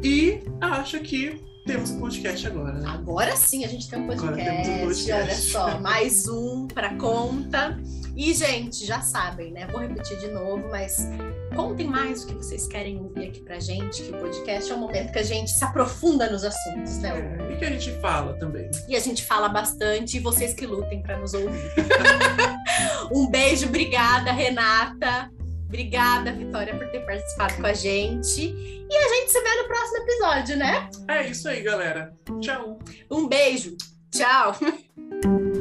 [0.00, 2.88] E acho que temos um podcast agora, né?
[2.88, 4.40] Agora sim a gente tem um podcast.
[4.40, 5.12] Agora temos um podcast.
[5.12, 7.76] Olha só, mais um para conta.
[8.16, 9.66] E, gente, já sabem, né?
[9.66, 11.08] Vou repetir de novo, mas
[11.54, 14.78] contem mais o que vocês querem ouvir aqui pra gente, que o podcast é um
[14.78, 17.38] momento que a gente se aprofunda nos assuntos, né?
[17.38, 18.70] É, e que a gente fala também.
[18.88, 21.72] E a gente fala bastante, e vocês que lutem para nos ouvir.
[23.12, 25.30] um beijo, obrigada, Renata.
[25.66, 28.42] Obrigada, Vitória, por ter participado com a gente.
[28.42, 30.90] E a gente se vê no próximo episódio, né?
[31.06, 32.12] É isso aí, galera.
[32.40, 32.78] Tchau.
[33.08, 33.76] Um beijo.
[34.10, 34.56] Tchau.